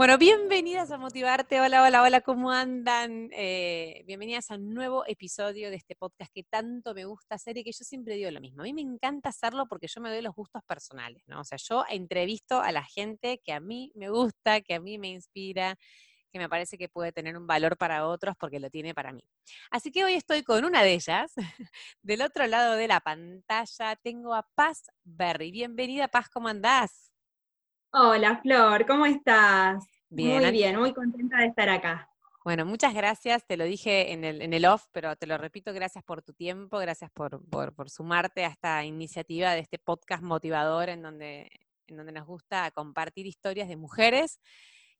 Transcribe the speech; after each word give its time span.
Bueno, 0.00 0.16
bienvenidas 0.16 0.90
a 0.92 0.96
Motivarte. 0.96 1.60
Hola, 1.60 1.82
hola, 1.82 2.02
hola, 2.02 2.22
¿cómo 2.22 2.50
andan? 2.50 3.28
Eh, 3.34 4.02
bienvenidas 4.06 4.50
a 4.50 4.54
un 4.54 4.72
nuevo 4.72 5.04
episodio 5.06 5.68
de 5.68 5.76
este 5.76 5.94
podcast 5.94 6.32
que 6.32 6.42
tanto 6.42 6.94
me 6.94 7.04
gusta 7.04 7.34
hacer 7.34 7.58
y 7.58 7.64
que 7.64 7.72
yo 7.72 7.84
siempre 7.84 8.14
digo 8.14 8.30
lo 8.30 8.40
mismo. 8.40 8.62
A 8.62 8.64
mí 8.64 8.72
me 8.72 8.80
encanta 8.80 9.28
hacerlo 9.28 9.66
porque 9.68 9.88
yo 9.88 10.00
me 10.00 10.08
doy 10.08 10.22
los 10.22 10.34
gustos 10.34 10.62
personales, 10.64 11.22
¿no? 11.26 11.42
O 11.42 11.44
sea, 11.44 11.58
yo 11.58 11.84
entrevisto 11.90 12.62
a 12.62 12.72
la 12.72 12.82
gente 12.82 13.42
que 13.44 13.52
a 13.52 13.60
mí 13.60 13.92
me 13.94 14.08
gusta, 14.08 14.62
que 14.62 14.72
a 14.72 14.80
mí 14.80 14.96
me 14.96 15.08
inspira, 15.08 15.76
que 16.32 16.38
me 16.38 16.48
parece 16.48 16.78
que 16.78 16.88
puede 16.88 17.12
tener 17.12 17.36
un 17.36 17.46
valor 17.46 17.76
para 17.76 18.06
otros 18.06 18.36
porque 18.38 18.58
lo 18.58 18.70
tiene 18.70 18.94
para 18.94 19.12
mí. 19.12 19.22
Así 19.70 19.92
que 19.92 20.02
hoy 20.02 20.14
estoy 20.14 20.42
con 20.44 20.64
una 20.64 20.82
de 20.82 20.94
ellas. 20.94 21.34
Del 22.02 22.22
otro 22.22 22.46
lado 22.46 22.76
de 22.76 22.88
la 22.88 23.00
pantalla 23.00 23.96
tengo 23.96 24.34
a 24.34 24.48
Paz 24.54 24.84
Berry. 25.04 25.50
Bienvenida, 25.50 26.08
Paz, 26.08 26.30
¿cómo 26.30 26.48
andás? 26.48 27.09
Hola 27.92 28.38
Flor, 28.40 28.86
¿cómo 28.86 29.04
estás? 29.04 29.84
muy 30.10 30.50
bien, 30.52 30.78
muy 30.78 30.94
contenta 30.94 31.38
de 31.38 31.46
estar 31.46 31.68
acá. 31.68 32.08
Bueno, 32.44 32.64
muchas 32.64 32.94
gracias, 32.94 33.44
te 33.44 33.56
lo 33.56 33.64
dije 33.64 34.12
en 34.12 34.22
el, 34.22 34.42
en 34.42 34.52
el 34.54 34.64
off, 34.64 34.84
pero 34.92 35.16
te 35.16 35.26
lo 35.26 35.36
repito, 35.38 35.72
gracias 35.72 36.04
por 36.04 36.22
tu 36.22 36.32
tiempo, 36.32 36.78
gracias 36.78 37.10
por, 37.10 37.44
por, 37.50 37.90
sumarte 37.90 38.44
a 38.44 38.48
esta 38.48 38.84
iniciativa 38.84 39.54
de 39.54 39.60
este 39.60 39.80
podcast 39.80 40.22
motivador 40.22 40.88
en 40.88 41.02
donde, 41.02 41.50
en 41.88 41.96
donde 41.96 42.12
nos 42.12 42.28
gusta 42.28 42.70
compartir 42.70 43.26
historias 43.26 43.68
de 43.68 43.76
mujeres 43.76 44.40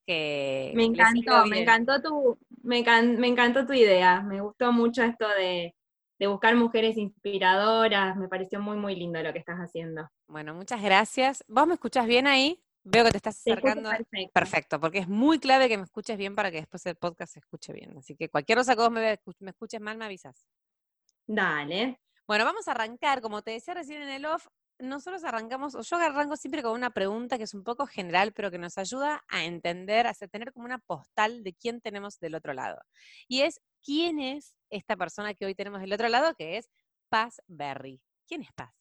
que... 0.05 0.72
Me 0.74 0.84
encantó, 0.84 1.46
me 1.46 1.62
encantó, 1.62 2.02
tu, 2.02 2.38
me, 2.64 2.83
me 3.16 3.28
encantó 3.28 3.66
tu 3.66 3.72
idea, 3.72 4.20
me 4.20 4.41
gustó 4.41 4.72
mucho 4.72 5.05
esto 5.05 5.28
de, 5.28 5.77
de 6.18 6.27
buscar 6.27 6.56
mujeres 6.56 6.96
inspiradoras, 6.96 8.16
me 8.16 8.27
pareció 8.27 8.61
muy, 8.61 8.77
muy 8.77 8.96
lindo 8.96 9.22
lo 9.22 9.33
que 9.33 9.38
estás 9.38 9.58
haciendo. 9.58 10.11
Bueno, 10.27 10.55
muchas 10.55 10.83
gracias. 10.83 11.44
¿Vos 11.46 11.68
me 11.68 11.74
escuchás 11.74 12.08
bien 12.08 12.27
ahí? 12.27 12.61
Veo 12.83 13.05
que 13.05 13.11
te 13.11 13.19
estás 13.19 13.39
acercando. 13.39 13.91
Perfecto. 14.33 14.81
porque 14.81 14.98
es 14.98 15.09
muy 15.09 15.39
clave 15.39 15.69
que 15.69 15.77
me 15.77 15.84
escuches 15.84 16.17
bien 16.17 16.34
para 16.34 16.50
que 16.50 16.59
después 16.59 16.84
el 16.86 16.97
podcast 16.97 17.34
se 17.34 17.41
escuche 17.41 17.73
bien. 17.73 17.97
Así 17.98 18.17
que 18.17 18.28
cualquier 18.28 18.59
cosa 18.59 18.75
que 18.75 18.81
vos 18.81 18.91
me, 18.91 19.19
escuches 19.47 19.81
mal, 19.81 19.97
me 19.97 20.06
avisas. 20.06 20.47
Dale. 21.27 22.01
Bueno, 22.27 22.45
vamos 22.45 22.69
a 22.69 22.73
arrancar. 22.73 23.20
Como 23.20 23.42
te 23.42 23.51
decía 23.51 23.75
recién 23.75 24.03
en 24.03 24.08
el 24.08 24.25
off, 24.25 24.47
nosotros 24.78 25.25
arrancamos, 25.25 25.75
o 25.75 25.83
yo 25.83 25.97
arranco 25.97 26.36
siempre 26.36 26.62
con 26.62 26.73
una 26.73 26.91
pregunta 26.91 27.36
que 27.36 27.45
es 27.45 27.53
un 27.53 27.64
poco 27.64 27.86
general, 27.86 28.33
pero 28.33 28.51
que 28.51 28.58
nos 28.58 28.78
ayuda 28.78 29.23
a 29.28 29.45
entender, 29.45 30.06
a 30.06 30.14
tener 30.14 30.53
como 30.53 30.64
una 30.64 30.78
postal 30.78 31.45
de 31.45 31.53
quién 31.53 31.81
tenemos 31.83 32.19
del 32.19 32.34
otro 32.34 32.55
lado. 32.55 32.81
Y 33.28 33.42
es, 33.42 33.61
¿quién 33.83 34.20
es 34.20 34.56
esta 34.70 34.97
persona 34.97 35.34
que 35.34 35.45
hoy 35.45 35.55
tenemos 35.55 35.81
del 35.81 35.92
otro 35.92 36.08
lado? 36.08 36.34
Que 36.34 36.56
es 36.56 36.70
Paz 37.11 37.42
Berry. 37.47 38.01
¿Quién 38.27 38.42
es 38.42 38.53
Paz? 38.53 38.80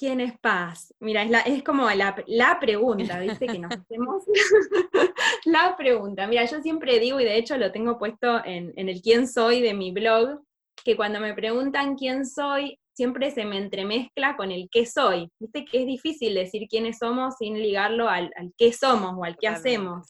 ¿Quién 0.00 0.18
es 0.18 0.32
Paz? 0.38 0.94
Mira, 0.98 1.24
es, 1.24 1.58
es 1.58 1.62
como 1.62 1.86
la, 1.90 2.58
pregunta, 2.58 3.20
¿viste? 3.20 3.46
Que 3.46 3.58
nos 3.58 3.70
hacemos 3.78 4.24
la 5.44 5.76
pregunta. 5.76 6.26
Mira, 6.26 6.46
yo 6.46 6.62
siempre 6.62 6.98
digo, 6.98 7.20
y 7.20 7.24
de 7.24 7.36
hecho 7.36 7.58
lo 7.58 7.70
tengo 7.70 7.98
puesto 7.98 8.42
en, 8.46 8.72
el 8.76 9.02
quién 9.02 9.28
soy 9.28 9.60
de 9.60 9.74
mi 9.74 9.92
blog, 9.92 10.40
que 10.82 10.96
cuando 10.96 11.20
me 11.20 11.34
preguntan 11.34 11.96
quién 11.96 12.24
soy, 12.24 12.78
siempre 12.94 13.30
se 13.30 13.44
me 13.44 13.58
entremezcla 13.58 14.38
con 14.38 14.50
el 14.50 14.70
qué 14.72 14.86
soy. 14.86 15.28
Viste 15.38 15.66
que 15.66 15.82
es 15.82 15.86
difícil 15.86 16.32
decir 16.32 16.66
quiénes 16.66 16.96
somos 16.96 17.34
sin 17.38 17.60
ligarlo 17.60 18.08
al, 18.08 18.32
qué 18.56 18.72
somos 18.72 19.12
o 19.18 19.24
al 19.24 19.36
qué 19.36 19.48
hacemos. 19.48 20.06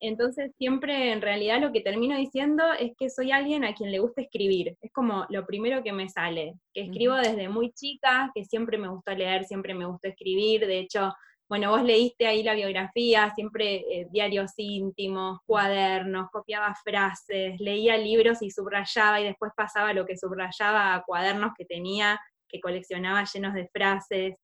Entonces 0.00 0.52
siempre 0.58 1.12
en 1.12 1.20
realidad 1.20 1.60
lo 1.60 1.72
que 1.72 1.80
termino 1.80 2.16
diciendo 2.16 2.64
es 2.78 2.92
que 2.96 3.10
soy 3.10 3.32
alguien 3.32 3.64
a 3.64 3.74
quien 3.74 3.90
le 3.90 3.98
gusta 3.98 4.22
escribir. 4.22 4.76
Es 4.80 4.92
como 4.92 5.26
lo 5.28 5.44
primero 5.46 5.82
que 5.82 5.92
me 5.92 6.08
sale, 6.08 6.54
que 6.72 6.82
escribo 6.82 7.16
desde 7.16 7.48
muy 7.48 7.72
chica, 7.72 8.30
que 8.34 8.44
siempre 8.44 8.78
me 8.78 8.88
gustó 8.88 9.12
leer, 9.12 9.44
siempre 9.44 9.74
me 9.74 9.86
gustó 9.86 10.08
escribir. 10.08 10.66
De 10.66 10.78
hecho, 10.78 11.12
bueno, 11.48 11.70
vos 11.70 11.82
leíste 11.82 12.26
ahí 12.26 12.42
la 12.42 12.54
biografía, 12.54 13.32
siempre 13.34 13.76
eh, 13.90 14.06
diarios 14.10 14.52
íntimos, 14.58 15.40
cuadernos, 15.46 16.28
copiaba 16.30 16.74
frases, 16.84 17.58
leía 17.58 17.96
libros 17.96 18.42
y 18.42 18.50
subrayaba 18.50 19.20
y 19.20 19.24
después 19.24 19.52
pasaba 19.56 19.94
lo 19.94 20.04
que 20.04 20.18
subrayaba 20.18 20.94
a 20.94 21.02
cuadernos 21.02 21.52
que 21.56 21.64
tenía, 21.64 22.20
que 22.48 22.60
coleccionaba 22.60 23.24
llenos 23.24 23.54
de 23.54 23.66
frases. 23.68 24.36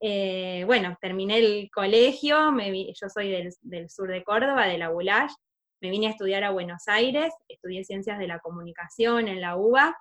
Eh, 0.00 0.64
bueno, 0.66 0.96
terminé 1.00 1.38
el 1.38 1.70
colegio, 1.70 2.50
yo 2.58 3.08
soy 3.08 3.30
del, 3.60 3.90
sur 3.90 4.08
de 4.08 4.24
Córdoba, 4.24 4.66
de 4.66 4.78
la 4.78 4.88
Bulash, 4.88 5.32
me 5.82 5.90
vine 5.90 6.06
a 6.06 6.10
estudiar 6.10 6.42
a 6.44 6.50
Buenos 6.50 6.88
Aires, 6.88 7.32
estudié 7.48 7.84
Ciencias 7.84 8.18
de 8.18 8.26
la 8.26 8.38
Comunicación 8.38 9.28
en 9.28 9.40
la 9.40 9.56
UBA, 9.56 9.96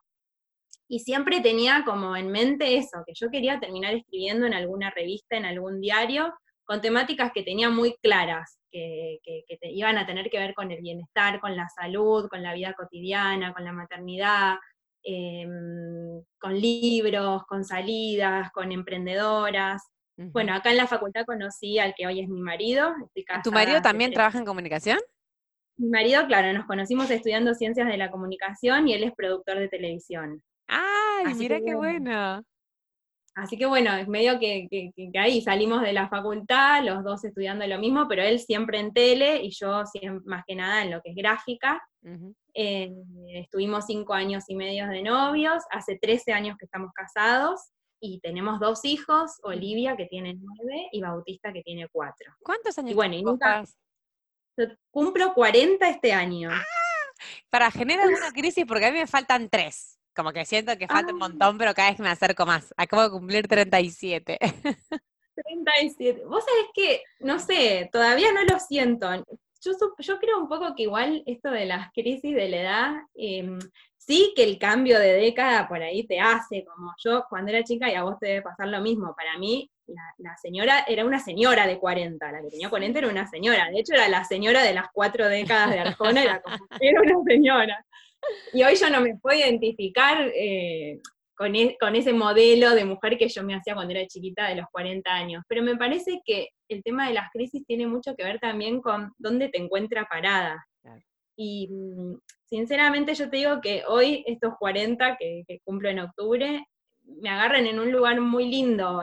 y 0.87 0.99
siempre 0.99 1.41
tenía 1.41 1.83
como 1.85 2.15
en 2.15 2.29
mente 2.31 2.77
eso, 2.77 3.03
que 3.05 3.13
yo 3.13 3.29
quería 3.29 3.59
terminar 3.59 3.93
escribiendo 3.93 4.47
en 4.47 4.53
alguna 4.53 4.89
revista, 4.89 5.37
en 5.37 5.45
algún 5.45 5.81
diario, 5.81 6.33
con 6.63 6.81
temáticas 6.81 7.31
que 7.33 7.43
tenía 7.43 7.69
muy 7.69 7.95
claras, 8.01 8.57
que, 8.71 9.19
iban 9.63 9.97
a 9.97 10.05
tener 10.05 10.29
que 10.29 10.39
ver 10.39 10.53
con 10.53 10.71
el 10.71 10.81
bienestar, 10.81 11.39
con 11.39 11.55
la 11.55 11.67
salud, 11.69 12.27
con 12.29 12.41
la 12.41 12.53
vida 12.53 12.73
cotidiana, 12.73 13.53
con 13.53 13.65
la 13.65 13.73
maternidad, 13.73 14.55
Em, 15.03 16.23
con 16.39 16.59
libros, 16.59 17.43
con 17.45 17.63
salidas, 17.63 18.51
con 18.51 18.71
emprendedoras. 18.71 19.81
Bueno, 20.17 20.53
acá 20.53 20.71
en 20.71 20.77
la 20.77 20.87
facultad 20.87 21.23
conocí 21.25 21.79
al 21.79 21.93
que 21.95 22.05
hoy 22.05 22.19
es 22.19 22.27
mi 22.27 22.41
marido. 22.41 22.93
¿Tu 23.41 23.51
marido 23.53 23.81
también 23.81 24.11
trabaja 24.11 24.37
en 24.37 24.43
comunicación? 24.43 24.99
Mi 25.77 25.87
marido, 25.87 26.27
claro, 26.27 26.51
nos 26.51 26.65
conocimos 26.65 27.09
estudiando 27.09 27.53
ciencias 27.53 27.87
de 27.87 27.95
la 27.95 28.11
comunicación 28.11 28.89
y 28.89 28.93
él 28.93 29.05
es 29.05 29.13
productor 29.15 29.59
de 29.59 29.69
televisión. 29.69 30.43
¡Ay, 30.67 31.33
mira 31.35 31.61
qué 31.61 31.73
bueno! 31.73 32.43
Así 33.35 33.57
que 33.57 33.65
bueno, 33.65 33.95
es 33.95 34.09
medio 34.09 34.37
que, 34.39 34.67
ahí 35.17 35.41
salimos 35.41 35.81
de 35.81 35.93
la 35.93 36.09
facultad, 36.09 36.83
los 36.83 37.05
dos 37.05 37.23
estudiando 37.23 37.65
lo 37.65 37.79
mismo, 37.79 38.05
pero 38.09 38.21
él 38.21 38.39
siempre 38.39 38.79
en 38.79 38.91
tele 38.91 39.41
y 39.41 39.51
yo 39.51 39.83
más 40.25 40.43
que 40.45 40.55
nada 40.55 40.83
en 40.83 40.91
lo 40.91 41.01
que 41.01 41.11
es 41.11 41.15
gráfica. 41.15 41.81
Eh, 42.53 42.93
estuvimos 43.33 43.85
cinco 43.85 44.13
años 44.13 44.45
y 44.47 44.55
medio 44.55 44.87
de 44.87 45.01
novios, 45.01 45.63
hace 45.71 45.97
13 45.97 46.33
años 46.33 46.57
que 46.57 46.65
estamos 46.65 46.91
casados 46.93 47.71
y 47.99 48.19
tenemos 48.21 48.59
dos 48.59 48.85
hijos, 48.85 49.39
Olivia 49.43 49.95
que 49.97 50.05
tiene 50.05 50.35
nueve 50.39 50.89
y 50.91 51.01
Bautista 51.01 51.51
que 51.51 51.61
tiene 51.61 51.87
cuatro. 51.91 52.33
¿Cuántos 52.41 52.77
años? 52.77 52.91
Y 52.91 52.95
bueno, 52.95 53.15
y 53.15 53.23
nunca, 53.23 53.63
cumplo 54.91 55.33
40 55.33 55.89
este 55.89 56.13
año. 56.13 56.49
¡Ah! 56.51 56.63
Para 57.49 57.71
generar 57.71 58.07
una 58.07 58.31
crisis 58.33 58.65
porque 58.65 58.85
a 58.85 58.91
mí 58.91 58.99
me 58.99 59.07
faltan 59.07 59.49
tres. 59.49 59.99
Como 60.15 60.31
que 60.33 60.45
siento 60.45 60.77
que 60.77 60.87
falta 60.87 61.13
un 61.13 61.21
ah. 61.21 61.27
montón, 61.27 61.57
pero 61.57 61.73
cada 61.73 61.91
vez 61.91 61.99
me 61.99 62.09
acerco 62.09 62.45
más. 62.45 62.73
Acabo 62.77 63.03
de 63.03 63.09
cumplir 63.11 63.47
37. 63.47 64.37
37. 65.35 66.25
Vos 66.25 66.43
sabés 66.43 66.65
que, 66.73 67.03
no 67.19 67.39
sé, 67.39 67.89
todavía 67.91 68.31
no 68.33 68.43
lo 68.43 68.59
siento. 68.59 69.07
Yo, 69.61 69.71
yo 69.99 70.19
creo 70.19 70.39
un 70.39 70.47
poco 70.47 70.73
que 70.75 70.83
igual 70.83 71.23
esto 71.25 71.51
de 71.51 71.65
las 71.65 71.91
crisis 71.91 72.33
de 72.35 72.49
la 72.49 72.61
edad, 72.61 72.93
em, 73.15 73.59
sí 73.97 74.33
que 74.35 74.43
el 74.43 74.57
cambio 74.57 74.99
de 74.99 75.13
década 75.13 75.67
por 75.67 75.81
ahí 75.81 76.07
te 76.07 76.19
hace, 76.19 76.65
como 76.65 76.93
yo 76.97 77.25
cuando 77.29 77.51
era 77.51 77.63
chica 77.63 77.89
y 77.89 77.95
a 77.95 78.03
vos 78.03 78.17
te 78.19 78.27
debe 78.27 78.41
pasar 78.41 78.67
lo 78.69 78.81
mismo. 78.81 79.13
Para 79.15 79.37
mí, 79.37 79.69
la, 80.17 80.37
señora 80.37 80.85
era 80.87 81.05
una 81.05 81.19
señora 81.19 81.67
de 81.67 81.77
40, 81.77 82.31
la 82.31 82.41
que 82.41 82.49
tenía 82.49 82.69
40 82.69 82.99
era 82.99 83.09
una 83.09 83.27
señora. 83.27 83.69
De 83.69 83.79
hecho, 83.79 83.93
era 83.93 84.07
la 84.07 84.23
señora 84.23 84.63
de 84.63 84.73
las 84.73 84.87
cuatro 84.93 85.27
décadas 85.27 85.71
de 85.71 85.79
Arjona, 85.79 86.23
era 86.23 86.41
como, 86.41 86.57
era 86.79 87.01
una 87.01 87.23
señora. 87.25 87.85
Y 88.53 88.63
hoy 88.63 88.75
yo 88.75 88.89
no 88.89 89.01
me 89.01 89.15
puedo 89.15 89.37
identificar 89.37 90.29
eh, 90.33 90.99
e, 91.45 91.77
con, 91.79 91.95
ese 91.95 92.13
modelo 92.13 92.71
de 92.75 92.85
mujer 92.85 93.17
que 93.17 93.29
yo 93.29 93.43
me 93.43 93.55
hacía 93.55 93.75
cuando 93.75 93.93
era 93.93 94.07
chiquita 94.07 94.47
de 94.47 94.55
los 94.55 94.65
40 94.71 95.09
años. 95.11 95.43
Pero 95.47 95.63
me 95.63 95.75
parece 95.75 96.21
que 96.25 96.49
el 96.67 96.83
tema 96.83 97.07
de 97.07 97.13
las 97.13 97.29
crisis 97.31 97.65
tiene 97.65 97.87
mucho 97.87 98.15
que 98.15 98.23
ver 98.23 98.39
también 98.39 98.81
con 98.81 99.13
dónde 99.17 99.49
te 99.49 99.57
encuentra 99.57 100.05
parada. 100.05 100.65
Y 101.35 101.69
mm, 101.71 102.17
sinceramente 102.45 103.13
yo 103.13 103.29
te 103.29 103.37
digo 103.37 103.61
que 103.61 103.83
hoy 103.87 104.23
estos 104.27 104.53
40 104.59 105.17
que, 105.17 105.45
cumplo 105.63 105.89
en 105.89 105.99
octubre 105.99 106.65
me 107.01 107.29
agarran 107.29 107.65
en 107.65 107.79
un 107.79 107.91
lugar 107.91 108.19
muy 108.19 108.49
lindo. 108.49 109.01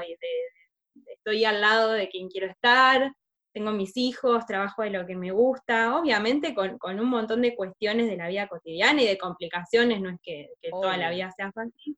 estoy 1.06 1.44
al 1.44 1.60
lado 1.60 1.92
de 1.92 2.08
quien 2.08 2.28
quiero 2.28 2.46
estar, 2.46 3.10
tengo 3.56 3.72
mis 3.72 3.96
hijos, 3.96 4.44
trabajo 4.44 4.82
de 4.82 4.90
lo 4.90 5.06
que 5.06 5.16
me 5.16 5.30
gusta, 5.30 5.96
obviamente 5.96 6.54
con, 6.54 7.00
un 7.00 7.08
montón 7.08 7.40
de 7.40 7.56
cuestiones 7.56 8.06
de 8.06 8.18
la 8.18 8.28
vida 8.28 8.48
cotidiana 8.48 9.00
y 9.00 9.06
de 9.06 9.16
complicaciones, 9.16 10.02
no 10.02 10.10
es 10.10 10.18
que, 10.22 10.50
toda 10.70 10.98
la 10.98 11.08
vida 11.08 11.32
sea 11.34 11.50
fácil, 11.52 11.96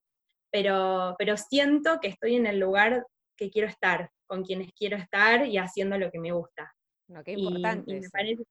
pero, 0.51 1.15
pero 1.19 1.37
siento 1.37 1.99
que 2.01 2.09
estoy 2.09 2.37
en 2.37 2.47
el 2.47 2.59
lugar 2.59 3.05
que 3.37 3.51
quiero 3.51 3.69
estar, 3.69 4.11
con 4.27 4.45
quienes 4.45 4.73
quiero 4.73 4.97
estar 4.97 5.47
y 5.47 5.59
haciendo 5.59 5.99
lo 5.99 6.11
que 6.11 6.19
me 6.19 6.33
gusta. 6.33 6.73
qué 7.25 7.33
importante. 7.33 7.93
Y, 7.93 8.01
me 8.01 8.11
parece 8.11 8.43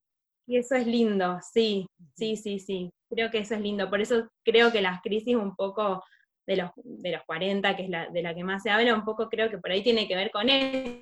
que 0.47 0.57
eso 0.59 0.75
es 0.75 0.87
lindo, 0.87 1.39
sí, 1.53 1.85
sí, 2.15 2.37
sí, 2.37 2.59
sí. 2.59 2.89
creo 3.09 3.29
que 3.29 3.39
eso 3.39 3.55
es 3.55 3.61
lindo. 3.61 3.89
Por 3.89 4.01
eso 4.01 4.29
creo 4.43 4.71
que 4.71 4.81
las 4.81 5.01
crisis 5.01 5.35
un 5.35 5.55
poco 5.55 6.03
de 6.47 6.55
los, 6.55 6.71
de 6.75 7.11
los 7.11 7.23
40, 7.25 7.75
que 7.75 7.83
es 7.83 7.89
la, 7.89 8.07
de 8.07 8.21
la 8.21 8.33
que 8.33 8.43
más 8.43 8.63
se 8.63 8.69
habla, 8.69 8.95
un 8.95 9.03
poco 9.03 9.27
creo 9.27 9.49
que 9.49 9.57
por 9.57 9.71
ahí 9.71 9.83
tiene 9.83 10.07
que 10.07 10.15
ver 10.15 10.31
con 10.31 10.47
eso, 10.49 11.01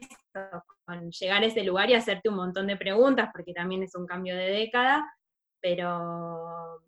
con 0.86 1.12
llegar 1.12 1.44
a 1.44 1.45
ese 1.45 1.63
lugar 1.63 1.89
y 1.89 1.94
hacerte 1.94 2.30
un 2.30 2.36
montón 2.36 2.65
de 2.65 2.77
preguntas, 2.77 3.30
porque 3.31 3.53
también 3.53 3.83
es 3.83 3.94
un 3.95 4.07
cambio 4.07 4.36
de 4.36 4.50
década, 4.50 5.06
pero 5.62 6.81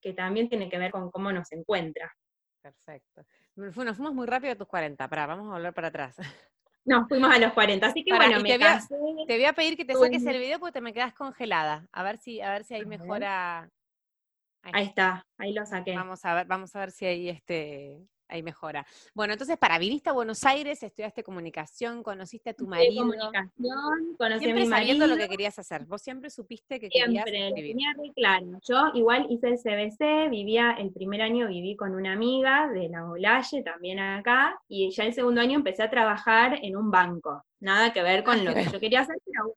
que 0.00 0.12
también 0.12 0.48
tiene 0.48 0.68
que 0.70 0.78
ver 0.78 0.92
con 0.92 1.10
cómo 1.10 1.32
nos 1.32 1.50
encuentra. 1.50 2.14
Perfecto. 2.62 3.22
Nos 3.56 3.74
fuimos 3.74 4.14
muy 4.14 4.26
rápido 4.26 4.52
a 4.52 4.56
tus 4.56 4.68
40, 4.68 5.08
para, 5.08 5.26
vamos 5.26 5.48
a 5.48 5.54
volver 5.54 5.72
para 5.72 5.88
atrás. 5.88 6.16
Nos 6.84 7.08
fuimos 7.08 7.34
a 7.34 7.38
los 7.38 7.52
40, 7.52 7.84
así 7.84 8.04
que 8.04 8.14
bueno, 8.14 8.40
me 8.40 8.50
te, 8.50 8.58
voy 8.58 8.66
a, 8.66 8.80
te 9.26 9.34
voy 9.34 9.44
a 9.44 9.52
pedir 9.54 9.76
que 9.76 9.84
te 9.84 9.94
saques 9.94 10.24
el 10.24 10.38
video 10.38 10.60
porque 10.60 10.74
te 10.74 10.80
me 10.80 10.92
quedas 10.92 11.14
congelada. 11.14 11.88
A 11.90 12.04
ver 12.04 12.18
si, 12.18 12.40
a 12.40 12.50
ver 12.50 12.62
si 12.62 12.74
ahí 12.74 12.86
mejora. 12.86 13.68
Ahí. 14.62 14.84
está, 14.84 15.26
ahí 15.36 15.52
lo 15.52 15.66
saqué. 15.66 15.96
Vamos 15.96 16.24
a 16.24 16.34
ver, 16.34 16.46
vamos 16.46 16.76
a 16.76 16.78
ver 16.80 16.92
si 16.92 17.06
ahí 17.06 17.28
este, 17.28 18.06
ahí 18.28 18.42
mejora. 18.42 18.86
Bueno, 19.14 19.32
entonces, 19.32 19.56
para 19.58 19.78
viniste 19.78 20.10
a 20.10 20.12
Buenos 20.12 20.44
Aires, 20.44 20.82
estudiaste 20.82 21.22
comunicación, 21.22 22.02
conociste 22.02 22.50
a 22.50 22.54
tu 22.54 22.66
marido. 22.66 23.02
comunicación, 23.02 24.16
conocí 24.18 24.44
siempre 24.44 24.62
a 24.62 24.64
mi 24.64 24.70
sabiendo 24.70 25.06
lo 25.06 25.16
que 25.16 25.28
querías 25.28 25.58
hacer. 25.58 25.84
Vos 25.86 26.02
siempre 26.02 26.30
supiste 26.30 26.80
que 26.80 26.88
querías 26.88 27.26
escribir. 27.26 27.72
tenía 27.72 27.92
re 27.96 28.12
claro. 28.14 28.60
Yo 28.66 28.90
igual 28.94 29.26
hice 29.30 29.48
el 29.48 29.58
CBC, 29.58 30.30
vivía, 30.30 30.72
el 30.72 30.92
primer 30.92 31.22
año 31.22 31.48
viví 31.48 31.76
con 31.76 31.94
una 31.94 32.12
amiga 32.12 32.68
de 32.68 32.88
la 32.88 33.08
Olaye, 33.08 33.62
también 33.62 33.98
acá, 33.98 34.60
y 34.68 34.90
ya 34.90 35.04
el 35.04 35.14
segundo 35.14 35.40
año 35.40 35.54
empecé 35.54 35.82
a 35.82 35.90
trabajar 35.90 36.58
en 36.62 36.76
un 36.76 36.90
banco. 36.90 37.44
Nada 37.60 37.92
que 37.92 38.02
ver 38.02 38.22
con 38.22 38.44
lo 38.44 38.52
que 38.52 38.64
yo 38.64 38.78
quería 38.78 39.00
hacer, 39.00 39.16
pero 39.24 39.55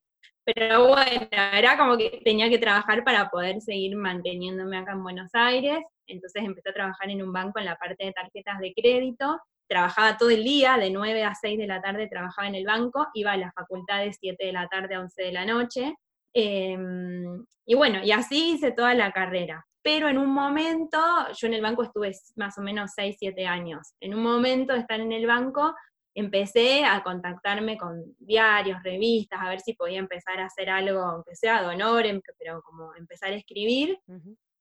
pero 0.55 0.87
bueno, 0.87 1.27
era 1.31 1.77
como 1.77 1.97
que 1.97 2.21
tenía 2.23 2.49
que 2.49 2.57
trabajar 2.57 3.03
para 3.03 3.29
poder 3.29 3.61
seguir 3.61 3.95
manteniéndome 3.95 4.77
acá 4.77 4.93
en 4.93 5.03
Buenos 5.03 5.29
Aires. 5.33 5.79
Entonces 6.07 6.43
empecé 6.43 6.69
a 6.69 6.73
trabajar 6.73 7.09
en 7.09 7.21
un 7.21 7.31
banco 7.31 7.59
en 7.59 7.65
la 7.65 7.75
parte 7.75 8.05
de 8.05 8.13
tarjetas 8.13 8.59
de 8.59 8.73
crédito. 8.73 9.39
Trabajaba 9.67 10.17
todo 10.17 10.29
el 10.29 10.43
día, 10.43 10.77
de 10.77 10.89
9 10.89 11.23
a 11.23 11.35
6 11.35 11.57
de 11.57 11.67
la 11.67 11.81
tarde 11.81 12.07
trabajaba 12.07 12.47
en 12.47 12.55
el 12.55 12.65
banco, 12.65 13.07
iba 13.13 13.33
a 13.33 13.37
la 13.37 13.51
facultad 13.51 13.99
de 13.99 14.13
7 14.13 14.45
de 14.45 14.53
la 14.53 14.67
tarde 14.67 14.95
a 14.95 15.01
11 15.01 15.21
de 15.21 15.31
la 15.31 15.45
noche. 15.45 15.95
Em, 16.33 17.45
y 17.65 17.75
bueno, 17.75 18.03
y 18.03 18.11
así 18.11 18.53
hice 18.53 18.71
toda 18.71 18.93
la 18.93 19.11
carrera. 19.11 19.65
Pero 19.81 20.09
en 20.09 20.17
un 20.17 20.29
momento, 20.33 20.99
yo 21.39 21.47
en 21.47 21.53
el 21.53 21.61
banco 21.61 21.83
estuve 21.83 22.11
más 22.35 22.57
o 22.57 22.61
menos 22.61 22.91
6, 22.95 23.15
7 23.19 23.45
años. 23.45 23.93
En 24.01 24.13
un 24.15 24.23
momento 24.23 24.73
de 24.73 24.79
estar 24.79 24.99
en 24.99 25.11
el 25.11 25.25
banco, 25.25 25.75
empecé 26.19 26.83
a 26.85 27.01
contactarme 27.03 27.77
con 27.77 28.15
diarios, 28.19 28.81
revistas, 28.83 29.39
a 29.41 29.49
ver 29.49 29.61
si 29.61 29.73
podía 29.73 29.99
empezar 29.99 30.39
a 30.39 30.45
hacer 30.45 30.69
algo, 30.69 30.99
aunque 30.99 31.35
sea 31.35 31.61
de 31.61 31.67
honor, 31.67 32.05
em, 32.05 32.21
pero 32.37 32.61
como 32.61 32.93
empezar 32.95 33.31
a 33.31 33.35
escribir. 33.35 33.97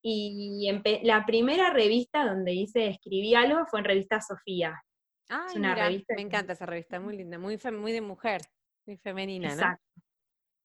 Y 0.00 0.70
la 1.02 1.26
primera 1.26 1.70
revista 1.70 2.24
donde 2.24 2.52
hice, 2.52 2.86
escribí 2.86 3.34
algo 3.34 3.66
fue 3.66 3.80
en 3.80 3.84
Revista 3.84 4.20
Sofía. 4.20 4.80
es 5.48 5.56
una 5.56 5.74
revista 5.74 6.14
me 6.14 6.22
encanta 6.22 6.52
esa 6.52 6.64
revista, 6.64 7.00
muy 7.00 7.16
linda, 7.16 7.38
muy, 7.38 7.58
muy 7.72 7.92
de 7.92 8.00
mujer, 8.00 8.40
muy 8.86 8.96
femenina, 8.96 9.48
Exacto. 9.48 9.84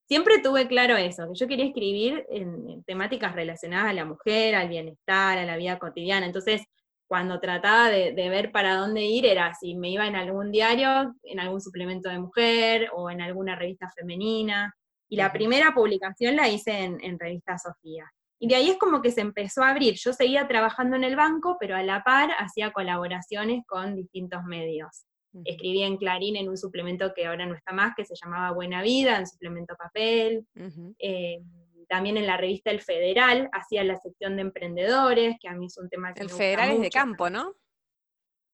Siempre 0.06 0.40
tuve 0.40 0.68
claro 0.68 0.98
eso, 0.98 1.28
que 1.30 1.40
yo 1.40 1.48
quería 1.48 1.66
escribir 1.66 2.26
en 2.30 2.84
temáticas 2.84 3.34
relacionadas 3.34 3.90
a 3.90 3.94
la 3.94 4.06
mujer, 4.06 4.54
al 4.54 4.68
bienestar, 4.68 5.38
a 5.38 5.46
la 5.46 5.58
vida 5.58 5.80
cotidiana. 5.80 6.26
Entonces, 6.26 6.62
cuando 7.14 7.40
trataba 7.40 7.90
de, 7.90 8.12
ver 8.16 8.52
para 8.52 8.76
dónde 8.76 9.04
ir 9.04 9.28
era 9.28 9.54
si 9.54 9.76
me 9.76 9.92
iba 9.92 10.08
en 10.08 10.16
algún 10.16 10.52
diario, 10.52 11.14
en 11.22 11.40
algún 11.40 11.62
suplemento 11.62 12.10
de 12.10 12.18
mujer 12.18 12.90
o 12.92 13.12
en 13.12 13.22
alguna 13.22 13.56
revista 13.56 13.88
femenina. 13.96 14.74
Y 15.08 15.18
la 15.18 15.32
primera 15.32 15.76
publicación 15.76 16.36
la 16.36 16.50
hice 16.50 16.76
en, 16.86 17.20
Revista 17.20 17.60
Sofía. 17.60 18.12
Y 18.40 18.48
de 18.48 18.56
ahí 18.56 18.72
es 18.72 18.80
como 18.80 19.04
que 19.04 19.12
se 19.12 19.22
empezó 19.22 19.62
a 19.62 19.70
abrir. 19.70 19.94
Yo 19.94 20.12
seguía 20.12 20.48
trabajando 20.48 20.96
en 20.96 21.04
el 21.04 21.16
banco, 21.16 21.58
pero 21.60 21.76
a 21.76 21.84
la 21.84 22.04
par 22.04 22.32
hacía 22.40 22.72
colaboraciones 22.72 23.62
con 23.68 23.96
distintos 23.96 24.44
medios. 24.46 25.06
Escribía 25.46 25.86
en 25.86 25.98
Clarín 25.98 26.36
en 26.36 26.50
un 26.50 26.58
suplemento 26.58 27.14
que 27.16 27.28
ahora 27.28 27.46
no 27.46 27.54
está 27.54 27.74
más, 27.74 27.94
que 27.96 28.06
se 28.06 28.16
llamaba 28.16 28.56
Buena 28.56 28.82
Vida, 28.82 29.20
en 29.20 29.28
suplemento 29.28 29.76
papel 29.76 30.48
también 31.94 32.18
en 32.18 32.26
la 32.26 32.38
revista 32.38 32.72
El 32.72 32.82
Federal 32.82 33.50
hacía 33.52 33.84
la 33.84 33.98
sección 33.98 34.36
de 34.36 34.42
emprendedores, 34.42 35.38
que 35.40 35.48
a 35.48 35.54
mí 35.54 35.68
es 35.68 35.78
un 35.78 35.90
tema 35.90 36.12
que 36.12 36.24
El 36.24 36.30
me 36.30 36.34
Federal 36.34 36.72
es 36.72 36.82
de 36.82 36.90
campo, 36.90 37.30
¿no? 37.30 37.54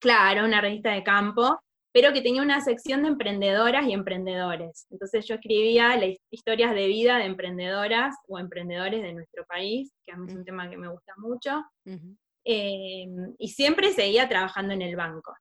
Claro, 0.02 0.44
una 0.44 0.60
revista 0.60 0.92
de 0.92 1.04
campo, 1.04 1.58
pero 1.94 2.12
que 2.12 2.22
tenía 2.22 2.42
una 2.42 2.60
sección 2.60 3.04
de 3.04 3.08
emprendedoras 3.08 3.88
y 3.88 3.94
emprendedores. 3.94 4.88
Entonces 4.90 5.26
yo 5.26 5.36
escribía 5.36 5.96
las 5.96 6.18
historias 6.30 6.76
de 6.76 6.88
vida 6.88 7.18
de 7.18 7.28
emprendedoras 7.28 8.14
o 8.28 8.38
emprendedores 8.40 9.02
de 9.02 9.14
nuestro 9.14 9.46
país, 9.46 9.90
que 10.06 10.12
a 10.12 10.18
mí 10.18 10.28
es 10.28 10.36
un 10.36 10.44
tema 10.44 10.70
que 10.70 10.76
me 10.76 10.90
gusta 10.90 11.14
mucho. 11.16 11.64
Em, 12.44 13.36
y 13.38 13.48
siempre 13.48 13.94
seguía 13.94 14.28
trabajando 14.28 14.74
en 14.74 14.82
el 14.82 14.98
banco. 14.98 15.34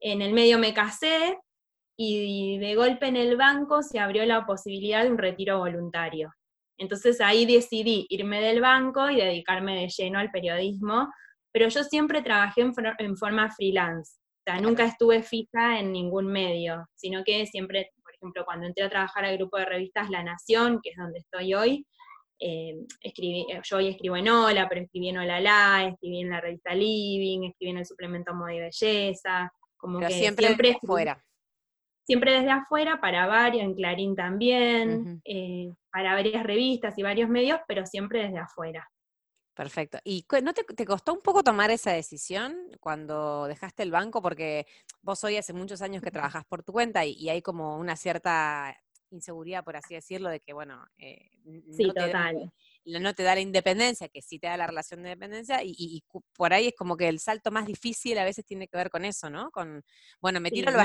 En 0.00 0.20
el 0.20 0.32
medio 0.32 0.58
me 0.58 0.74
casé 0.74 1.38
y 1.96 2.58
de 2.58 2.74
golpe 2.74 3.06
en 3.06 3.16
el 3.16 3.36
banco 3.36 3.84
se 3.84 4.00
abrió 4.00 4.26
la 4.26 4.44
posibilidad 4.46 5.04
de 5.04 5.10
un 5.10 5.18
retiro 5.18 5.58
voluntario. 5.58 6.32
Entonces 6.80 7.20
ahí 7.20 7.44
decidí 7.44 8.06
irme 8.08 8.40
del 8.40 8.62
banco 8.62 9.10
y 9.10 9.16
dedicarme 9.16 9.78
de 9.78 9.88
lleno 9.88 10.18
al 10.18 10.30
periodismo, 10.30 11.12
pero 11.52 11.68
yo 11.68 11.84
siempre 11.84 12.22
trabajé 12.22 12.62
en, 12.62 13.16
forma 13.18 13.50
freelance, 13.50 14.14
o 14.16 14.42
sea, 14.46 14.60
nunca 14.62 14.86
estuve 14.86 15.22
fija 15.22 15.78
en 15.78 15.92
ningún 15.92 16.28
medio, 16.28 16.86
sino 16.94 17.22
que 17.22 17.44
siempre, 17.44 17.90
por 18.02 18.14
ejemplo, 18.14 18.44
cuando 18.46 18.66
entré 18.66 18.84
a 18.84 18.88
trabajar 18.88 19.26
al 19.26 19.36
grupo 19.36 19.58
de 19.58 19.66
revistas 19.66 20.08
La 20.08 20.22
Nación, 20.22 20.80
que 20.82 20.90
es 20.90 20.96
donde 20.96 21.18
estoy 21.18 21.52
hoy, 21.52 21.86
eh, 22.38 22.76
escribí, 23.02 23.46
eh, 23.50 23.60
yo 23.62 23.76
hoy 23.76 23.88
escribo 23.88 24.16
en 24.16 24.30
Hola, 24.30 24.66
pero 24.66 24.80
escribí 24.80 25.10
en 25.10 25.18
Hola 25.18 25.38
La, 25.38 25.86
escribí 25.86 26.20
en 26.20 26.30
la 26.30 26.40
revista 26.40 26.74
Living, 26.74 27.42
escribí 27.44 27.72
en 27.72 27.78
el 27.78 27.86
suplemento 27.86 28.32
Moda 28.32 28.54
y 28.54 28.60
Belleza, 28.60 29.52
como 29.76 30.00
que 30.00 30.08
siempre, 30.08 30.46
siempre 30.46 30.78
fuera 30.80 31.22
siempre 32.04 32.32
desde 32.32 32.50
afuera, 32.50 33.00
para 33.00 33.26
varios, 33.26 33.64
en 33.64 33.74
Clarín 33.74 34.16
también, 34.16 35.20
eh, 35.24 35.72
para 35.92 36.14
varias 36.14 36.42
revistas 36.42 36.96
y 36.98 37.02
varios 37.02 37.28
medios, 37.28 37.60
pero 37.66 37.86
siempre 37.86 38.22
desde 38.22 38.38
afuera. 38.38 38.88
Perfecto. 39.54 39.98
¿Y 40.04 40.24
no 40.42 40.54
te, 40.54 40.86
costó 40.86 41.12
un 41.12 41.20
poco 41.20 41.42
tomar 41.42 41.70
esa 41.70 41.92
decisión 41.92 42.56
cuando 42.80 43.46
dejaste 43.46 43.82
el 43.82 43.90
banco? 43.90 44.22
Porque 44.22 44.66
vos 45.02 45.22
hoy 45.24 45.36
hace 45.36 45.52
muchos 45.52 45.82
años 45.82 46.02
que 46.02 46.10
trabajas 46.10 46.46
por 46.46 46.62
tu 46.62 46.72
cuenta 46.72 47.04
y, 47.04 47.28
hay 47.28 47.42
como 47.42 47.76
una 47.76 47.94
cierta 47.94 48.74
inseguridad, 49.10 49.62
por 49.62 49.76
así 49.76 49.94
decirlo, 49.94 50.30
de 50.30 50.40
que, 50.40 50.54
bueno, 50.54 50.86
eh, 50.96 51.30
no, 51.44 51.92
te, 51.92 52.12
no, 53.00 53.14
te, 53.14 53.22
da 53.22 53.34
la 53.34 53.40
independencia, 53.40 54.08
que 54.08 54.22
sí 54.22 54.38
te 54.38 54.46
da 54.46 54.56
la 54.56 54.66
relación 54.66 55.02
de 55.02 55.10
dependencia, 55.10 55.60
y, 55.62 56.02
por 56.34 56.54
ahí 56.54 56.68
es 56.68 56.74
como 56.74 56.96
que 56.96 57.08
el 57.08 57.18
salto 57.20 57.50
más 57.50 57.66
difícil 57.66 58.16
a 58.18 58.24
veces 58.24 58.46
tiene 58.46 58.66
que 58.66 58.78
ver 58.78 58.88
con 58.88 59.04
eso, 59.04 59.28
¿no? 59.28 59.50
Con, 59.50 59.84
bueno, 60.22 60.40
me 60.40 60.50
tiro 60.50 60.70
lo 60.70 60.78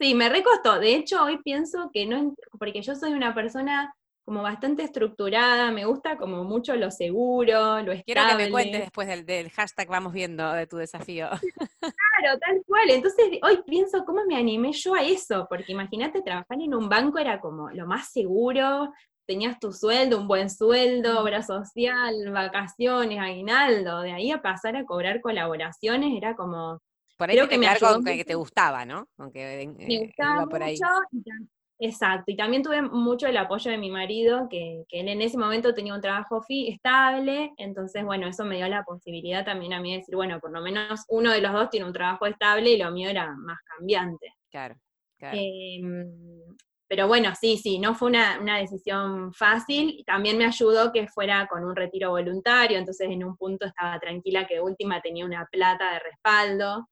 Sí, 0.00 0.14
me 0.14 0.30
recostó. 0.30 0.80
De 0.80 0.94
hecho, 0.94 1.22
hoy 1.22 1.38
pienso 1.42 1.90
que 1.92 2.06
no, 2.06 2.34
porque 2.58 2.80
yo 2.80 2.94
soy 2.94 3.12
una 3.12 3.34
persona 3.34 3.94
como 4.24 4.42
bastante 4.42 4.82
estructurada, 4.82 5.70
me 5.72 5.84
gusta 5.84 6.16
como 6.16 6.44
mucho 6.44 6.74
lo 6.76 6.90
seguro, 6.90 7.82
lo 7.82 7.92
estable. 7.92 8.04
Quiero 8.04 8.26
que 8.28 8.44
me 8.44 8.50
cuentes 8.50 8.80
después 8.80 9.26
del, 9.26 9.50
hashtag 9.50 9.88
vamos 9.88 10.12
viendo 10.12 10.52
de 10.52 10.66
tu 10.66 10.76
desafío. 10.76 11.28
Claro, 11.80 12.38
tal 12.38 12.62
cual. 12.66 12.90
Entonces, 12.90 13.26
hoy 13.42 13.62
pienso 13.66 14.04
cómo 14.04 14.24
me 14.26 14.36
animé 14.36 14.72
yo 14.72 14.94
a 14.94 15.02
eso, 15.02 15.46
porque 15.48 15.72
imagínate, 15.72 16.20
trabajar 16.20 16.60
en 16.60 16.74
un 16.74 16.88
banco 16.88 17.18
era 17.18 17.40
como 17.40 17.70
lo 17.70 17.86
más 17.86 18.12
seguro, 18.12 18.92
tenías 19.26 19.58
tu 19.58 19.72
sueldo, 19.72 20.18
un 20.18 20.28
buen 20.28 20.50
sueldo, 20.50 21.20
obra 21.20 21.42
social, 21.42 22.14
vacaciones, 22.30 23.18
aguinaldo, 23.18 24.02
de 24.02 24.12
ahí 24.12 24.30
a 24.30 24.42
pasar 24.42 24.76
a 24.76 24.84
cobrar 24.84 25.22
colaboraciones 25.22 26.14
era 26.14 26.36
como 26.36 26.80
por 27.20 27.28
ahí 27.28 27.48
que 27.48 27.58
me 27.58 27.68
algo 27.68 28.02
que 28.02 28.24
te 28.24 28.34
gustaba, 28.34 28.86
¿no? 28.86 29.06
Aunque, 29.18 29.70
me 29.76 29.94
eh, 29.94 30.06
gustaba 30.06 30.46
por 30.46 30.62
ahí. 30.62 30.78
mucho. 31.12 31.34
Exacto, 31.78 32.30
y 32.30 32.36
también 32.36 32.62
tuve 32.62 32.80
mucho 32.80 33.26
el 33.26 33.36
apoyo 33.36 33.70
de 33.70 33.76
mi 33.76 33.90
marido, 33.90 34.48
que, 34.50 34.84
él 34.90 35.08
en 35.08 35.20
ese 35.20 35.36
momento 35.36 35.74
tenía 35.74 35.94
un 35.94 36.00
trabajo 36.00 36.42
estable, 36.48 37.52
entonces, 37.58 38.04
bueno, 38.04 38.26
eso 38.26 38.46
me 38.46 38.56
dio 38.56 38.68
la 38.68 38.84
posibilidad 38.84 39.44
también 39.44 39.74
a 39.74 39.80
mí 39.80 39.92
de 39.92 39.98
decir, 39.98 40.14
bueno, 40.14 40.40
por 40.40 40.50
lo 40.50 40.62
menos 40.62 41.04
uno 41.08 41.30
de 41.30 41.42
los 41.42 41.52
dos 41.52 41.68
tiene 41.68 41.86
un 41.86 41.92
trabajo 41.92 42.24
estable 42.24 42.70
y 42.70 42.78
lo 42.78 42.90
mío 42.90 43.10
era 43.10 43.34
más 43.34 43.58
cambiante. 43.64 44.34
Claro, 44.50 44.76
claro. 45.18 45.38
Em, 45.38 46.56
pero 46.90 47.06
bueno, 47.06 47.32
sí, 47.40 47.56
sí, 47.56 47.78
no 47.78 47.94
fue 47.94 48.08
una, 48.08 48.58
decisión 48.58 49.32
fácil. 49.32 50.02
También 50.04 50.36
me 50.36 50.44
ayudó 50.44 50.90
que 50.92 51.06
fuera 51.06 51.46
con 51.46 51.62
un 51.62 51.76
retiro 51.76 52.10
voluntario, 52.10 52.78
entonces 52.78 53.08
en 53.08 53.22
un 53.22 53.36
punto 53.36 53.64
estaba 53.64 54.00
tranquila 54.00 54.44
que 54.44 54.60
última 54.60 55.00
tenía 55.00 55.24
una 55.24 55.46
plata 55.46 55.92
de 55.92 55.98
respaldo. 56.00 56.88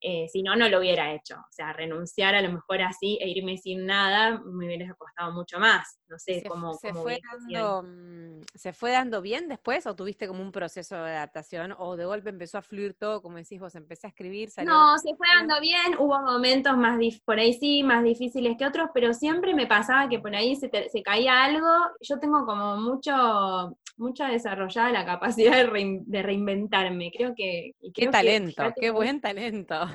Eh, 0.00 0.26
si 0.32 0.42
no, 0.42 0.56
no 0.56 0.68
lo 0.68 0.80
hubiera 0.80 1.14
hecho. 1.14 1.36
O 1.36 1.52
sea, 1.52 1.72
renunciar 1.72 2.34
a 2.34 2.42
lo 2.42 2.50
mejor 2.50 2.82
así 2.82 3.18
e 3.20 3.28
irme 3.28 3.56
sin 3.56 3.86
nada 3.86 4.42
me 4.44 4.66
hubiera 4.66 4.92
costado 4.94 5.30
mucho 5.30 5.60
más. 5.60 6.00
no 6.08 6.18
sé 6.18 6.40
se, 6.40 6.48
cómo... 6.48 6.74
se 6.74 6.88
cómo 6.88 7.02
fue 7.02 7.20
dando, 7.30 7.84
mm, 7.84 8.40
¿Se 8.52 8.72
fue 8.72 8.90
dando 8.90 9.22
bien 9.22 9.46
después 9.46 9.86
o 9.86 9.94
tuviste 9.94 10.26
como 10.26 10.42
un 10.42 10.50
proceso 10.50 10.96
de 10.96 11.12
adaptación 11.12 11.72
o 11.78 11.94
de 11.94 12.04
golpe 12.04 12.30
empezó 12.30 12.58
a 12.58 12.62
fluir 12.62 12.94
todo, 12.94 13.22
como 13.22 13.36
decís 13.36 13.60
vos, 13.60 13.76
empecé 13.76 14.08
a 14.08 14.10
escribir, 14.10 14.50
salió 14.50 14.72
No, 14.72 14.98
se 14.98 15.14
fue 15.14 15.28
dando 15.38 15.60
bien, 15.60 15.94
hubo 16.00 16.20
momentos 16.20 16.76
más, 16.76 16.98
por 17.24 17.38
ahí 17.38 17.52
sí, 17.52 17.84
más 17.84 18.02
difíciles 18.02 18.56
que 18.58 18.66
otros, 18.66 18.90
pero 18.92 19.14
siempre 19.14 19.35
me 19.54 19.66
pasaba 19.66 20.08
que 20.08 20.18
por 20.18 20.34
ahí 20.34 20.56
se, 20.56 20.68
te- 20.68 20.88
se 20.88 21.02
caía 21.02 21.44
algo, 21.44 21.68
yo 22.00 22.18
tengo 22.18 22.44
como 22.46 22.76
mucho, 22.76 23.76
mucha 23.96 24.28
desarrollada 24.28 24.90
la 24.92 25.04
capacidad 25.04 25.52
de, 25.56 25.66
rein- 25.66 26.04
de 26.06 26.22
reinventarme, 26.22 27.10
creo 27.16 27.34
que... 27.36 27.72
y 27.80 27.92
Qué 27.92 28.02
creo 28.02 28.10
talento, 28.12 28.62
qué 28.80 28.90
buen 28.90 29.20
talento. 29.20 29.86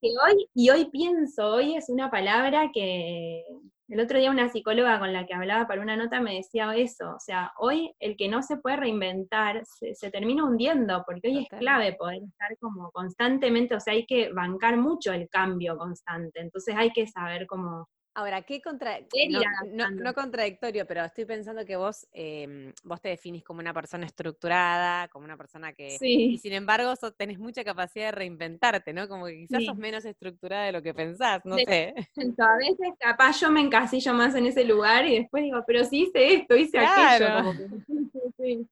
que 0.00 0.08
hoy, 0.24 0.48
y 0.54 0.70
hoy 0.70 0.86
pienso, 0.90 1.46
hoy 1.54 1.76
es 1.76 1.88
una 1.88 2.10
palabra 2.10 2.70
que 2.72 3.44
el 3.88 4.00
otro 4.00 4.18
día 4.18 4.32
una 4.32 4.48
psicóloga 4.48 4.98
con 4.98 5.12
la 5.12 5.26
que 5.26 5.34
hablaba 5.34 5.68
para 5.68 5.80
una 5.80 5.96
nota 5.96 6.20
me 6.20 6.34
decía 6.34 6.74
eso, 6.74 7.14
o 7.14 7.20
sea, 7.20 7.52
hoy 7.58 7.94
el 8.00 8.16
que 8.16 8.26
no 8.28 8.42
se 8.42 8.56
puede 8.56 8.76
reinventar 8.78 9.62
se, 9.64 9.94
se 9.94 10.10
termina 10.10 10.44
hundiendo, 10.44 11.04
porque 11.06 11.28
hoy 11.28 11.38
es 11.44 11.48
clave 11.60 11.92
poder 11.92 12.20
estar 12.24 12.56
como 12.58 12.90
constantemente, 12.90 13.76
o 13.76 13.80
sea, 13.80 13.92
hay 13.92 14.04
que 14.04 14.32
bancar 14.32 14.76
mucho 14.76 15.12
el 15.12 15.28
cambio 15.28 15.78
constante, 15.78 16.40
entonces 16.40 16.74
hay 16.76 16.90
que 16.90 17.06
saber 17.06 17.46
cómo... 17.46 17.88
Ahora, 18.18 18.40
¿qué 18.40 18.62
contra... 18.62 18.98
No, 18.98 19.06
no- 19.28 19.38
adaptando. 19.84 20.02
no 20.04 20.14
contradictorio, 20.14 20.86
pero 20.86 21.04
estoy 21.04 21.26
pensando 21.26 21.66
que 21.66 21.76
vos, 21.76 22.06
em, 22.12 22.72
vos 22.82 22.98
te 22.98 23.10
definís 23.10 23.44
como 23.44 23.60
una 23.60 23.74
persona 23.74 24.06
estructurada, 24.06 25.06
como 25.08 25.26
una 25.26 25.36
persona 25.36 25.74
que... 25.74 25.96
Y 25.96 25.98
Sí, 25.98 26.38
sin 26.38 26.54
embargo, 26.54 26.96
sos- 26.96 27.14
tenés 27.14 27.38
mucha 27.38 27.62
capacidad 27.62 28.06
de 28.06 28.12
reinventarte, 28.12 28.94
¿no? 28.94 29.06
Como 29.06 29.26
que 29.26 29.36
quizás 29.36 29.58
Sí. 29.60 29.66
sos 29.66 29.76
menos 29.76 30.06
estructurada 30.06 30.64
de 30.64 30.72
lo 30.72 30.82
que 30.82 30.94
pensás, 30.94 31.42
no 31.44 31.56
De- 31.56 31.64
sé. 31.66 31.94
a 32.38 32.56
veces 32.56 32.88
capaz 32.98 33.38
yo 33.38 33.50
me 33.50 33.60
encasillo 33.60 34.14
más 34.14 34.34
en 34.34 34.46
ese 34.46 34.64
lugar 34.64 35.04
y 35.04 35.18
después 35.18 35.42
digo, 35.42 35.62
pero 35.66 35.84
sí 35.84 36.04
hice 36.04 36.36
esto, 36.36 36.56
hice 36.56 36.78
Claro. 36.78 37.26
aquello. 37.26 37.44
Como 37.44 37.58
que, 37.58 38.32
sí. 38.38 38.66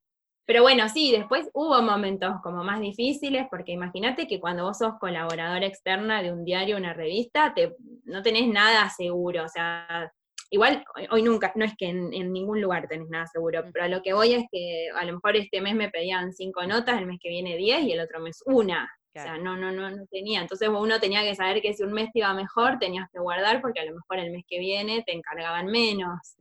Pero 0.45 0.61
bueno, 0.61 0.87
sí, 0.89 1.11
después 1.11 1.49
hubo 1.53 1.81
momentos 1.81 2.35
como 2.43 2.63
más 2.63 2.79
difíciles, 2.79 3.47
porque 3.49 3.71
imagínate 3.71 4.27
que 4.27 4.39
cuando 4.39 4.63
vos 4.63 4.77
sos 4.77 4.93
colaboradora 4.99 5.65
externa 5.65 6.21
de 6.21 6.31
un 6.31 6.43
diario, 6.45 6.77
una 6.77 6.93
revista, 6.93 7.53
te, 7.55 7.75
no 8.03 8.21
tenés 8.21 8.47
nada 8.47 8.89
seguro, 8.89 9.43
o 9.45 9.49
sea, 9.49 10.11
igual 10.51 10.85
hoy- 11.09 11.23
nunca, 11.23 11.51
no 11.55 11.65
es 11.65 11.73
que 11.75 11.87
en, 11.87 12.13
en 12.13 12.31
ningún 12.31 12.61
lugar 12.61 12.87
tenés 12.87 13.09
nada 13.09 13.25
seguro, 13.25 13.63
Mm. 13.63 13.71
pero 13.73 13.85
a 13.85 13.87
lo 13.87 14.01
que 14.03 14.13
voy 14.13 14.33
es 14.33 14.45
que 14.51 14.89
a 14.95 15.03
lo 15.05 15.13
mejor 15.13 15.35
este 15.35 15.61
mes 15.61 15.73
me 15.75 15.89
pedían 15.89 16.31
cinco 16.31 16.63
notas, 16.67 16.99
el 16.99 17.07
mes 17.07 17.17
que 17.19 17.29
viene 17.29 17.57
diez 17.57 17.81
y 17.81 17.93
el 17.93 17.99
otro 18.01 18.19
mes 18.19 18.43
una. 18.45 18.83
O 19.17 19.21
sea, 19.21 19.37
no, 19.37 19.55
no, 19.55 19.71
no, 19.71 19.89
no 19.89 20.05
tenía. 20.11 20.41
Entonces 20.41 20.67
uno 20.67 20.99
tenía 20.99 21.21
que 21.23 21.35
saber 21.35 21.61
que 21.61 21.73
si 21.73 21.83
un 21.83 21.93
mes 21.93 22.09
te 22.11 22.19
iba 22.19 22.33
mejor, 22.33 22.77
tenías 22.79 23.09
que 23.13 23.19
guardar, 23.19 23.61
porque 23.61 23.79
a 23.79 23.85
lo 23.85 23.95
mejor 23.95 24.19
el 24.19 24.29
mes 24.31 24.43
que 24.45 24.59
viene 24.59 25.03
te 25.05 25.13
encargaban 25.13 25.67
menos. 25.67 26.35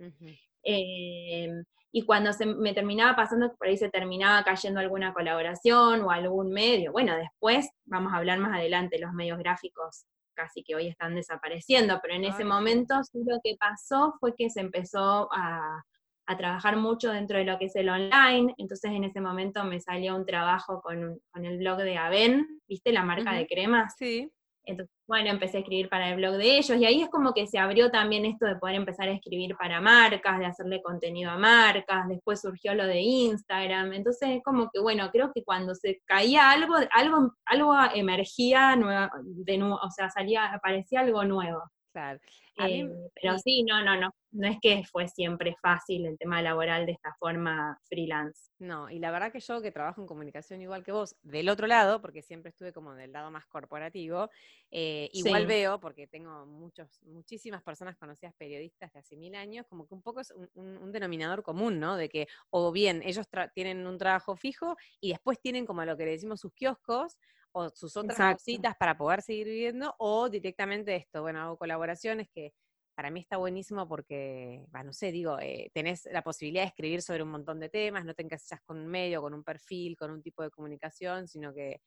Eh, 0.64 1.48
y 1.96 2.02
cuando 2.02 2.32
se 2.32 2.44
me 2.44 2.74
terminaba 2.74 3.14
pasando, 3.14 3.54
por 3.54 3.68
ahí 3.68 3.76
se 3.76 3.88
terminaba 3.88 4.42
cayendo 4.42 4.80
alguna 4.80 5.14
colaboración 5.14 6.02
o 6.02 6.10
algún 6.10 6.50
medio, 6.50 6.90
bueno, 6.90 7.14
después 7.14 7.70
vamos 7.84 8.12
a 8.12 8.16
hablar 8.16 8.40
más 8.40 8.52
adelante, 8.52 8.98
los 8.98 9.12
medios 9.12 9.38
gráficos 9.38 10.04
casi 10.34 10.64
que 10.64 10.74
hoy 10.74 10.88
están 10.88 11.14
desapareciendo, 11.14 12.00
pero 12.02 12.14
en 12.14 12.24
ese 12.24 12.42
Ay, 12.42 12.48
momento 12.48 12.96
sí 13.04 13.20
lo 13.24 13.38
que 13.44 13.54
pasó 13.60 14.12
fue 14.18 14.34
que 14.34 14.50
se 14.50 14.58
empezó 14.58 15.28
a, 15.32 15.84
a 16.26 16.36
trabajar 16.36 16.76
mucho 16.78 17.12
dentro 17.12 17.38
de 17.38 17.44
lo 17.44 17.60
que 17.60 17.66
es 17.66 17.76
el 17.76 17.88
online, 17.88 18.52
entonces 18.58 18.90
en 18.90 19.04
ese 19.04 19.20
momento 19.20 19.62
me 19.62 19.80
salió 19.80 20.16
un 20.16 20.26
trabajo 20.26 20.80
con, 20.82 21.20
con 21.30 21.44
el 21.44 21.58
blog 21.58 21.78
de 21.78 21.96
Aven, 21.96 22.60
¿viste? 22.66 22.90
La 22.90 23.04
marca 23.04 23.34
de 23.34 23.46
cremas. 23.46 23.94
Sí, 23.96 24.32
Entonces, 24.66 24.94
bueno, 25.06 25.30
empecé 25.30 25.58
a 25.58 25.60
escribir 25.60 25.88
para 25.88 26.10
el 26.10 26.16
blog 26.16 26.36
de 26.36 26.58
ellos 26.58 26.78
y 26.78 26.84
ahí 26.84 27.02
es 27.02 27.08
como 27.10 27.34
que 27.34 27.46
se 27.46 27.58
abrió 27.58 27.90
también 27.90 28.24
esto 28.24 28.46
de 28.46 28.56
poder 28.56 28.76
empezar 28.76 29.08
a 29.08 29.12
escribir 29.12 29.56
para 29.56 29.80
marcas, 29.80 30.38
de 30.38 30.46
hacerle 30.46 30.82
contenido 30.82 31.30
a 31.30 31.38
marcas, 31.38 32.08
después 32.08 32.40
surgió 32.40 32.74
lo 32.74 32.86
de 32.86 33.00
Instagram, 33.00 33.92
entonces 33.92 34.28
es 34.30 34.42
como 34.42 34.70
que, 34.72 34.80
bueno, 34.80 35.10
creo 35.10 35.32
que 35.34 35.44
cuando 35.44 35.74
se 35.74 36.00
caía 36.06 36.50
algo, 36.50 36.74
algo, 36.92 37.34
algo 37.46 37.74
emergía, 37.94 38.76
nueva, 38.76 39.10
de 39.22 39.62
o 39.62 39.90
sea, 39.90 40.10
salía, 40.10 40.52
aparecía 40.52 41.00
algo 41.00 41.24
nuevo. 41.24 41.62
claro. 41.92 42.20
Eh, 42.56 42.84
pero 43.20 43.36
sí, 43.38 43.64
no, 43.64 43.82
no, 43.84 44.00
no, 44.00 44.10
no 44.32 44.48
es 44.48 44.58
que 44.60 44.82
fue 44.90 45.08
siempre 45.08 45.56
fácil 45.60 46.06
el 46.06 46.18
tema 46.18 46.40
laboral 46.42 46.86
de 46.86 46.92
esta 46.92 47.14
forma 47.18 47.78
freelance. 47.88 48.50
No, 48.60 48.88
y 48.88 49.00
la 49.00 49.10
verdad 49.10 49.32
que 49.32 49.40
yo 49.40 49.60
que 49.60 49.72
trabajo 49.72 50.00
en 50.00 50.06
comunicación 50.06 50.62
igual 50.62 50.84
que 50.84 50.92
vos, 50.92 51.16
del 51.22 51.48
otro 51.48 51.66
lado, 51.66 52.00
porque 52.00 52.22
siempre 52.22 52.50
estuve 52.50 52.72
como 52.72 52.94
del 52.94 53.10
lado 53.12 53.28
más 53.32 53.46
corporativo, 53.46 54.30
eh, 54.70 55.10
igual 55.12 55.42
Sí. 55.42 55.48
veo, 55.48 55.80
porque 55.80 56.06
tengo 56.06 56.46
muchos, 56.46 57.02
muchísimas 57.02 57.64
personas 57.64 57.96
conocidas 57.96 58.32
periodistas 58.38 58.92
de 58.92 59.00
hace 59.00 59.16
mil 59.16 59.34
años, 59.34 59.66
como 59.68 59.88
que 59.88 59.94
un 59.94 60.02
poco 60.02 60.20
es 60.20 60.30
un, 60.30 60.48
un- 60.54 60.76
un 60.78 60.92
denominador 60.92 61.42
común, 61.42 61.80
¿no? 61.80 61.96
De 61.96 62.08
que, 62.08 62.28
o 62.50 62.70
bien 62.70 63.02
ellos 63.04 63.26
tienen 63.54 63.84
un 63.88 63.98
trabajo 63.98 64.36
fijo 64.36 64.76
y 65.00 65.10
después 65.10 65.40
tienen 65.40 65.66
como 65.66 65.84
lo 65.84 65.96
que 65.96 66.04
le 66.04 66.12
decimos 66.12 66.40
sus 66.40 66.52
kioscos 66.54 67.18
o 67.56 67.68
sus 67.70 67.96
otras 67.96 68.16
Exacto. 68.18 68.38
cositas 68.38 68.76
para 68.76 68.96
poder 68.96 69.22
seguir 69.22 69.46
viviendo, 69.46 69.94
o 69.98 70.28
directamente 70.28 70.94
esto, 70.96 71.22
bueno, 71.22 71.40
hago 71.40 71.56
colaboraciones 71.56 72.28
que 72.34 72.52
para 72.96 73.10
mí 73.10 73.20
está 73.20 73.36
buenísimo 73.36 73.88
porque, 73.88 74.64
bah, 74.70 74.82
no 74.82 74.92
sé, 74.92 75.10
digo, 75.12 75.38
eh, 75.40 75.70
tenés 75.72 76.08
la 76.12 76.22
posibilidad 76.22 76.62
de 76.62 76.68
escribir 76.68 77.02
sobre 77.02 77.22
un 77.22 77.30
montón 77.30 77.58
de 77.60 77.68
temas, 77.68 78.04
no 78.04 78.14
te 78.14 78.22
encasillas 78.22 78.60
con 78.62 78.78
un 78.78 78.86
medio, 78.86 79.20
con 79.22 79.34
un 79.34 79.42
perfil, 79.44 79.96
con 79.96 80.10
un 80.10 80.22
tipo 80.22 80.42
de 80.42 80.50
comunicación, 80.50 81.26
sino 81.28 81.52
que 81.54 81.80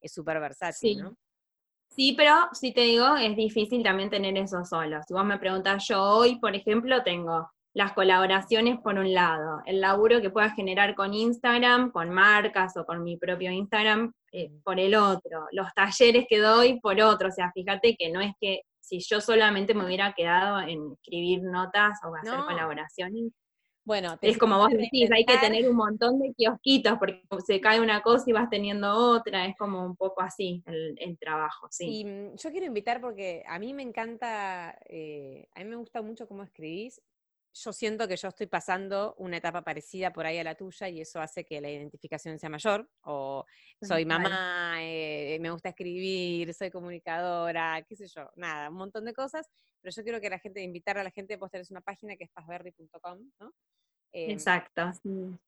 es 0.00 0.12
súper 0.12 0.40
versátil, 0.40 0.96
Sí. 0.96 0.96
¿no? 0.96 1.16
Sí, 1.88 2.14
pero 2.16 2.34
si 2.52 2.72
te 2.72 2.80
digo, 2.82 3.16
es 3.16 3.36
difícil 3.36 3.82
también 3.82 4.08
tener 4.08 4.36
eso 4.38 4.64
solo. 4.64 5.00
Si 5.06 5.12
vos 5.12 5.24
me 5.24 5.38
preguntás, 5.38 5.86
yo 5.86 6.02
hoy, 6.02 6.38
por 6.40 6.54
ejemplo, 6.56 7.02
tengo 7.04 7.50
las 7.74 7.92
colaboraciones 7.92 8.80
por 8.80 8.94
un 8.98 9.12
lado, 9.12 9.60
el 9.66 9.80
laburo 9.80 10.20
que 10.20 10.30
pueda 10.30 10.50
generar 10.50 10.94
con 10.94 11.12
Instagram, 11.14 11.90
con 11.92 12.10
marcas 12.10 12.76
o 12.76 12.84
con 12.86 13.02
mi 13.04 13.16
propio 13.18 13.50
Instagram 13.50 14.12
eh, 14.32 14.48
Mm. 14.50 14.62
por 14.64 14.80
el 14.80 14.94
otro, 14.94 15.46
los 15.52 15.68
talleres 15.74 16.26
que 16.28 16.38
doy 16.38 16.80
por 16.80 17.00
otro. 17.00 17.28
O 17.28 17.32
sea, 17.32 17.50
fíjate 17.52 17.96
que 17.96 18.10
no 18.10 18.20
es 18.20 18.32
que 18.40 18.62
si 18.80 18.98
yo 19.00 19.20
solamente 19.20 19.74
me 19.74 19.84
hubiera 19.84 20.12
quedado 20.14 20.60
en 20.60 20.92
escribir 20.92 21.42
notas 21.42 21.98
o 22.04 22.14
hacer 22.16 22.38
No. 22.38 22.46
colaboraciones, 22.46 23.32
Bueno, 23.84 24.16
es 24.22 24.38
como 24.38 24.58
vos 24.58 24.70
decís, 24.70 25.10
hay 25.10 25.24
que 25.24 25.36
tener 25.38 25.68
un 25.68 25.76
montón 25.76 26.18
de 26.20 26.32
kiosquitos 26.34 26.98
porque 26.98 27.22
se 27.44 27.60
cae 27.60 27.80
una 27.80 28.00
cosa 28.00 28.24
y 28.28 28.32
vas 28.32 28.48
teniendo 28.48 28.94
otra, 28.94 29.46
es 29.46 29.56
como 29.56 29.84
un 29.84 29.96
poco 29.96 30.22
así 30.22 30.62
el, 30.66 30.94
el 30.98 31.18
trabajo, 31.18 31.66
sí. 31.70 31.86
Y 31.88 32.04
mm, 32.04 32.36
yo 32.36 32.50
quiero 32.50 32.66
invitar 32.66 33.00
porque 33.00 33.42
a 33.46 33.58
mí 33.58 33.74
me 33.74 33.82
encanta, 33.82 34.78
eh, 34.88 35.48
a 35.54 35.60
mí 35.60 35.64
me 35.66 35.76
gusta 35.76 36.00
mucho 36.02 36.28
cómo 36.28 36.42
escribís. 36.44 37.00
Yo 37.54 37.72
siento 37.72 38.08
que 38.08 38.16
yo 38.16 38.28
estoy 38.28 38.46
pasando 38.46 39.14
una 39.18 39.36
etapa 39.36 39.62
parecida 39.62 40.12
por 40.12 40.24
ahí 40.24 40.38
a 40.38 40.44
la 40.44 40.54
tuya 40.54 40.88
y 40.88 41.00
eso 41.00 41.20
hace 41.20 41.44
que 41.44 41.60
la 41.60 41.70
identificación 41.70 42.38
sea 42.38 42.48
mayor. 42.48 42.88
O 43.02 43.44
soy 43.80 44.06
Tal 44.06 44.20
cual. 44.20 44.32
mamá, 44.32 44.76
eh, 44.80 45.38
me 45.40 45.50
gusta 45.50 45.68
escribir, 45.68 46.54
soy 46.54 46.70
comunicadora, 46.70 47.84
qué 47.86 47.94
sé 47.94 48.06
yo, 48.06 48.30
nada, 48.36 48.70
un 48.70 48.76
montón 48.76 49.04
de 49.04 49.12
cosas. 49.12 49.50
Pero 49.80 49.94
yo 49.94 50.02
quiero 50.02 50.20
que 50.20 50.30
la 50.30 50.38
gente, 50.38 50.62
invitar 50.62 50.96
a 50.96 51.04
la 51.04 51.10
gente, 51.10 51.36
vos 51.36 51.50
tenés 51.50 51.70
una 51.70 51.82
página 51.82 52.16
que 52.16 52.24
es 52.24 52.30
pazberry.com, 52.30 53.30
¿no? 53.40 53.52
Em, 54.12 54.30
Exacto, 54.30 54.92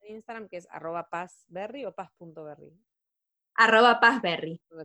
Instagram 0.03 0.49
que 0.49 0.57
es 0.59 0.69
arroba 0.71 1.09
pazberry 1.09 1.85
o 1.85 1.95
paz.berry. 1.95 2.73
Arroba 3.57 4.01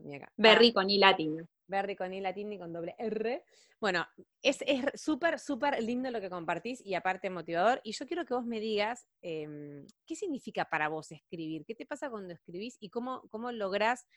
tenía 0.02 0.18
acá. 0.18 0.32
berry 0.38 0.74
con 0.74 0.90
i 0.90 0.98
latina. 0.98 1.46
Berry 1.68 1.96
con 1.96 2.14
I 2.14 2.22
latín 2.22 2.52
y 2.52 2.58
con 2.58 2.74
doble 2.74 2.96
R. 2.98 3.44
Bueno, 3.80 4.06
es 4.42 4.58
es 4.66 5.00
súper, 5.00 5.40
súper 5.40 5.82
lindo 5.84 6.10
lo 6.12 6.20
que 6.20 6.30
compartís 6.30 6.82
y 6.84 6.96
aparte 6.96 7.30
motivador. 7.30 7.80
Y 7.84 7.94
yo 7.94 8.08
quiero 8.08 8.26
que 8.26 8.34
vos 8.34 8.46
me 8.46 8.60
digas 8.60 9.08
em, 9.22 9.86
qué 10.06 10.16
significa 10.16 10.66
para 10.66 10.90
vos 10.90 11.12
escribir, 11.12 11.66
qué 11.66 11.76
te 11.76 11.86
pasa 11.86 12.10
cuando 12.10 12.34
escribís 12.34 12.78
y 12.80 12.90
cómo, 12.90 13.22
cómo 13.30 13.52
lográs 13.52 14.08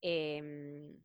em, 0.00 0.96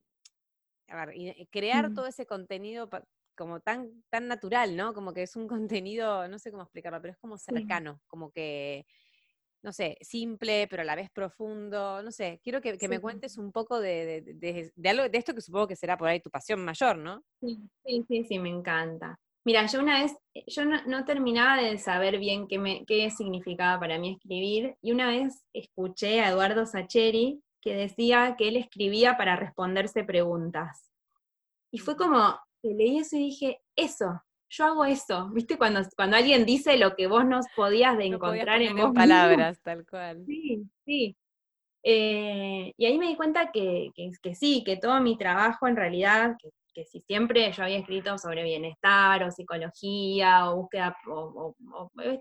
a 0.87 1.05
ver, 1.05 1.15
y- 1.17 1.29
y 1.31 1.47
crear 1.47 1.91
Mm. 1.91 1.93
todo 1.93 2.07
ese 2.07 2.25
contenido 2.25 2.89
como 3.35 3.59
tan, 3.61 4.03
tan 4.09 4.27
natural, 4.27 4.75
¿no? 4.77 4.93
Como 4.93 5.13
que 5.13 5.23
es 5.23 5.35
un 5.35 5.47
contenido, 5.47 6.27
no 6.27 6.39
sé 6.39 6.51
cómo 6.51 6.63
explicarlo, 6.63 7.01
pero 7.01 7.11
es 7.13 7.17
como 7.19 7.37
Sí. 7.47 7.77
cercano, 7.77 8.01
como 8.07 8.31
que 8.31 8.87
no 9.67 9.73
sé, 9.73 9.97
simple, 9.99 10.65
pero 10.69 10.81
a 10.81 10.85
la 10.85 10.95
vez 10.95 11.09
profundo, 11.11 12.01
no 12.01 12.09
sé, 12.09 12.39
quiero 12.41 12.61
que, 12.61 12.77
que 12.77 12.87
me 12.87 13.01
cuentes 13.01 13.37
un 13.37 13.51
poco 13.51 13.81
de, 13.81 14.21
de- 14.21 14.33
de- 14.33 14.71
de 14.73 14.89
algo 14.89 15.09
de 15.09 15.17
esto 15.17 15.35
que 15.35 15.41
supongo 15.41 15.67
que 15.67 15.75
será 15.75 15.97
por 15.97 16.07
ahí 16.07 16.21
tu 16.21 16.29
pasión 16.29 16.63
mayor, 16.63 16.97
¿no? 16.97 17.21
Sí, 17.41 17.59
sí, 17.85 18.05
sí, 18.07 18.23
sí, 18.23 18.39
me 18.39 18.47
encanta. 18.47 19.19
Mira, 19.43 19.65
yo 19.65 19.81
una 19.81 20.01
vez, 20.01 20.13
eh, 20.33 20.45
yo 20.47 20.63
no, 20.63 20.81
no 20.85 21.03
terminaba 21.03 21.61
de 21.61 21.77
saber 21.79 22.17
bien 22.17 22.47
qué, 22.47 22.57
me, 22.59 22.85
qué 22.85 23.09
significaba 23.11 23.77
para 23.77 23.99
mí 23.99 24.13
escribir, 24.13 24.77
y 24.81 24.93
una 24.93 25.09
vez 25.09 25.43
escuché 25.53 26.21
a 26.21 26.29
Eduardo 26.29 26.65
Sacheri 26.65 27.41
que 27.61 27.73
decía 27.75 28.35
que 28.37 28.47
él 28.47 28.55
escribía 28.55 29.17
para 29.17 29.35
responderse 29.35 30.05
preguntas. 30.05 30.89
Y 31.73 31.79
fue 31.79 31.97
como, 31.97 32.39
que 32.63 32.69
leí 32.73 32.99
eso 32.99 33.17
y 33.17 33.25
dije, 33.25 33.59
eso, 33.75 34.21
yo 34.49 34.65
hago 34.65 34.85
eso. 34.85 35.29
¿Viste? 35.33 35.57
Cuando, 35.57 35.81
cuando 35.95 36.17
alguien 36.17 36.45
dice 36.45 36.77
lo 36.77 36.95
que 36.95 37.07
vos 37.07 37.25
no 37.25 37.39
podías 37.55 37.97
de 37.97 38.09
No 38.09 38.19
podías 38.19 38.43
encontrar 38.43 38.61
en 38.61 38.77
vos 38.77 38.93
palabras, 38.93 39.61
tal 39.61 39.85
cual. 39.85 40.23
Sí, 40.25 40.63
sí. 40.85 41.17
Eh, 41.83 42.73
y 42.75 42.85
ahí 42.85 42.97
me 42.97 43.07
di 43.07 43.15
cuenta 43.15 43.51
que, 43.51 43.91
que, 43.95 44.11
que 44.21 44.35
sí, 44.35 44.63
que 44.65 44.77
todo 44.77 44.99
mi 44.99 45.17
trabajo 45.17 45.67
en 45.67 45.75
realidad, 45.75 46.35
que, 46.37 46.49
si 46.85 47.01
siempre 47.01 47.51
yo 47.51 47.63
había 47.63 47.79
escrito 47.79 48.19
sobre 48.19 48.43
bienestar 48.43 49.23
o 49.23 49.31
psicología 49.31 50.51
o 50.51 50.57
búsqueda, 50.57 50.95
o, 51.07 51.55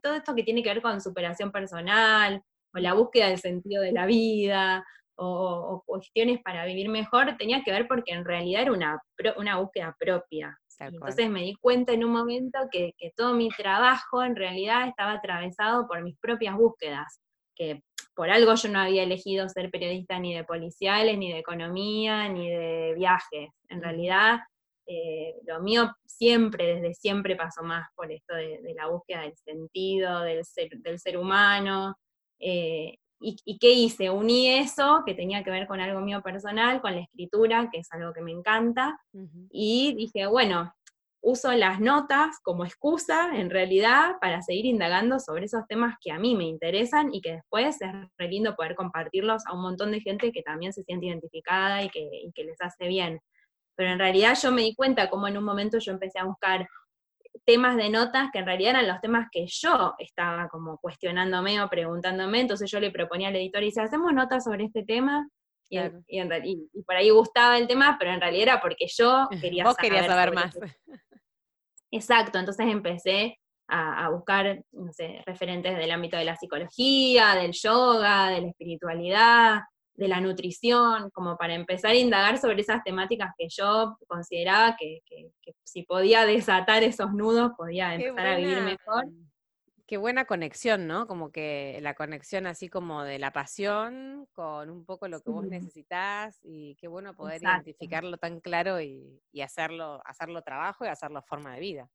todo 0.03 0.15
esto 0.15 0.35
que 0.35 0.45
tiene 0.45 0.63
que 0.63 0.71
ver 0.71 0.81
con 0.81 1.01
superación 1.01 1.53
personal 1.53 2.43
o 2.73 2.79
la 2.79 2.95
búsqueda 2.95 3.29
del 3.29 3.39
sentido 3.39 3.83
de 3.83 3.93
la 3.93 4.07
vida 4.07 4.83
o, 5.17 5.83
cuestiones 5.85 6.41
para 6.43 6.65
vivir 6.65 6.89
mejor, 6.89 7.37
tenía 7.37 7.63
que 7.63 7.73
ver 7.73 7.87
porque 7.87 8.13
en 8.13 8.25
realidad 8.25 8.63
era 8.63 8.73
una, 8.73 9.03
una 9.37 9.59
búsqueda 9.59 9.95
propia. 9.99 10.59
Entonces 10.79 11.31
me 11.31 11.43
di 11.43 11.55
cuenta 11.55 11.93
en 11.93 12.05
un 12.05 12.13
momento 12.13 12.59
que, 12.71 12.93
que 12.99 13.13
todo 13.17 13.35
mi 13.35 13.49
trabajo 13.49 14.23
en 14.23 14.37
realidad 14.37 14.89
estaba 14.89 15.13
atravesado 15.13 15.87
por 15.87 16.03
mis 16.03 16.19
propias 16.19 16.55
búsquedas, 16.57 17.21
que 17.55 17.83
por 18.15 18.31
algo 18.31 18.55
yo 18.55 18.69
no 18.71 18.81
había 18.81 19.03
elegido 19.03 19.49
ser 19.49 19.71
periodista 19.71 20.19
ni 20.19 20.35
de 20.35 20.45
policiales, 20.45 21.19
ni 21.19 21.33
de 21.33 21.39
economía, 21.39 22.29
ni 22.29 22.49
de 22.49 22.95
viajes. 22.97 23.51
En 23.69 23.83
realidad, 23.83 24.39
eh, 24.87 25.35
lo 25.47 25.61
mío 25.61 25.95
siempre, 26.07 26.77
desde 26.77 26.95
siempre 26.95 27.37
pasó 27.37 27.63
más 27.63 27.89
por 27.95 28.11
esto 28.11 28.35
de, 28.35 28.73
la 28.75 28.87
búsqueda 28.89 29.21
del 29.21 29.37
sentido, 29.37 30.23
del 30.23 30.45
ser, 30.45 31.19
humano. 31.19 31.97
Eh, 32.39 32.97
y, 33.19 33.59
qué 33.59 33.73
hice? 33.73 34.11
Uní 34.11 34.49
eso, 34.49 35.03
que 35.07 35.15
tenía 35.15 35.43
que 35.43 35.51
ver 35.51 35.67
con 35.67 35.81
algo 35.81 36.01
mío 36.01 36.23
personal, 36.23 36.81
con 36.81 36.95
la 36.95 37.01
escritura, 37.01 37.69
que 37.73 37.79
es 37.79 37.93
algo 37.93 38.13
que 38.13 38.21
me 38.21 38.33
encanta, 38.33 39.01
y 39.51 39.95
dije, 39.95 40.27
bueno, 40.27 40.73
uso 41.27 41.53
las 41.53 41.81
notas 41.81 42.39
como 42.43 42.65
excusa, 42.65 43.37
en 43.37 43.51
realidad, 43.51 44.17
para 44.21 44.43
seguir 44.43 44.67
indagando 44.67 45.19
sobre 45.19 45.47
esos 45.47 45.67
temas 45.67 45.97
que 46.01 46.13
a 46.13 46.21
mí 46.21 46.37
me 46.37 46.45
interesan 46.45 47.13
y 47.13 47.21
que 47.21 47.33
después 47.33 47.81
es 47.81 47.91
re 48.17 48.29
lindo 48.29 48.55
poder 48.55 48.77
compartirlos 48.77 49.45
a 49.47 49.55
un 49.55 49.63
montón 49.63 49.91
de 49.91 50.01
gente 50.01 50.31
que 50.31 50.43
también 50.43 50.73
se 50.73 50.85
siente 50.85 51.07
identificada 51.07 51.83
y 51.83 51.91
que, 51.91 52.45
les 52.45 52.61
hace 52.61 52.87
bien. 52.87 53.21
Pero 53.75 53.91
en 53.91 53.99
realidad 53.99 54.39
yo 54.41 54.53
me 54.53 54.63
di 54.63 54.75
cuenta 54.77 55.11
como 55.11 55.27
en 55.27 55.37
un 55.37 55.43
momento 55.43 55.79
yo 55.79 55.91
empecé 55.91 56.21
a 56.21 56.25
buscar 56.25 56.69
temas 57.45 57.77
de 57.77 57.91
notas 57.91 58.31
que 58.33 58.39
en 58.39 58.47
realidad 58.47 58.71
eran 58.71 58.89
los 58.89 59.01
temas 59.01 59.29
que 59.31 59.47
yo 59.47 59.95
estaba 59.99 60.49
como 60.49 60.79
cuestionándome 60.79 61.61
o 61.61 61.69
preguntándome, 61.69 62.41
entonces 62.41 62.71
yo 62.71 62.81
le 62.81 62.91
proponía 62.91 63.29
al 63.29 63.37
editor 63.37 63.63
y 63.63 63.67
dice, 63.67 63.81
¿hacemos 63.81 64.13
notas 64.13 64.45
sobre 64.45 64.65
este 64.65 64.85
tema? 64.85 65.29
Y, 65.69 65.79
y, 66.07 66.83
por 66.87 66.95
ahí 66.95 67.11
gustaba 67.11 67.59
el 67.59 67.67
tema, 67.67 67.97
pero 67.99 68.13
en 68.13 68.21
realidad 68.21 68.43
era 68.43 68.61
porque 68.61 68.87
yo 68.89 69.29
quería 69.41 69.65
Vos 69.65 69.77
querías 69.77 70.07
saber 70.07 70.33
más. 70.33 70.57
Exacto, 71.91 72.39
entonces 72.39 72.67
empecé 72.67 73.39
a, 73.69 74.09
buscar, 74.11 74.63
no 74.73 74.93
sé, 74.93 75.23
referentes 75.27 75.77
del 75.77 75.91
ámbito 75.91 76.17
de 76.17 76.25
la 76.25 76.37
psicología, 76.37 77.35
del 77.35 77.53
yoga, 77.53 78.29
de 78.29 78.43
la 78.43 78.49
espiritualidad, 78.49 79.61
de 79.95 80.09
la 80.09 80.21
nutrición, 80.21 81.11
como 81.11 81.37
para 81.37 81.55
empezar 81.55 81.93
a 81.93 81.97
indagar 81.97 82.39
sobre 82.39 82.61
esas 82.61 82.85
temáticas 82.85 83.33
que 83.37 83.49
yo 83.49 83.97
consideraba 84.07 84.77
que, 84.77 85.01
si 85.67 85.83
podía 85.83 86.25
desatar 86.25 86.83
esos 86.85 87.13
nudos, 87.13 87.53
podía 87.57 87.95
empezar 87.95 88.27
a 88.27 88.37
vivir 88.37 88.61
mejor. 88.63 89.07
Qué 89.87 89.99
buena 89.99 90.25
conexión, 90.25 90.87
¿no? 90.87 91.07
Como 91.07 91.31
que 91.31 91.79
la 91.83 91.95
conexión 91.95 92.47
así 92.47 92.69
como 92.69 93.03
de 93.03 93.19
la 93.19 93.33
pasión 93.33 94.27
con 94.33 94.71
un 94.71 94.85
poco 94.85 95.07
lo 95.07 95.21
que 95.21 95.31
vos 95.31 95.45
necesitas 95.45 96.41
y 96.43 96.77
qué 96.77 96.89
bueno 96.89 97.15
poder 97.15 97.43
identificarlo 97.43 98.17
tan 98.17 98.41
claro 98.41 98.81
y, 98.81 99.21
hacerlo, 99.43 100.01
hacerlo 100.05 100.43
trabajo 100.43 100.85
y 100.85 100.89
hacerlo 100.89 101.23
forma 101.23 101.55
de 101.55 101.61
vida. 101.61 101.89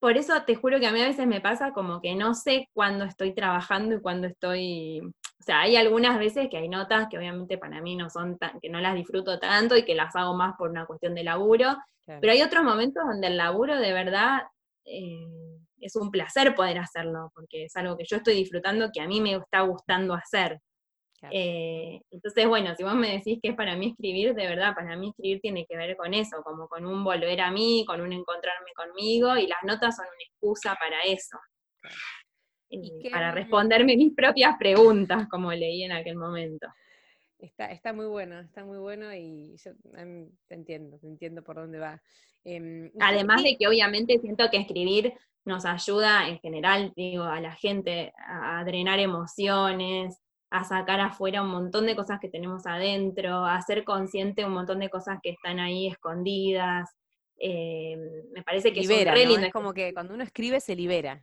Por 0.00 0.16
eso 0.16 0.40
te 0.42 0.54
juro 0.54 0.78
que 0.78 0.86
a 0.86 0.92
mí 0.92 1.00
a 1.00 1.08
veces 1.08 1.26
me 1.26 1.40
pasa 1.40 1.72
como 1.72 2.00
que 2.00 2.14
no 2.14 2.34
sé 2.34 2.68
cuándo 2.72 3.04
estoy 3.04 3.34
trabajando 3.34 3.96
y 3.96 4.00
cuándo 4.00 4.26
estoy, 4.26 5.00
o 5.00 5.42
sea, 5.42 5.60
hay 5.60 5.76
algunas 5.76 6.18
veces 6.18 6.48
que 6.50 6.58
hay 6.58 6.68
notas 6.68 7.08
que 7.08 7.18
obviamente 7.18 7.56
para 7.56 7.80
mí 7.80 7.96
no 7.96 8.10
son 8.10 8.36
tan, 8.36 8.60
que 8.60 8.68
no 8.68 8.80
las 8.80 8.94
disfruto 8.94 9.38
tanto 9.38 9.76
y 9.76 9.84
que 9.84 9.94
las 9.94 10.14
hago 10.14 10.34
más 10.34 10.54
por 10.56 10.70
una 10.70 10.86
cuestión 10.86 11.14
de 11.14 11.24
laburo, 11.24 11.76
pero 12.06 12.32
hay 12.32 12.42
otros 12.42 12.64
momentos 12.64 13.04
donde 13.04 13.26
el 13.26 13.36
laburo 13.36 13.78
de 13.78 13.92
verdad 13.92 14.42
eh, 14.84 15.26
es 15.80 15.96
un 15.96 16.10
placer 16.10 16.54
poder 16.54 16.78
hacerlo, 16.78 17.30
porque 17.34 17.64
es 17.64 17.76
algo 17.76 17.96
que 17.96 18.04
yo 18.04 18.16
estoy 18.16 18.34
disfrutando, 18.34 18.90
que 18.92 19.00
a 19.00 19.06
mí 19.06 19.20
me 19.20 19.34
está 19.34 19.60
gustando 19.62 20.14
hacer. 20.14 20.60
Eh, 21.30 22.00
entonces, 22.10 22.46
bueno, 22.46 22.74
si 22.76 22.84
vos 22.84 22.94
me 22.94 23.10
decís 23.10 23.38
que 23.42 23.50
es 23.50 23.56
para 23.56 23.74
mí 23.74 23.88
escribir, 23.88 24.34
de 24.34 24.46
verdad, 24.46 24.74
para 24.74 24.96
mí 24.96 25.08
escribir 25.08 25.40
tiene 25.40 25.66
que 25.66 25.76
ver 25.76 25.96
con 25.96 26.14
eso, 26.14 26.42
como 26.44 26.68
con 26.68 26.86
un 26.86 27.02
volver 27.02 27.40
a 27.40 27.50
mí, 27.50 27.84
con 27.86 28.00
un 28.00 28.12
encontrarme 28.12 28.70
conmigo, 28.74 29.36
y 29.36 29.46
las 29.46 29.62
notas 29.64 29.96
son 29.96 30.06
una 30.06 30.24
excusa 30.28 30.76
para 30.76 31.02
eso. 31.02 31.38
Eh, 32.70 33.10
para 33.10 33.32
responderme 33.32 33.96
mis 33.96 34.14
propias 34.14 34.56
preguntas, 34.58 35.26
como 35.28 35.52
leí 35.52 35.82
en 35.82 35.92
aquel 35.92 36.16
momento. 36.16 36.68
Está, 37.38 37.66
está 37.66 37.92
muy 37.92 38.06
bueno, 38.06 38.40
está 38.40 38.64
muy 38.64 38.78
bueno 38.78 39.14
y 39.14 39.56
yo 39.58 39.72
em, 39.96 40.30
te 40.48 40.54
entiendo, 40.54 40.98
te 40.98 41.06
entiendo 41.06 41.42
por 41.42 41.56
dónde 41.56 41.78
va. 41.78 42.02
Em, 42.44 42.90
Además 42.98 43.42
de 43.42 43.56
que 43.58 43.68
obviamente 43.68 44.18
siento 44.18 44.48
que 44.50 44.56
escribir 44.58 45.12
nos 45.44 45.66
ayuda 45.66 46.28
en 46.28 46.38
general, 46.38 46.92
digo, 46.96 47.24
a 47.24 47.40
la 47.40 47.52
gente 47.52 48.12
a, 48.26 48.64
drenar 48.64 48.98
emociones, 48.98 50.18
a 50.50 50.64
sacar 50.64 51.00
afuera 51.00 51.42
un 51.42 51.50
montón 51.50 51.86
de 51.86 51.94
cosas 51.94 52.20
que 52.20 52.28
tenemos 52.28 52.66
adentro, 52.66 53.44
a 53.44 53.60
ser 53.60 53.84
consciente 53.84 54.44
un 54.44 54.52
montón 54.52 54.80
de 54.80 54.88
cosas 54.88 55.18
que 55.22 55.30
están 55.30 55.60
ahí 55.60 55.88
escondidas. 55.88 56.88
Eh, 57.38 57.96
me 58.32 58.42
parece 58.42 58.72
que 58.72 58.80
libera, 58.80 59.14
es 59.14 59.52
como 59.52 59.74
que 59.74 59.92
cuando 59.92 60.14
uno 60.14 60.24
escribe 60.24 60.60
se 60.60 60.74
libera 60.74 61.22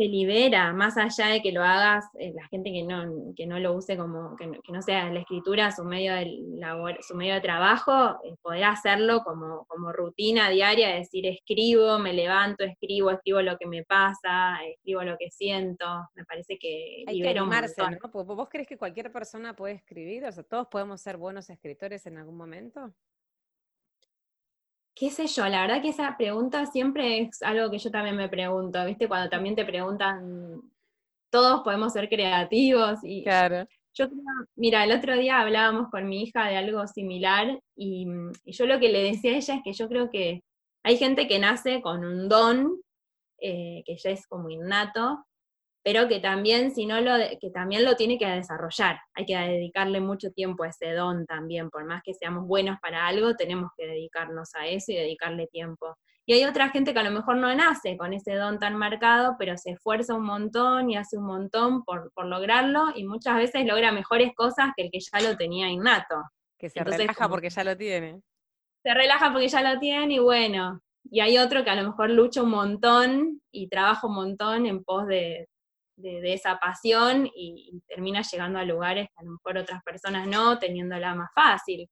se 0.00 0.08
libera, 0.08 0.72
más 0.72 0.96
allá 0.96 1.26
de 1.26 1.42
que 1.42 1.52
lo 1.52 1.62
hagas, 1.62 2.06
eh, 2.18 2.32
la 2.34 2.48
gente 2.48 2.72
que 2.72 2.84
no, 2.84 3.34
que 3.36 3.46
no 3.46 3.58
lo 3.58 3.74
use 3.74 3.98
como, 3.98 4.34
que 4.34 4.46
no, 4.46 4.80
sea 4.80 5.12
la 5.12 5.20
escritura 5.20 5.72
su 5.72 5.84
medio 5.84 6.14
de, 6.14 6.38
labor, 6.54 6.96
su 7.02 7.14
medio 7.14 7.34
de 7.34 7.42
trabajo, 7.42 8.18
eh, 8.24 8.34
poder 8.40 8.64
hacerlo 8.64 9.20
como, 9.22 9.66
como 9.66 9.92
rutina 9.92 10.48
diaria, 10.48 10.88
decir, 10.94 11.26
escribo, 11.26 11.98
me 11.98 12.14
levanto, 12.14 12.64
escribo, 12.64 13.10
escribo 13.10 13.42
lo 13.42 13.58
que 13.58 13.66
me 13.66 13.84
pasa, 13.84 14.56
escribo 14.74 15.02
lo 15.02 15.18
que 15.18 15.30
siento, 15.30 15.84
me 16.14 16.24
parece 16.24 16.56
que 16.58 17.04
Hay 17.06 17.20
que 17.20 17.28
animarse, 17.28 17.82
¿no? 17.82 18.24
¿Vos 18.24 18.48
crees 18.48 18.66
que 18.66 18.78
cualquier 18.78 19.12
persona 19.12 19.54
puede 19.54 19.74
escribir? 19.74 20.24
O 20.24 20.32
sea, 20.32 20.44
¿todos 20.44 20.68
podemos 20.68 21.02
ser 21.02 21.18
buenos 21.18 21.50
escritores 21.50 22.06
en 22.06 22.16
algún 22.16 22.38
momento? 22.38 22.94
Qué 25.00 25.10
sé 25.10 25.26
yo, 25.28 25.48
la 25.48 25.62
verdad 25.62 25.80
que 25.80 25.88
esa 25.88 26.14
pregunta 26.18 26.66
siempre 26.66 27.20
es 27.20 27.40
algo 27.40 27.70
que 27.70 27.78
yo 27.78 27.90
también 27.90 28.16
me 28.16 28.28
pregunto, 28.28 28.84
¿viste? 28.84 29.08
Cuando 29.08 29.30
también 29.30 29.56
te 29.56 29.64
preguntan, 29.64 30.60
todos 31.30 31.62
podemos 31.62 31.94
ser 31.94 32.10
creativos 32.10 32.98
y 33.02 33.22
claro. 33.22 33.66
yo 33.94 34.08
mira, 34.56 34.84
el 34.84 34.92
otro 34.92 35.16
día 35.16 35.40
hablábamos 35.40 35.88
con 35.90 36.06
mi 36.06 36.24
hija 36.24 36.46
de 36.48 36.58
algo 36.58 36.86
similar 36.86 37.58
y, 37.74 38.06
yo 38.44 38.66
lo 38.66 38.78
que 38.78 38.90
le 38.90 39.02
decía 39.04 39.32
a 39.32 39.36
ella 39.36 39.54
es 39.54 39.62
que 39.64 39.72
yo 39.72 39.88
creo 39.88 40.10
que 40.10 40.42
hay 40.84 40.98
gente 40.98 41.26
que 41.26 41.38
nace 41.38 41.80
con 41.80 42.04
un 42.04 42.28
don, 42.28 42.82
eh, 43.40 43.82
que 43.86 43.96
ya 43.96 44.10
es 44.10 44.26
como 44.26 44.50
innato, 44.50 45.24
pero 45.82 46.08
que 46.08 46.20
también, 46.20 46.74
si 46.74 46.84
no 46.84 47.00
lo, 47.00 47.14
que 47.40 47.50
también 47.50 47.84
lo 47.84 47.96
tiene 47.96 48.18
que 48.18 48.26
desarrollar. 48.26 49.00
Hay 49.14 49.24
que 49.24 49.36
dedicarle 49.36 50.00
mucho 50.00 50.30
tiempo 50.30 50.64
a 50.64 50.68
ese 50.68 50.92
don 50.92 51.24
también, 51.26 51.70
por 51.70 51.84
más 51.84 52.02
que 52.04 52.12
seamos 52.12 52.46
buenos 52.46 52.78
para 52.80 53.06
algo, 53.06 53.34
tenemos 53.34 53.70
que 53.76 53.86
dedicarnos 53.86 54.54
a 54.54 54.66
eso 54.66 54.92
y 54.92 54.96
dedicarle 54.96 55.46
tiempo. 55.46 55.96
Y 56.26 56.34
hay 56.34 56.44
otra 56.44 56.68
gente 56.68 56.92
que 56.92 57.00
a 57.00 57.02
lo 57.02 57.10
mejor 57.10 57.36
no 57.36 57.52
nace 57.54 57.96
con 57.96 58.12
ese 58.12 58.34
don 58.34 58.58
tan 58.58 58.76
marcado, 58.76 59.36
pero 59.38 59.56
se 59.56 59.70
esfuerza 59.70 60.14
un 60.14 60.24
montón 60.24 60.90
y 60.90 60.96
hace 60.96 61.16
un 61.16 61.26
montón 61.26 61.82
por, 61.82 62.12
lograrlo 62.24 62.88
y 62.94 63.04
muchas 63.04 63.36
veces 63.36 63.66
logra 63.66 63.90
mejores 63.90 64.32
cosas 64.36 64.70
que 64.76 64.84
el 64.84 64.90
que 64.90 65.00
ya 65.00 65.28
lo 65.28 65.36
tenía 65.36 65.68
innato. 65.68 66.16
Que 66.58 66.68
se 66.68 66.84
relaja 66.84 67.28
porque 67.28 67.48
ya 67.48 67.64
lo 67.64 67.76
tiene. 67.76 68.20
Se 68.82 68.94
relaja 68.94 69.32
porque 69.32 69.48
ya 69.48 69.62
lo 69.62 69.80
tiene 69.80 70.14
y 70.14 70.18
bueno, 70.18 70.80
y 71.04 71.20
hay 71.20 71.38
otro 71.38 71.64
que 71.64 71.70
a 71.70 71.74
lo 71.74 71.88
mejor 71.88 72.10
lucha 72.10 72.42
un 72.42 72.50
montón 72.50 73.40
y 73.50 73.68
trabaja 73.68 74.06
un 74.06 74.14
montón 74.14 74.66
en 74.66 74.84
pos 74.84 75.06
de, 75.06 75.48
de, 76.00 76.32
esa 76.32 76.58
pasión 76.58 77.30
y, 77.34 77.80
termina 77.88 78.22
llegando 78.22 78.58
a 78.58 78.64
lugares 78.64 79.08
que 79.08 79.20
a 79.20 79.24
lo 79.24 79.32
mejor 79.32 79.58
otras 79.58 79.82
personas 79.82 80.26
no, 80.26 80.58
teniéndola 80.58 81.14
más 81.14 81.30
fácil. 81.34 81.88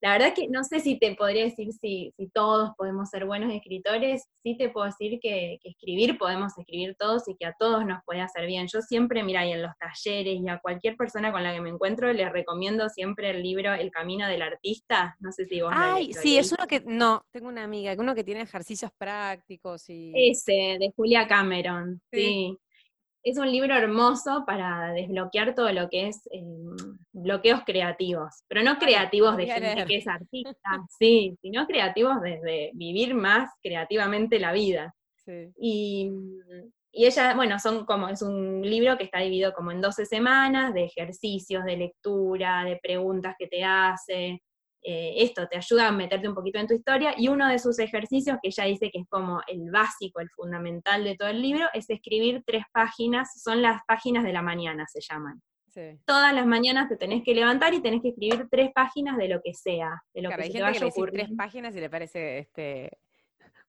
La 0.00 0.12
verdad 0.12 0.34
que 0.34 0.48
no 0.48 0.62
sé 0.64 0.80
si 0.80 0.98
te 0.98 1.14
podría 1.14 1.44
decir 1.44 1.72
si, 1.72 2.12
si, 2.16 2.28
todos 2.28 2.72
podemos 2.76 3.08
ser 3.08 3.24
buenos 3.24 3.52
escritores, 3.52 4.28
sí 4.42 4.56
te 4.58 4.68
puedo 4.68 4.86
decir 4.86 5.18
que, 5.20 5.58
escribir 5.64 6.18
podemos 6.18 6.56
escribir 6.58 6.94
todos 6.98 7.26
y 7.28 7.36
que 7.36 7.46
a 7.46 7.54
todos 7.58 7.86
nos 7.86 8.02
puede 8.04 8.20
hacer 8.20 8.46
bien. 8.46 8.66
Yo 8.70 8.82
siempre, 8.82 9.22
mira, 9.22 9.46
y 9.46 9.52
en 9.52 9.62
los 9.62 9.72
talleres 9.78 10.40
y 10.40 10.48
a 10.48 10.58
cualquier 10.58 10.96
persona 10.96 11.32
con 11.32 11.42
la 11.42 11.54
que 11.54 11.62
me 11.62 11.70
encuentro, 11.70 12.12
les 12.12 12.30
recomiendo 12.30 12.88
siempre 12.90 13.30
el 13.30 13.42
libro 13.42 13.72
El 13.72 13.90
Camino 13.90 14.28
del 14.28 14.42
Artista. 14.42 15.16
No 15.20 15.32
sé 15.32 15.46
si 15.46 15.62
vos 15.62 15.72
Ay, 15.74 16.12
sí, 16.12 16.36
es 16.36 16.52
uno 16.52 16.66
que, 16.66 16.82
no, 16.84 17.24
tengo 17.30 17.48
una 17.48 17.64
amiga, 17.64 17.94
uno 17.98 18.14
que 18.14 18.24
tiene 18.24 18.42
ejercicios 18.42 18.90
prácticos 18.98 19.88
y... 19.88 20.12
Ese, 20.14 20.76
de 20.78 20.92
Julia 20.94 21.26
Cameron, 21.26 22.00
sí 22.12 22.58
es 23.24 23.38
un 23.38 23.50
libro 23.50 23.74
hermoso 23.74 24.44
para 24.46 24.92
desbloquear 24.92 25.54
todo 25.54 25.72
lo 25.72 25.88
que 25.88 26.08
es 26.08 26.28
em, 26.30 26.76
bloqueos 27.10 27.62
creativos, 27.64 28.44
pero 28.46 28.62
no 28.62 28.78
creativos 28.78 29.36
de 29.38 29.46
gente 29.46 29.86
que 29.86 29.96
es 29.96 30.06
artista, 30.06 30.54
sí, 30.98 31.36
sino 31.40 31.66
creativos 31.66 32.20
desde 32.20 32.70
vivir 32.74 33.14
más 33.14 33.50
creativamente 33.62 34.38
la 34.38 34.52
vida. 34.52 34.94
Y, 35.58 36.12
ella, 36.92 37.34
bueno, 37.34 37.58
son 37.58 37.86
como, 37.86 38.08
es 38.08 38.22
un 38.22 38.60
libro 38.62 38.96
que 38.96 39.04
está 39.04 39.18
dividido 39.18 39.52
como 39.52 39.72
en 39.72 39.80
12 39.80 40.04
semanas 40.06 40.72
de 40.74 40.84
ejercicios, 40.84 41.64
de 41.64 41.76
lectura, 41.76 42.62
de 42.62 42.76
preguntas 42.76 43.34
que 43.36 43.48
te 43.48 43.64
hace, 43.64 44.42
eh, 44.84 45.14
esto 45.16 45.48
te 45.48 45.56
ayuda 45.56 45.88
a 45.88 45.92
meterte 45.92 46.28
un 46.28 46.34
poquito 46.34 46.58
en 46.58 46.66
tu 46.66 46.74
historia, 46.74 47.14
y 47.16 47.28
uno 47.28 47.48
de 47.48 47.58
sus 47.58 47.78
ejercicios, 47.78 48.36
que 48.42 48.48
ella 48.48 48.64
dice 48.64 48.90
que 48.90 48.98
es 49.00 49.08
como 49.08 49.40
el 49.46 49.70
básico, 49.70 50.20
el 50.20 50.28
fundamental 50.30 51.02
de 51.02 51.16
todo 51.16 51.28
el 51.28 51.40
libro, 51.40 51.66
es 51.72 51.88
escribir 51.88 52.42
tres 52.46 52.64
páginas, 52.72 53.42
son 53.42 53.62
las 53.62 53.80
páginas 53.88 54.24
de 54.24 54.32
la 54.32 54.42
mañana, 54.42 54.86
se 54.86 55.00
llaman. 55.00 55.42
Todas 56.04 56.32
las 56.32 56.46
mañanas 56.46 56.88
te 56.88 56.96
tenés 56.96 57.24
que 57.24 57.34
levantar 57.34 57.74
y 57.74 57.82
tenés 57.82 58.00
que 58.00 58.10
escribir 58.10 58.46
tres 58.48 58.70
páginas 58.72 59.16
de 59.16 59.28
lo 59.28 59.40
que 59.42 59.54
sea, 59.54 60.02
de 60.12 60.22
lo 60.22 60.30
que 60.30 60.36
se 60.36 60.52
gente 60.52 60.78
que 60.78 60.84
le 60.84 61.10
tres 61.10 61.30
páginas 61.36 61.74
y 61.74 61.80
le 61.80 61.90
parece 61.90 62.38
este, 62.38 62.98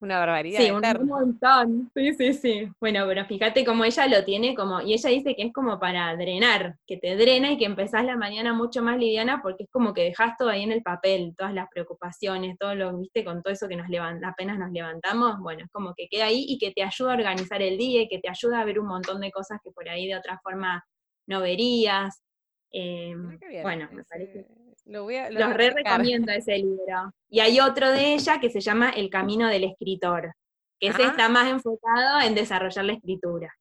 una 0.01 0.19
barbaridad. 0.19 0.59
Sí, 0.59 0.71
un, 0.71 1.07
montón. 1.07 1.91
Sí, 1.95 2.13
sí, 2.13 2.33
sí. 2.33 2.71
Bueno, 2.79 3.05
pero 3.07 3.25
fíjate 3.25 3.63
cómo 3.63 3.85
ella 3.85 4.07
lo 4.07 4.23
tiene 4.23 4.53
como, 4.53 4.81
y 4.81 4.93
ella 4.93 5.09
dice 5.09 5.35
que 5.35 5.43
es 5.43 5.53
como 5.53 5.79
para 5.79 6.15
drenar, 6.15 6.77
que 6.85 6.97
te 6.97 7.15
drena 7.15 7.51
y 7.51 7.57
que 7.57 7.65
empezás 7.65 8.05
la 8.05 8.17
mañana 8.17 8.53
mucho 8.53 8.81
más 8.81 8.97
liviana 8.97 9.41
porque 9.41 9.63
es 9.63 9.69
como 9.69 9.93
que 9.93 10.03
dejás 10.03 10.37
todo 10.37 10.49
ahí 10.49 10.63
en 10.63 10.71
el 10.71 10.83
papel, 10.83 11.33
todas 11.37 11.53
las 11.53 11.69
preocupaciones, 11.69 12.57
todo 12.57 12.75
lo, 12.75 12.97
viste, 12.97 13.23
con 13.23 13.41
todo 13.41 13.53
eso 13.53 13.67
que 13.67 13.77
nos 13.77 13.89
levanta, 13.89 14.29
apenas 14.29 14.59
nos 14.59 14.71
levantamos, 14.71 15.39
bueno, 15.39 15.63
es 15.63 15.71
como 15.71 15.93
que 15.95 16.07
queda 16.09 16.25
ahí 16.25 16.45
y 16.47 16.57
que 16.57 16.71
te 16.71 16.83
ayuda 16.83 17.11
a 17.11 17.15
organizar 17.15 17.61
el 17.61 17.77
día 17.77 18.01
y 18.01 18.07
que 18.07 18.19
te 18.19 18.29
ayuda 18.29 18.59
a 18.59 18.65
ver 18.65 18.79
un 18.79 18.87
montón 18.87 19.21
de 19.21 19.31
cosas 19.31 19.59
que 19.63 19.71
por 19.71 19.87
ahí 19.87 20.07
de 20.07 20.17
otra 20.17 20.39
forma 20.43 20.85
no 21.27 21.41
verías. 21.41 22.21
Em, 22.71 23.39
bueno, 23.63 23.87
me 23.91 24.03
parece 24.03 24.45
lo 24.85 25.09
Los 25.09 25.53
re 25.53 25.71
recomienda 25.71 26.35
ese 26.35 26.57
libro. 26.57 27.13
Y 27.29 27.39
hay 27.39 27.59
otro 27.59 27.91
de 27.91 28.13
ella 28.13 28.39
que 28.39 28.49
se 28.49 28.61
llama 28.61 28.91
El 28.91 29.09
Camino 29.09 29.47
del 29.47 29.63
Escritor, 29.63 30.33
que 30.79 30.87
ese 30.87 31.03
está 31.03 31.27
más 31.27 31.49
enfocado 31.49 32.21
en 32.21 32.35
desarrollar 32.35 32.85
la 32.85 32.93
escritura. 32.93 33.53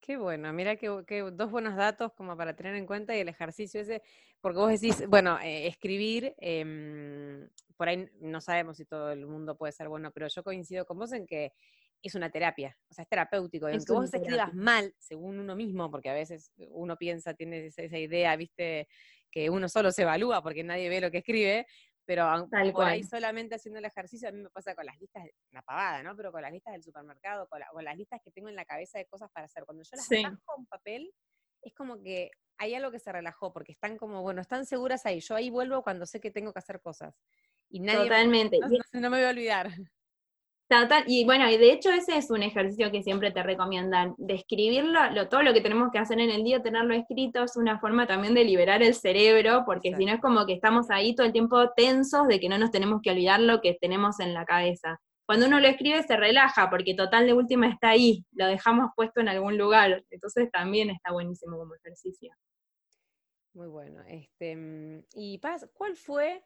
Qué 0.00 0.16
bueno, 0.16 0.50
mira 0.54 0.76
que, 0.76 0.88
dos 1.32 1.50
buenos 1.50 1.76
datos 1.76 2.12
como 2.14 2.34
para 2.34 2.56
tener 2.56 2.74
en 2.76 2.86
cuenta 2.86 3.14
y 3.14 3.20
el 3.20 3.28
ejercicio 3.28 3.80
ese, 3.80 4.00
porque 4.40 4.58
vos 4.58 4.70
decís, 4.70 5.06
bueno, 5.06 5.38
eh, 5.40 5.66
escribir, 5.66 6.34
em, 6.38 7.46
por 7.76 7.88
ahí 7.88 8.08
no 8.20 8.40
sabemos 8.40 8.78
si 8.78 8.86
todo 8.86 9.12
el 9.12 9.26
mundo 9.26 9.58
puede 9.58 9.72
ser 9.72 9.88
bueno, 9.88 10.10
pero 10.12 10.28
yo 10.28 10.42
coincido 10.42 10.86
con 10.86 10.98
vos 10.98 11.12
en 11.12 11.26
que 11.26 11.52
es 12.00 12.14
una 12.14 12.30
terapia, 12.30 12.74
o 12.88 12.94
sea, 12.94 13.02
es 13.02 13.08
terapéutico. 13.08 13.68
Y 13.68 13.74
aunque 13.74 13.92
vos 13.92 14.14
escribas 14.14 14.54
mal, 14.54 14.94
según 14.98 15.40
uno 15.40 15.54
mismo, 15.54 15.90
porque 15.90 16.08
a 16.08 16.14
veces 16.14 16.52
uno 16.70 16.96
piensa, 16.96 17.34
tiene 17.34 17.66
esa, 17.66 17.82
esa 17.82 17.98
idea, 17.98 18.34
viste, 18.36 18.88
que 19.30 19.50
uno 19.50 19.68
solo 19.68 19.92
se 19.92 20.02
evalúa 20.02 20.42
porque 20.42 20.64
nadie 20.64 20.88
ve 20.88 21.00
lo 21.00 21.10
que 21.10 21.18
escribe, 21.18 21.66
pero 22.04 22.48
Tal 22.50 22.72
por 22.72 22.86
ahí 22.86 23.02
solamente 23.04 23.54
haciendo 23.54 23.78
el 23.78 23.84
ejercicio, 23.84 24.28
a 24.28 24.32
mí 24.32 24.40
me 24.40 24.48
pasa 24.48 24.74
con 24.74 24.86
las 24.86 24.98
listas, 24.98 25.24
una 25.52 25.60
pavada, 25.62 26.02
¿no? 26.02 26.16
Pero 26.16 26.32
con 26.32 26.40
las 26.40 26.50
listas 26.50 26.72
del 26.72 26.82
supermercado, 26.82 27.46
con, 27.48 27.60
las 27.84 27.96
listas 27.96 28.20
que 28.24 28.30
tengo 28.30 28.48
en 28.48 28.56
la 28.56 28.64
cabeza 28.64 28.98
de 28.98 29.04
cosas 29.04 29.30
para 29.30 29.44
hacer. 29.44 29.64
Cuando 29.66 29.82
yo 29.82 29.90
las 29.92 30.06
sí. 30.06 30.16
en 30.16 30.66
papel, 30.70 31.12
es 31.60 31.74
como 31.74 32.00
que 32.02 32.30
hay 32.56 32.74
algo 32.74 32.90
que 32.90 32.98
se 32.98 33.12
relajó, 33.12 33.52
porque 33.52 33.72
están 33.72 33.98
como, 33.98 34.22
bueno, 34.22 34.40
están 34.40 34.64
seguras 34.64 35.04
ahí. 35.04 35.20
Yo 35.20 35.34
ahí 35.34 35.50
vuelvo 35.50 35.82
cuando 35.82 36.06
sé 36.06 36.18
que 36.18 36.30
tengo 36.30 36.52
que 36.52 36.60
hacer 36.60 36.80
cosas. 36.80 37.14
Y 37.68 37.80
nadie 37.80 38.04
Totalmente. 38.04 38.58
no 38.94 39.10
me 39.10 39.18
voy 39.18 39.26
a 39.26 39.30
olvidar 39.30 39.70
y 41.06 41.24
bueno, 41.24 41.48
y 41.48 41.56
de 41.56 41.72
hecho 41.72 41.90
ese 41.90 42.18
es 42.18 42.30
un 42.30 42.42
ejercicio 42.42 42.90
que 42.90 43.02
siempre 43.02 43.30
te 43.30 43.42
recomiendan, 43.42 44.14
describirlo, 44.18 45.10
lo, 45.12 45.28
todo 45.28 45.42
lo 45.42 45.54
que 45.54 45.62
tenemos 45.62 45.90
que 45.90 45.98
hacer 45.98 46.20
en 46.20 46.30
el 46.30 46.44
día, 46.44 46.62
tenerlo 46.62 46.94
escrito, 46.94 47.42
es 47.42 47.56
una 47.56 47.78
forma 47.80 48.06
también 48.06 48.34
de 48.34 48.44
liberar 48.44 48.82
el 48.82 48.94
cerebro, 48.94 49.62
porque 49.64 49.94
si 49.96 50.04
no 50.04 50.12
es 50.12 50.20
como 50.20 50.44
que 50.44 50.52
estamos 50.52 50.90
ahí 50.90 51.14
todo 51.14 51.26
el 51.26 51.32
tiempo 51.32 51.70
tensos 51.70 52.28
de 52.28 52.38
que 52.38 52.50
no 52.50 52.58
nos 52.58 52.70
tenemos 52.70 53.00
que 53.02 53.10
olvidar 53.10 53.40
lo 53.40 53.62
que 53.62 53.78
tenemos 53.80 54.20
en 54.20 54.34
la 54.34 54.44
cabeza. 54.44 55.00
Cuando 55.24 55.46
uno 55.46 55.58
lo 55.58 55.68
escribe 55.68 56.02
se 56.02 56.16
relaja, 56.16 56.68
porque 56.68 56.94
total 56.94 57.26
de 57.26 57.32
última 57.32 57.68
está 57.68 57.90
ahí, 57.90 58.24
lo 58.32 58.46
dejamos 58.46 58.90
puesto 58.94 59.20
en 59.20 59.28
algún 59.28 59.56
lugar, 59.56 60.04
entonces 60.10 60.50
también 60.50 60.90
está 60.90 61.12
buenísimo 61.12 61.56
como 61.56 61.74
ejercicio. 61.76 62.34
Muy 63.54 63.68
bueno. 63.68 64.02
Este, 64.06 64.54
mm, 64.54 65.04
y 65.14 65.38
Paz, 65.38 65.68
¿cuál 65.72 65.96
fue 65.96 66.42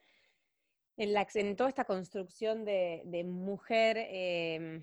en, 1.03 1.12
la, 1.12 1.27
en 1.35 1.57
toda 1.57 1.69
esta 1.69 1.85
construcción 1.85 2.65
de, 2.65 3.25
mujer 3.27 3.97
eh, 3.99 4.83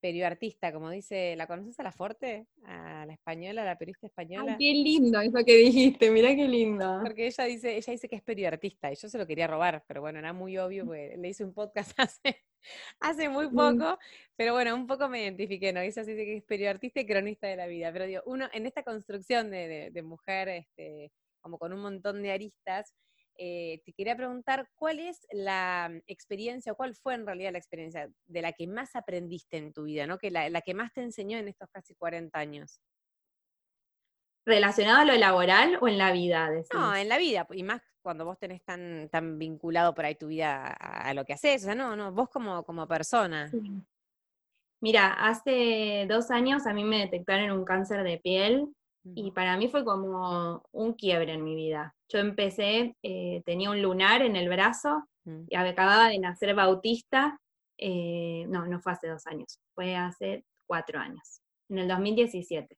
perioartista, 0.00 0.70
como 0.70 0.90
dice, 0.90 1.34
¿la 1.36 1.46
conoces 1.46 1.80
a 1.80 1.82
la 1.82 1.92
Forte? 1.92 2.46
A 2.64 3.06
la 3.06 3.14
española, 3.14 3.62
a 3.62 3.64
la 3.64 3.78
periodista 3.78 4.06
española. 4.06 4.56
qué 4.58 4.72
lindo 4.74 5.18
eso 5.20 5.38
que 5.44 5.56
dijiste, 5.56 6.10
mira 6.10 6.34
qué 6.36 6.46
lindo. 6.46 7.00
Porque 7.02 7.26
ella 7.26 7.44
dice, 7.44 7.74
ella 7.74 7.90
dice 7.90 8.08
que 8.08 8.16
es 8.16 8.22
perioartista 8.22 8.92
y 8.92 8.96
yo 8.96 9.08
se 9.08 9.16
lo 9.16 9.26
quería 9.26 9.46
robar, 9.46 9.82
pero 9.86 10.02
bueno, 10.02 10.18
era 10.18 10.34
muy 10.34 10.58
obvio, 10.58 10.84
porque 10.84 11.16
le 11.16 11.28
hice 11.30 11.44
un 11.44 11.54
podcast 11.54 11.92
hace, 11.98 12.44
hace 13.00 13.30
muy 13.30 13.48
mm. 13.48 13.54
poco, 13.54 13.98
pero 14.36 14.52
bueno, 14.52 14.74
un 14.74 14.86
poco 14.86 15.08
me 15.08 15.22
identifiqué, 15.22 15.72
¿no? 15.72 15.80
Ella 15.80 16.02
dice 16.02 16.24
que 16.24 16.36
es 16.36 16.44
perioartista 16.44 17.00
y 17.00 17.06
cronista 17.06 17.46
de 17.46 17.56
la 17.56 17.66
vida, 17.66 17.90
pero 17.92 18.04
digo, 18.04 18.22
uno, 18.26 18.46
en 18.52 18.66
esta 18.66 18.82
construcción 18.82 19.50
de, 19.50 19.90
de 19.90 20.02
mujer, 20.02 20.48
este, 20.48 21.12
como 21.40 21.58
con 21.58 21.72
un 21.72 21.80
montón 21.80 22.22
de 22.22 22.30
aristas, 22.32 22.94
eh, 23.42 23.80
te 23.86 23.94
quería 23.94 24.14
preguntar 24.14 24.68
cuál 24.74 24.98
es 24.98 25.26
la 25.32 25.88
mm, 25.90 26.02
experiencia, 26.06 26.72
o 26.72 26.76
cuál 26.76 26.94
fue 26.94 27.14
en 27.14 27.24
realidad 27.24 27.52
la 27.52 27.58
experiencia 27.58 28.10
de 28.26 28.42
la 28.42 28.52
que 28.52 28.66
más 28.66 28.94
aprendiste 28.94 29.56
en 29.56 29.72
tu 29.72 29.84
vida, 29.84 30.06
¿no? 30.06 30.18
Que 30.18 30.30
la, 30.30 30.60
que 30.60 30.74
más 30.74 30.92
te 30.92 31.00
enseñó 31.00 31.38
en 31.38 31.48
estos 31.48 31.70
casi 31.70 31.94
40 31.94 32.38
años. 32.38 32.82
¿Relacionado 34.44 34.98
a 34.98 35.04
lo 35.06 35.14
laboral 35.14 35.78
o 35.80 35.88
en 35.88 35.96
la 35.96 36.12
vida? 36.12 36.50
No, 36.74 36.94
en 36.94 37.08
la 37.08 37.16
vida, 37.16 37.46
y 37.52 37.62
más 37.62 37.80
cuando 38.02 38.26
vos 38.26 38.38
tenés 38.38 38.62
tan, 38.62 39.08
tan 39.08 39.38
vinculado 39.38 39.94
por 39.94 40.04
ahí 40.04 40.16
tu 40.16 40.26
vida 40.26 40.66
a, 40.66 41.14
lo 41.14 41.24
que 41.24 41.32
haces, 41.32 41.62
o 41.62 41.64
sea, 41.64 41.74
no, 41.74 41.96
no, 41.96 42.12
vos 42.12 42.28
como, 42.28 42.62
como 42.64 42.86
persona. 42.86 43.50
Mira, 44.82 45.14
hace 45.14 46.06
dos 46.10 46.30
años 46.30 46.66
a 46.66 46.74
mí 46.74 46.84
me 46.84 46.98
detectaron 46.98 47.52
un 47.52 47.64
cáncer 47.64 48.02
de 48.02 48.18
piel 48.18 48.74
y 49.04 49.30
para 49.30 49.56
mí 49.56 49.68
fue 49.68 49.84
como 49.84 50.62
un 50.72 50.92
quiebre 50.94 51.32
en 51.32 51.44
mi 51.44 51.54
vida. 51.54 51.94
Yo 52.08 52.18
empecé, 52.18 52.96
eh, 53.02 53.42
tenía 53.44 53.70
un 53.70 53.80
lunar 53.80 54.22
en 54.22 54.36
el 54.36 54.48
brazo, 54.48 55.04
mm. 55.24 55.44
y 55.48 55.56
acababa 55.56 56.08
de 56.08 56.18
nacer 56.18 56.54
Bautista, 56.54 57.40
eh, 57.78 58.44
no, 58.48 58.66
no 58.66 58.80
fue 58.80 58.92
hace 58.92 59.08
dos 59.08 59.26
años, 59.26 59.58
fue 59.74 59.96
hace 59.96 60.44
cuatro 60.66 60.98
años, 60.98 61.40
en 61.68 61.78
el 61.78 61.88
2017. 61.88 62.76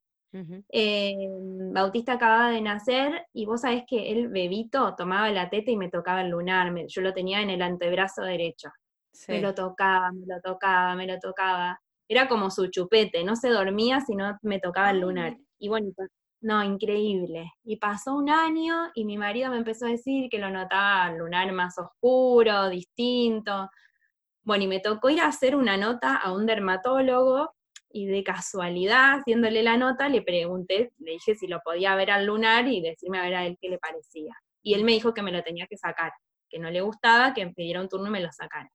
Eh, 0.71 1.29
Bautista 1.73 2.15
acababa 2.15 2.51
de 2.51 2.63
nacer 2.63 3.27
y 3.35 3.45
vos 3.45 3.61
sabés 3.61 3.85
que 3.87 4.13
el 4.13 4.29
bebito 4.29 4.95
tomaba 4.97 5.31
la 5.31 5.51
teta 5.51 5.71
y 5.71 5.77
me 5.77 5.91
tocaba 5.91 6.23
el 6.23 6.31
lunar, 6.31 6.73
yo 6.87 7.03
lo 7.03 7.13
tenía 7.13 7.43
en 7.43 7.51
el 7.51 7.61
antebrazo 7.61 8.23
derecho. 8.23 8.71
Me 9.29 9.43
lo 9.43 9.55
tocaba, 9.55 10.11
me 10.11 10.27
lo 10.27 10.41
tocaba, 10.41 10.95
me 10.95 11.07
lo 11.07 11.19
tocaba. 11.19 11.79
Era 12.09 12.29
como 12.29 12.51
su 12.51 12.69
chupete, 12.69 13.25
no 13.25 13.37
se 13.37 13.51
dormía 13.51 14.01
si 14.01 14.15
no 14.15 14.39
me 14.41 14.59
tocaba 14.59 14.91
el 14.91 15.01
lunar. 15.01 15.37
Y 15.63 15.69
bueno, 15.69 15.93
no, 16.41 16.65
increíble. 16.65 17.53
Y 17.63 17.77
pasó 17.77 18.17
un 18.17 18.29
año 18.29 18.91
y 18.97 19.05
mi 19.05 19.17
marido 19.17 19.49
me 19.49 19.59
empezó 19.59 19.87
a 19.87 19.91
decir 19.91 20.29
que 20.29 20.41
lo 20.41 20.51
notaba 20.51 21.09
lunar 21.13 21.53
más 21.53 21.79
oscuro, 21.79 22.69
distinto. 22.69 23.71
Bueno, 24.43 24.65
y 24.65 24.67
me 24.67 24.81
tocó 24.81 25.09
ir 25.09 25.21
a 25.21 25.29
hacer 25.29 25.55
una 25.55 25.77
nota 25.77 26.17
a 26.17 26.33
un 26.33 26.47
dermatólogo 26.47 27.55
y 27.91 28.07
de 28.07 28.25
casualidad, 28.25 29.21
haciéndole 29.21 29.63
la 29.63 29.77
nota, 29.77 30.09
le 30.09 30.23
pregunté, 30.23 30.91
le 30.99 31.13
dije 31.13 31.37
si 31.37 31.47
lo 31.47 31.61
podía 31.61 31.95
ver 31.95 32.11
al 32.11 32.27
lunar 32.27 32.67
y 32.67 32.81
decirme 32.81 33.21
a 33.21 33.23
ver 33.23 33.35
a 33.37 33.47
él 33.47 33.57
qué 33.61 33.69
le 33.69 33.79
parecía. 33.79 34.35
Y 34.63 34.75
él 34.75 34.83
me 34.83 34.93
dijo 34.93 35.15
que 35.15 35.23
me 35.23 35.31
lo 35.31 35.45
tenía 35.45 35.69
que 35.69 35.77
sacar, 35.77 36.11
que 36.51 36.59
no 36.59 36.73
le 36.73 36.81
gustaba, 36.81 37.35
que 37.35 37.47
pidiera 37.51 37.81
un 37.81 37.89
turno 37.89 38.09
y 38.09 38.11
me 38.11 38.21
lo 38.21 38.33
sacara. 38.33 38.69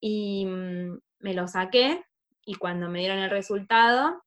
Y 0.00 0.46
mm, 0.46 0.98
me 1.18 1.34
lo 1.34 1.46
saqué 1.46 2.02
y 2.46 2.54
cuando 2.54 2.88
me 2.88 3.00
dieron 3.00 3.18
el 3.18 3.28
resultado, 3.28 4.22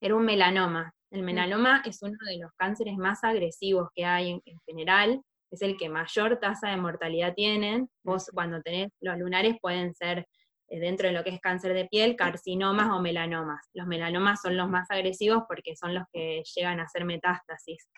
era 0.00 0.14
un 0.14 0.24
melanoma. 0.24 0.92
El 1.10 1.22
melanoma 1.22 1.82
es 1.86 2.02
uno 2.02 2.16
de 2.28 2.38
los 2.38 2.52
cánceres 2.56 2.96
más 2.96 3.24
agresivos 3.24 3.88
que 3.94 4.04
hay 4.04 4.30
en, 4.44 4.60
general, 4.66 5.22
es 5.50 5.62
el 5.62 5.78
que 5.78 5.88
mayor 5.88 6.38
tasa 6.38 6.68
de 6.68 6.76
mortalidad 6.76 7.34
tienen. 7.34 7.88
Vos 8.04 8.30
cuando 8.34 8.60
tenés 8.60 8.90
los 9.00 9.18
lunares 9.18 9.56
pueden 9.60 9.94
ser 9.94 10.26
eh, 10.68 10.78
dentro 10.78 11.08
de 11.08 11.14
lo 11.14 11.24
que 11.24 11.30
es 11.30 11.40
cáncer 11.40 11.72
de 11.72 11.86
piel, 11.86 12.16
carcinomas 12.16 12.90
o 12.90 13.00
melanomas. 13.00 13.66
Los 13.72 13.86
melanomas 13.86 14.42
son 14.42 14.56
los 14.56 14.68
más 14.68 14.90
agresivos 14.90 15.44
porque 15.48 15.74
son 15.76 15.94
los 15.94 16.04
que 16.12 16.42
llegan 16.54 16.80
a 16.80 16.84
hacer 16.84 17.06
metástasis. 17.06 17.88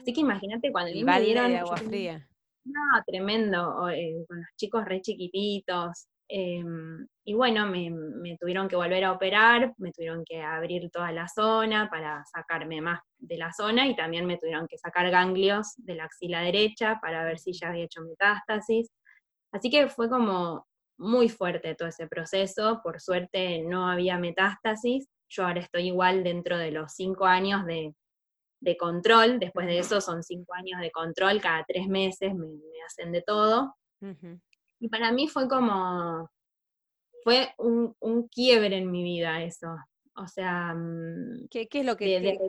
Así 0.00 0.12
que 0.12 0.20
imagínate 0.20 0.70
cuando 0.70 0.92
me 1.04 1.20
dieron... 1.20 1.56
agua 1.56 1.76
fría. 1.76 2.28
No, 2.64 3.02
tremendo, 3.04 3.88
eh, 3.88 4.24
con 4.28 4.38
los 4.38 4.46
chicos 4.56 4.84
re 4.84 5.00
chiquititos, 5.00 6.06
Em, 6.34 7.06
y 7.24 7.34
bueno, 7.34 7.66
me, 7.66 8.38
tuvieron 8.40 8.66
que 8.66 8.74
volver 8.74 9.04
a 9.04 9.12
operar, 9.12 9.74
me 9.76 9.92
tuvieron 9.92 10.24
que 10.24 10.40
abrir 10.40 10.90
toda 10.90 11.12
la 11.12 11.28
zona 11.28 11.90
para 11.90 12.24
sacarme 12.24 12.80
más 12.80 13.00
de 13.18 13.36
la 13.36 13.52
zona 13.52 13.86
y 13.86 13.94
también 13.94 14.24
me 14.24 14.38
tuvieron 14.38 14.66
que 14.66 14.78
sacar 14.78 15.10
ganglios 15.10 15.74
de 15.76 15.94
la 15.94 16.04
axila 16.04 16.40
derecha 16.40 16.98
para 17.02 17.22
ver 17.24 17.38
si 17.38 17.52
ya 17.52 17.68
había 17.68 17.84
hecho 17.84 18.00
metástasis. 18.00 18.88
Así 19.52 19.68
que 19.68 19.88
fue 19.88 20.08
como 20.08 20.66
muy 20.96 21.28
fuerte 21.28 21.74
todo 21.74 21.88
ese 21.88 22.06
proceso, 22.06 22.80
por 22.82 22.98
suerte 22.98 23.60
no 23.64 23.90
había 23.90 24.16
metástasis, 24.16 25.06
yo 25.28 25.44
ahora 25.44 25.60
estoy 25.60 25.88
igual 25.88 26.24
dentro 26.24 26.56
de 26.56 26.70
los 26.70 26.94
cinco 26.94 27.26
años 27.26 27.66
de, 27.66 27.94
control, 28.78 29.38
después 29.38 29.66
de 29.66 29.80
eso 29.80 30.00
son 30.00 30.22
cinco 30.22 30.54
años 30.54 30.80
de 30.80 30.90
control, 30.90 31.42
cada 31.42 31.62
tres 31.64 31.88
meses 31.88 32.34
me, 32.34 32.48
hacen 32.86 33.12
de 33.12 33.20
todo. 33.20 33.74
Y 34.82 34.88
para 34.88 35.12
mí 35.12 35.28
fue 35.28 35.48
como, 35.48 36.28
fue 37.22 37.54
un, 37.56 38.28
quiebre 38.28 38.78
en 38.78 38.90
mi 38.90 39.04
vida 39.04 39.40
eso. 39.40 39.68
O 40.16 40.26
sea, 40.26 40.74
mm, 40.74 41.46
¿Qué, 41.48 41.68
qué 41.68 41.80
es 41.80 41.86
lo 41.86 41.96
que, 41.96 42.06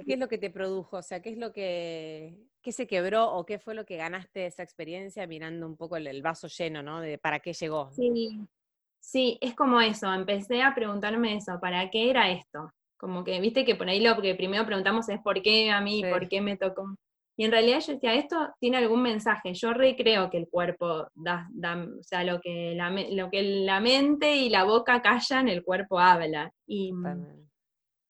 qué, 0.08 0.14
es 0.14 0.20
lo 0.20 0.28
que 0.28 0.40
te 0.40 0.50
produjo? 0.50 0.98
O 0.98 1.04
sea, 1.04 1.22
¿qué 1.22 1.30
es 1.30 1.38
lo 1.38 1.54
que 1.54 2.36
qué 2.64 2.72
se 2.72 2.88
quebró 2.88 3.32
o 3.34 3.46
qué 3.46 3.60
fue 3.60 3.76
lo 3.76 3.86
que 3.86 3.98
ganaste 3.98 4.40
de 4.40 4.46
esa 4.48 4.64
experiencia 4.64 5.28
mirando 5.28 5.68
un 5.68 5.78
poco 5.78 5.96
el, 5.96 6.22
vaso 6.24 6.48
lleno, 6.48 6.82
¿no? 6.82 7.02
De 7.02 7.20
para 7.20 7.40
qué 7.40 7.54
llegó. 7.54 7.92
Sí, 7.92 8.40
sí, 9.00 9.38
es 9.40 9.54
como 9.54 9.80
eso. 9.80 10.12
Empecé 10.12 10.64
a 10.64 10.74
preguntarme 10.74 11.36
eso, 11.36 11.60
¿para 11.62 11.92
qué 11.92 12.10
era 12.10 12.32
esto? 12.32 12.72
Como 12.98 13.24
que, 13.24 13.40
viste 13.40 13.64
que 13.64 13.76
por 13.76 13.90
ahí 13.90 14.00
lo 14.00 14.20
que 14.20 14.34
primero 14.34 14.66
preguntamos 14.66 15.08
es 15.10 15.20
por 15.22 15.40
qué 15.44 15.70
a 15.70 15.82
mí, 15.82 16.04
por 16.10 16.28
qué 16.28 16.42
me 16.42 16.58
tocó. 16.58 16.96
Y 17.36 17.46
en 17.46 17.52
realidad 17.52 17.80
yo 17.80 17.94
decía, 17.94 18.14
esto 18.14 18.54
tiene 18.60 18.78
algún 18.78 19.02
mensaje. 19.02 19.54
Yo 19.54 19.74
recreo 19.74 20.30
que 20.30 20.38
el 20.38 20.48
cuerpo 20.50 21.08
da, 21.16 21.50
o 22.00 22.04
sea, 22.04 22.24
lo 22.24 22.40
que, 22.40 22.74
la, 22.76 22.92
lo 22.92 23.30
que 23.32 23.42
la 23.42 23.80
mente 23.80 24.36
y 24.36 24.50
la 24.50 24.64
boca 24.64 25.02
callan, 25.02 25.48
el 25.48 25.64
cuerpo 25.64 26.00
habla. 26.00 26.52
Y, 26.68 26.94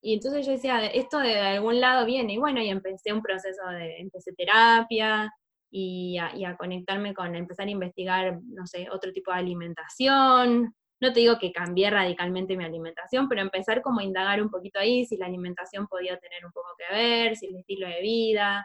y 0.02 0.14
entonces 0.14 0.44
yo 0.44 0.52
decía, 0.52 0.84
esto 0.86 1.18
de 1.18 1.38
algún 1.40 1.80
lado 1.80 2.04
viene, 2.04 2.34
y 2.34 2.38
bueno, 2.38 2.60
y 2.60 2.68
empecé 2.68 3.12
un 3.12 3.22
proceso 3.22 3.66
de, 3.70 3.98
empecé 3.98 4.34
terapia, 4.34 5.32
y 5.76 6.18
a, 6.18 6.56
conectarme 6.56 7.14
con, 7.14 7.34
empezar 7.34 7.66
a 7.66 7.70
investigar, 7.70 8.38
no 8.44 8.64
sé, 8.64 8.86
otro 8.92 9.12
tipo 9.12 9.32
de 9.32 9.38
alimentación. 9.38 10.72
No 11.00 11.12
te 11.12 11.18
digo 11.18 11.36
que 11.36 11.50
cambié 11.50 11.90
radicalmente 11.90 12.56
mi 12.56 12.64
alimentación, 12.64 13.28
pero 13.28 13.40
empezar 13.40 13.82
como 13.82 13.98
a 13.98 14.04
indagar 14.04 14.40
un 14.40 14.50
poquito 14.50 14.78
ahí, 14.78 15.04
si 15.04 15.16
la 15.16 15.26
alimentación 15.26 15.88
podía 15.88 16.16
tener 16.18 16.46
un 16.46 16.52
poco 16.52 16.68
que 16.78 16.94
ver, 16.94 17.36
si 17.36 17.46
el 17.46 17.56
estilo 17.56 17.88
de 17.88 18.00
vida. 18.02 18.64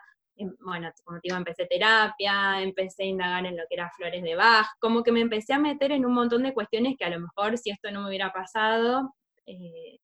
Bueno, 0.60 0.91
como 1.04 1.19
te 1.19 1.28
digo, 1.28 1.38
empecé 1.38 1.65
terapia, 1.65 2.62
empecé 2.62 3.04
a 3.04 3.08
indagar 3.08 3.45
en 3.45 3.58
lo 3.58 3.63
que 3.67 3.75
era 3.75 3.91
flores 3.95 4.23
de 4.23 4.36
Bach, 4.36 4.67
como 4.80 5.04
que 5.04 5.12
me 5.12 5.21
empecé 5.21 5.54
a 5.54 5.60
meter 5.60 5.91
en 5.91 6.06
un 6.06 6.13
montón 6.13 6.43
de 6.43 6.54
cuestiones 6.54 6.95
que 6.97 7.06
a 7.06 7.10
lo 7.10 7.19
mejor 7.19 7.58
si 7.58 7.71
esto 7.71 7.91
no 7.91 8.02
me 8.02 8.10
hubiera 8.10 8.32
pasado, 8.32 9.13
eh, 9.45 9.99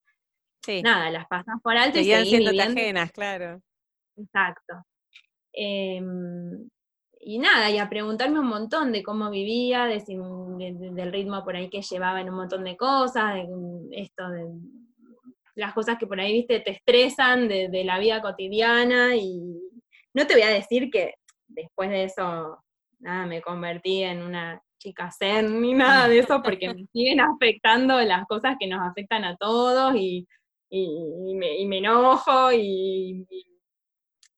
nada, 0.83 1.09
las 1.09 1.27
pasas 1.27 1.55
por 1.63 1.77
alto 1.77 1.99
y 1.99 2.05
seguís 2.05 2.29
siendo 2.29 2.61
ajenas, 2.61 3.11
claro. 3.11 3.61
Exacto. 4.17 4.85
Em, 5.53 6.69
y 7.19 7.39
nada, 7.39 7.71
y 7.71 7.77
a 7.77 7.89
preguntarme 7.89 8.39
un 8.39 8.47
montón 8.47 8.91
de 8.91 9.03
cómo 9.03 9.29
vivía, 9.29 9.85
de, 9.85 10.03
del 10.05 11.11
ritmo 11.11 11.43
por 11.43 11.55
ahí 11.55 11.69
que 11.69 11.81
llevaba 11.81 12.21
en 12.21 12.29
un 12.29 12.35
montón 12.35 12.63
de 12.63 12.75
cosas, 12.75 13.35
de 13.35 13.47
esto, 13.91 14.29
de 14.29 14.47
las 15.55 15.73
cosas 15.73 15.97
que 15.97 16.07
por 16.07 16.19
ahí, 16.19 16.33
viste, 16.33 16.59
te 16.59 16.71
estresan 16.71 17.47
de, 17.47 17.69
de 17.69 17.83
la 17.83 17.97
vida 17.99 18.21
cotidiana 18.21 19.15
y 19.15 19.64
no 20.15 20.25
te 20.25 20.33
voy 20.33 20.43
a 20.43 20.49
decir 20.49 20.89
que 20.89 21.13
después 21.47 21.89
de 21.89 22.05
eso, 22.05 22.57
nada, 22.99 23.25
me 23.25 23.41
convertí 23.41 24.01
en 24.01 24.23
una 24.23 24.61
chica 24.79 25.11
zen 25.11 25.61
ni 25.61 25.73
nada 25.73 26.07
de 26.07 26.19
eso, 26.19 26.41
porque 26.41 26.73
me 26.73 26.85
siguen 26.93 27.19
afectando 27.19 28.01
las 28.01 28.25
cosas 28.25 28.55
que 28.59 28.67
nos 28.67 28.81
afectan 28.81 29.23
a 29.23 29.35
todos 29.37 29.95
y 29.95 30.27
y, 30.69 31.35
me, 31.35 31.77
enojo 31.77 32.51
y, 32.51 33.27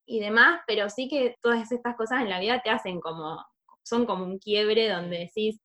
y, 0.06 0.20
demás, 0.20 0.60
pero 0.66 0.88
sí 0.88 1.08
que 1.08 1.36
todas 1.42 1.70
estas 1.72 1.96
cosas 1.96 2.22
en 2.22 2.30
la 2.30 2.40
vida 2.40 2.60
te 2.62 2.70
hacen 2.70 3.00
como, 3.00 3.44
son 3.82 4.06
como 4.06 4.24
un 4.24 4.38
quiebre 4.38 4.88
donde 4.88 5.18
decís, 5.18 5.60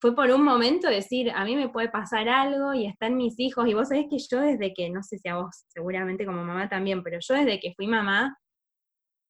fue 0.00 0.14
por 0.14 0.30
un 0.30 0.44
momento 0.44 0.88
decir, 0.88 1.30
a 1.30 1.44
mí 1.44 1.56
me 1.56 1.70
puede 1.70 1.88
pasar 1.88 2.28
algo 2.28 2.72
y 2.74 2.86
están 2.86 3.16
mis 3.16 3.38
hijos, 3.38 3.66
y 3.66 3.74
vos 3.74 3.88
sabés 3.88 4.06
que 4.08 4.18
yo 4.18 4.40
desde 4.40 4.72
que, 4.72 4.90
no 4.90 5.02
sé 5.02 5.18
si 5.18 5.28
a 5.28 5.36
vos, 5.36 5.64
seguramente 5.68 6.24
como 6.24 6.44
mamá 6.44 6.68
también, 6.68 7.02
pero 7.02 7.18
yo 7.20 7.34
desde 7.34 7.58
que 7.58 7.74
fui 7.74 7.86
mamá, 7.86 8.36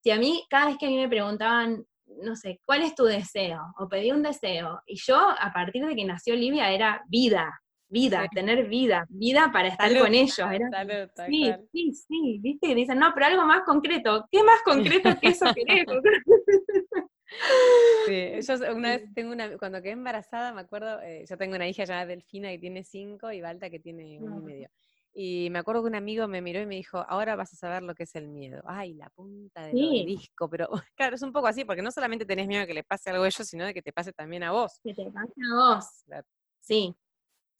si 0.02 0.10
a 0.10 0.18
mí, 0.18 0.44
cada 0.48 0.66
vez 0.66 0.78
que 0.78 0.86
a 0.86 0.90
mí 0.90 0.96
me 0.96 1.08
preguntaban, 1.08 1.84
no 2.22 2.36
sé, 2.36 2.60
¿cuál 2.64 2.82
es 2.82 2.94
tu 2.94 3.04
deseo? 3.04 3.60
O 3.78 3.88
pedí 3.88 4.10
un 4.12 4.22
deseo, 4.22 4.80
y 4.86 4.96
yo, 4.96 5.16
a 5.16 5.52
partir 5.52 5.84
de 5.84 5.94
que 5.94 6.04
nació 6.04 6.34
Olivia, 6.34 6.70
era 6.70 7.02
vida, 7.08 7.60
vida, 7.88 8.26
tener 8.32 8.68
vida, 8.68 9.06
vida 9.08 9.50
para 9.52 9.68
estar 9.68 9.96
con 9.98 10.14
ellos. 10.14 10.38
sí, 11.26 11.54
sí, 11.72 11.92
sí, 11.92 12.38
viste, 12.40 12.74
dicen, 12.74 12.98
no, 12.98 13.12
pero 13.14 13.26
algo 13.26 13.44
más 13.44 13.62
concreto. 13.62 14.26
¿Qué 14.30 14.42
más 14.42 14.62
concreto 14.62 15.10
que 15.20 15.28
eso 15.28 15.46
queremos? 15.54 16.02
Sí, 18.06 18.32
yo 18.40 18.74
una 18.74 18.96
vez 18.96 19.14
tengo 19.14 19.32
una, 19.32 19.56
cuando 19.58 19.82
quedé 19.82 19.92
embarazada, 19.92 20.52
me 20.52 20.62
acuerdo, 20.62 21.00
eh, 21.02 21.24
yo 21.28 21.36
tengo 21.36 21.56
una 21.56 21.68
hija 21.68 21.84
llamada 21.84 22.06
Delfina 22.06 22.50
que 22.50 22.58
tiene 22.58 22.84
cinco 22.84 23.30
y 23.32 23.40
Balta 23.40 23.70
que 23.70 23.78
tiene 23.78 24.18
uno 24.20 24.38
y 24.38 24.42
medio. 24.42 24.70
Y 25.20 25.50
me 25.50 25.58
acuerdo 25.58 25.82
que 25.82 25.88
un 25.88 25.96
amigo 25.96 26.28
me 26.28 26.40
miró 26.40 26.60
y 26.60 26.66
me 26.66 26.76
dijo, 26.76 27.04
ahora 27.08 27.34
vas 27.34 27.52
a 27.52 27.56
saber 27.56 27.82
lo 27.82 27.92
que 27.96 28.04
es 28.04 28.14
el 28.14 28.28
miedo. 28.28 28.62
Ay, 28.64 28.94
la 28.94 29.10
punta 29.10 29.62
del 29.62 30.06
disco, 30.06 30.48
pero 30.48 30.68
claro, 30.96 31.16
es 31.16 31.22
un 31.22 31.32
poco 31.32 31.48
así, 31.48 31.64
porque 31.64 31.82
no 31.82 31.90
solamente 31.90 32.24
tenés 32.24 32.46
miedo 32.46 32.60
de 32.60 32.68
que 32.68 32.74
le 32.74 32.84
pase 32.84 33.10
algo 33.10 33.24
a 33.24 33.26
ellos, 33.26 33.44
sino 33.44 33.64
de 33.64 33.74
que 33.74 33.82
te 33.82 33.92
pase 33.92 34.12
también 34.12 34.44
a 34.44 34.52
vos. 34.52 34.78
Que 34.84 34.94
te 34.94 35.10
pase 35.10 35.32
a 35.50 35.54
vos. 35.56 35.84
Sí, 36.60 36.94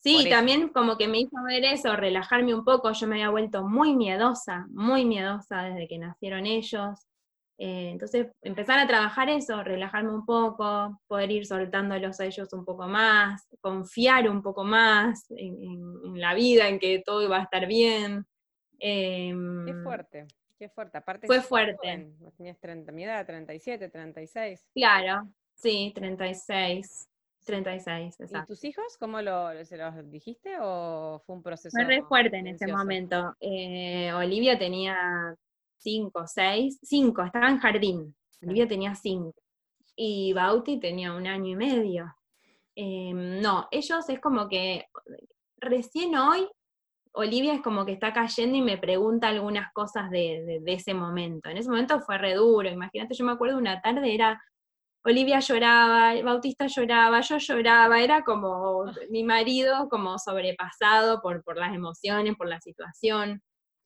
Sí, 0.01 0.29
también 0.29 0.69
como 0.69 0.97
que 0.97 1.09
me 1.09 1.19
hizo 1.19 1.35
ver 1.45 1.65
eso, 1.65 1.93
relajarme 1.97 2.53
un 2.53 2.63
poco. 2.63 2.93
Yo 2.93 3.05
me 3.05 3.15
había 3.15 3.29
vuelto 3.29 3.67
muy 3.67 3.93
miedosa, 3.97 4.65
muy 4.69 5.03
miedosa 5.03 5.63
desde 5.63 5.89
que 5.89 5.97
nacieron 5.97 6.45
ellos. 6.45 7.08
Eh, 7.61 7.89
entonces, 7.91 8.27
empezar 8.41 8.79
a 8.79 8.87
trabajar 8.87 9.27
eso, 9.27 9.61
relajarme 9.63 10.13
un 10.13 10.25
poco, 10.25 10.97
poder 11.07 11.29
ir 11.29 11.45
soltándolos 11.45 12.17
a 12.21 12.25
ellos 12.25 12.53
un 12.53 12.63
poco 12.63 12.87
más, 12.87 13.49
confiar 13.59 14.29
un 14.29 14.41
poco 14.41 14.63
más 14.63 15.25
en, 15.31 16.17
la 16.17 16.33
vida, 16.33 16.69
en 16.69 16.79
que 16.79 17.03
todo 17.05 17.21
iba 17.21 17.37
a 17.37 17.43
estar 17.43 17.67
bien. 17.67 18.25
qué 18.79 19.27
em, 19.31 19.83
fuerte, 19.83 20.25
qué 20.57 20.69
fuerte. 20.69 20.99
Aparte, 20.99 21.27
fue 21.27 21.41
fuerte. 21.41 22.13
tenías 22.37 22.57
30, 22.61 22.93
mi 22.93 23.03
edad, 23.03 23.25
37, 23.25 23.89
36. 23.89 24.69
Claro, 24.73 25.27
sí, 25.53 25.91
36. 25.93 27.09
36, 27.45 28.19
exacto. 28.21 28.53
¿Y 28.53 28.55
tus 28.55 28.63
hijos 28.63 28.97
cómo 28.97 29.21
lo, 29.21 29.65
se 29.65 29.75
los 29.75 30.09
dijiste 30.09 30.57
o 30.61 31.21
fue 31.25 31.35
un 31.35 31.43
proceso? 31.43 31.75
Fue 31.75 31.83
re 31.83 32.03
fuerte 32.03 32.37
en 32.37 32.47
ese 32.47 32.67
momento. 32.67 33.35
Eh, 33.41 34.13
Olivia 34.13 34.57
tenía 34.57 35.35
5, 35.79 36.23
6, 36.27 36.79
5, 36.83 37.23
estaba 37.23 37.49
en 37.49 37.59
jardín. 37.59 38.15
Olivia 38.41 38.67
tenía 38.67 38.95
5. 38.95 39.33
Y 39.95 40.33
Bauti 40.33 40.79
tenía 40.79 41.13
un 41.13 41.27
año 41.27 41.51
y 41.51 41.55
medio. 41.55 42.15
Em, 42.75 43.41
no, 43.41 43.67
ellos 43.71 44.07
es 44.07 44.19
como 44.19 44.47
que 44.47 44.85
recién 45.57 46.15
hoy 46.15 46.47
Olivia 47.13 47.53
es 47.55 47.61
como 47.61 47.85
que 47.85 47.91
está 47.91 48.13
cayendo 48.13 48.57
y 48.57 48.61
me 48.61 48.77
pregunta 48.77 49.27
algunas 49.27 49.73
cosas 49.73 50.09
de, 50.09 50.61
de, 50.63 50.73
ese 50.73 50.93
momento. 50.93 51.49
En 51.49 51.57
ese 51.57 51.69
momento 51.69 51.99
fue 52.01 52.17
re 52.17 52.35
duro, 52.35 52.69
imagínate, 52.69 53.15
yo 53.15 53.25
me 53.25 53.31
acuerdo 53.31 53.57
una 53.57 53.81
tarde, 53.81 54.13
era 54.13 54.41
Olivia 55.03 55.39
lloraba, 55.39 56.21
Bautista 56.21 56.67
lloraba, 56.67 57.21
yo 57.21 57.37
lloraba, 57.37 58.01
era 58.01 58.23
como 58.23 58.85
mi 59.09 59.23
marido 59.23 59.89
como 59.89 60.19
sobrepasado 60.19 61.21
por, 61.21 61.43
por 61.43 61.57
las 61.57 61.73
emociones, 61.73 62.35
por 62.37 62.47
la 62.47 62.59
situación. 62.61 63.41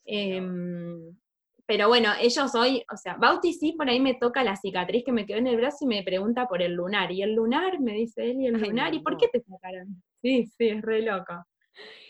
Em, 0.06 1.16
pero 1.66 1.88
bueno, 1.88 2.10
ellos 2.20 2.54
hoy, 2.56 2.84
o 2.92 2.98
sea, 2.98 3.16
Bauti 3.16 3.54
sí 3.54 3.72
por 3.74 3.90
ahí 3.90 4.00
me 4.00 4.16
toca 4.16 4.44
la 4.44 4.56
cicatriz 4.56 5.04
que 5.06 5.14
me 5.14 5.26
quedó 5.26 5.38
en 5.38 5.48
el 5.48 5.58
brazo 5.58 5.86
y 5.86 5.88
me 5.88 6.04
pregunta 6.04 6.48
por 6.48 6.62
el 6.62 6.74
lunar. 6.74 7.12
Y 7.12 7.22
el 7.22 7.34
lunar, 7.34 7.80
me 7.80 7.94
dice 7.94 8.32
él, 8.32 8.42
y 8.42 8.48
el 8.48 8.60
lunar, 8.60 8.94
¿y 8.94 9.00
por 9.00 9.18
qué 9.18 9.28
te 9.30 9.42
sacaron? 9.42 10.04
Sí, 10.22 10.46
sí, 10.46 10.70
es 10.70 10.82
re 10.82 11.02
loco. 11.02 11.46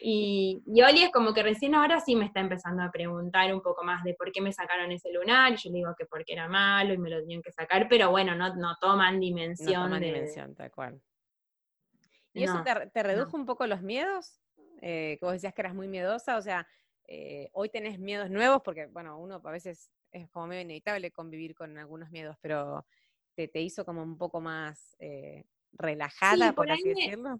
Y, 0.01 0.61
y, 0.65 0.81
Oli 0.81 1.03
es 1.03 1.11
como 1.11 1.33
que 1.33 1.43
recién 1.43 1.73
ahora 1.75 2.01
sí 2.01 2.15
me 2.15 2.25
está 2.25 2.41
empezando 2.41 2.83
a 2.83 2.91
preguntar 2.91 3.53
un 3.53 3.61
poco 3.61 3.83
más 3.83 4.03
de 4.03 4.13
por 4.15 4.31
qué 4.31 4.41
me 4.41 4.51
sacaron 4.51 4.91
ese 4.91 5.13
lunar, 5.13 5.53
y 5.53 5.57
yo 5.57 5.69
le 5.69 5.77
digo 5.77 5.95
que 5.97 6.05
porque 6.05 6.33
era 6.33 6.49
malo 6.49 6.93
y 6.93 6.97
me 6.97 7.09
lo 7.09 7.19
tenían 7.21 7.41
que 7.41 7.51
sacar, 7.51 7.87
pero 7.87 8.09
bueno, 8.11 8.35
no, 8.35 8.55
no 8.55 8.75
toman 8.81 9.19
dimensión. 9.19 9.73
No 9.73 9.83
toman 9.83 10.01
dimensión, 10.01 10.55
tal 10.55 10.71
cual. 10.71 11.01
¿Y 12.33 12.43
eso 12.43 12.63
te, 12.91 13.03
redujo 13.03 13.37
un 13.37 13.45
poco 13.45 13.67
los 13.67 13.81
miedos? 13.81 14.41
Eh, 14.81 15.17
que 15.19 15.25
vos 15.25 15.33
decías 15.33 15.53
que 15.53 15.61
eras 15.61 15.75
muy 15.75 15.87
miedosa, 15.87 16.35
o 16.35 16.41
sea, 16.41 16.67
eh, 17.07 17.49
hoy 17.53 17.69
tenés 17.69 17.99
miedos 17.99 18.29
nuevos, 18.29 18.61
porque 18.63 18.87
bueno, 18.87 19.19
uno 19.19 19.41
a 19.43 19.51
veces 19.51 19.89
es 20.11 20.29
como 20.29 20.47
medio 20.47 20.61
inevitable 20.61 21.11
convivir 21.11 21.55
con 21.55 21.77
algunos 21.77 22.11
miedos, 22.11 22.37
pero 22.41 22.85
te, 23.35 23.47
te 23.47 23.61
hizo 23.61 23.85
como 23.85 24.03
un 24.03 24.17
poco 24.17 24.41
más 24.41 24.95
eh, 24.99 25.45
relajada, 25.73 26.53
por, 26.53 26.71
así 26.71 26.89
decirlo 26.89 27.39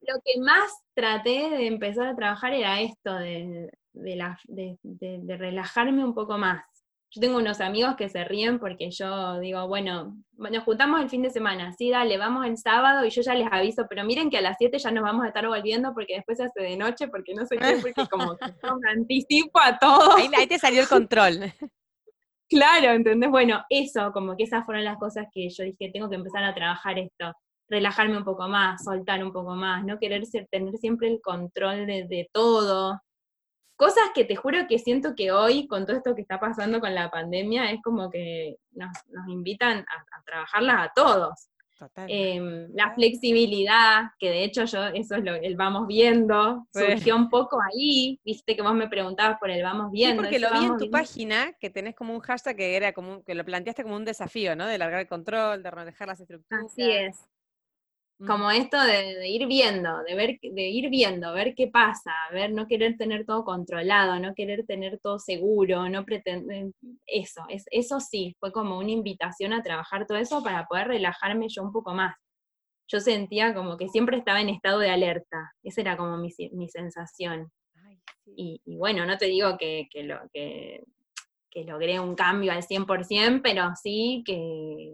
lo 0.00 0.14
que 0.24 0.40
más 0.40 0.72
traté 0.94 1.50
de 1.50 1.66
empezar 1.66 2.08
a 2.08 2.16
trabajar 2.16 2.54
era 2.54 2.80
esto, 2.80 3.14
de, 3.14 3.70
de, 3.92 5.36
relajarme 5.36 6.04
un 6.04 6.14
poco 6.14 6.38
más. 6.38 6.64
Yo 7.12 7.20
tengo 7.20 7.38
unos 7.38 7.60
amigos 7.60 7.96
que 7.96 8.08
se 8.08 8.24
ríen 8.24 8.58
porque 8.58 8.90
yo 8.90 9.40
digo, 9.40 9.66
bueno, 9.66 10.16
nos 10.36 10.64
juntamos 10.64 11.00
el 11.00 11.10
fin 11.10 11.22
de 11.22 11.30
semana, 11.30 11.72
sí, 11.72 11.90
dale, 11.90 12.18
vamos 12.18 12.46
el 12.46 12.56
sábado 12.56 13.04
y 13.04 13.10
yo 13.10 13.22
ya 13.22 13.34
les 13.34 13.48
aviso, 13.50 13.86
pero 13.88 14.04
miren 14.04 14.30
que 14.30 14.38
a 14.38 14.40
las 14.40 14.56
7 14.58 14.78
ya 14.78 14.90
nos 14.90 15.02
vamos 15.02 15.24
a 15.24 15.28
estar 15.28 15.46
volviendo 15.46 15.92
porque 15.92 16.14
después 16.14 16.38
se 16.38 16.44
hace 16.44 16.62
de 16.62 16.76
noche, 16.76 17.08
porque 17.08 17.34
no 17.34 17.46
sé 17.46 17.56
qué, 17.58 17.78
porque 17.82 18.06
como 18.08 18.36
que 18.36 18.44
anticipo 18.88 19.58
a 19.58 19.76
todo. 19.78 20.16
Ahí, 20.16 20.30
ahí 20.36 20.46
te 20.46 20.58
salió 20.58 20.80
el 20.82 20.88
control. 20.88 21.40
Claro, 22.52 22.90
¿entendés? 22.90 23.30
Bueno, 23.30 23.64
eso, 23.70 24.10
como 24.10 24.36
que 24.36 24.42
esas 24.42 24.66
fueron 24.66 24.82
las 24.82 24.98
cosas 24.98 25.28
que 25.32 25.48
yo 25.50 25.62
dije, 25.62 25.88
tengo 25.92 26.10
que 26.10 26.16
empezar 26.16 26.42
a 26.42 26.52
trabajar 26.52 26.98
esto 26.98 27.32
relajarme 27.70 28.18
un 28.18 28.24
poco 28.24 28.48
más, 28.48 28.82
soltar 28.84 29.24
un 29.24 29.32
poco 29.32 29.54
más, 29.54 29.84
no 29.84 29.98
querer 29.98 30.26
ser, 30.26 30.48
tener 30.50 30.76
siempre 30.76 31.08
el 31.08 31.20
control 31.22 31.86
de, 31.86 32.28
todo. 32.32 33.00
Cosas 33.80 34.10
que 34.14 34.26
te 34.26 34.36
juro 34.36 34.58
que 34.68 34.78
siento 34.78 35.14
que 35.16 35.32
hoy, 35.32 35.66
con 35.66 35.86
todo 35.86 35.96
esto 35.96 36.14
que 36.14 36.20
está 36.20 36.38
pasando 36.38 36.80
con 36.80 36.94
la 36.94 37.10
pandemia, 37.10 37.70
es 37.70 37.80
como 37.82 38.10
que 38.10 38.56
nos, 38.72 38.90
invitan 39.26 39.78
a, 39.78 40.22
trabajarlas 40.22 40.76
a 40.80 40.92
todos. 40.94 41.48
Em, 42.06 42.68
la 42.74 42.92
flexibilidad, 42.94 44.10
que 44.18 44.28
de 44.28 44.44
hecho 44.44 44.66
yo, 44.66 44.88
eso 44.88 45.14
es 45.14 45.24
lo 45.24 45.40
que 45.40 45.54
vamos 45.54 45.86
viendo, 45.86 46.66
surgió 46.70 47.16
un 47.16 47.30
poco 47.30 47.58
ahí, 47.72 48.20
viste 48.22 48.54
que 48.54 48.60
vos 48.60 48.74
me 48.74 48.86
preguntabas 48.86 49.38
por 49.38 49.48
el 49.48 49.62
vamos 49.62 49.90
viendo. 49.90 50.22
Sí, 50.24 50.28
porque 50.28 50.38
lo 50.38 50.50
vi 50.60 50.66
en 50.66 50.76
tu 50.76 50.90
página, 50.90 51.54
que 51.58 51.70
tenés 51.70 51.94
como 51.94 52.12
un 52.12 52.20
hashtag 52.20 52.56
que 52.56 52.76
era 52.76 52.92
como, 52.92 53.24
que 53.24 53.34
lo 53.34 53.46
planteaste 53.46 53.82
como 53.82 53.96
un 53.96 54.04
desafío, 54.04 54.54
¿no? 54.56 54.66
De 54.66 54.76
largar 54.76 55.00
el 55.00 55.08
control, 55.08 55.62
de 55.62 55.70
manejar 55.70 56.06
las 56.06 56.20
estructuras. 56.20 56.66
Así 56.66 56.90
es. 56.90 57.29
Como 58.26 58.50
esto 58.50 58.78
de, 58.78 59.26
ir 59.28 59.46
viendo, 59.46 60.02
de 60.02 60.14
ver, 60.14 60.38
de 60.42 60.68
ir 60.68 60.90
viendo, 60.90 61.32
ver 61.32 61.54
qué 61.54 61.68
pasa, 61.68 62.12
ver, 62.30 62.52
no 62.52 62.66
querer 62.66 62.98
tener 62.98 63.24
todo 63.24 63.44
controlado, 63.44 64.18
no 64.18 64.34
querer 64.34 64.66
tener 64.66 64.98
todo 65.00 65.18
seguro, 65.18 65.88
no 65.88 66.04
pretender, 66.04 66.70
eso, 67.06 67.42
es, 67.48 67.64
eso 67.70 67.98
sí, 67.98 68.36
fue 68.38 68.52
como 68.52 68.78
una 68.78 68.90
invitación 68.90 69.54
a 69.54 69.62
trabajar 69.62 70.06
todo 70.06 70.18
eso 70.18 70.42
para 70.42 70.66
poder 70.66 70.88
relajarme 70.88 71.48
yo 71.48 71.62
un 71.62 71.72
poco 71.72 71.94
más. 71.94 72.14
Yo 72.88 73.00
sentía 73.00 73.54
como 73.54 73.78
que 73.78 73.88
siempre 73.88 74.18
estaba 74.18 74.40
en 74.40 74.50
estado 74.50 74.80
de 74.80 74.90
alerta, 74.90 75.52
esa 75.62 75.80
era 75.80 75.96
como 75.96 76.18
mi, 76.18 76.30
sensación. 76.68 77.50
y, 78.26 78.60
bueno, 78.76 79.06
no 79.06 79.16
te 79.16 79.26
digo 79.26 79.56
que, 79.56 79.88
lo, 80.04 80.18
que, 80.32 80.82
que 81.50 81.64
logré 81.64 81.98
un 81.98 82.14
cambio 82.14 82.52
al 82.52 82.62
100%, 82.62 83.40
pero 83.42 83.70
sí 83.80 84.22
que, 84.26 84.92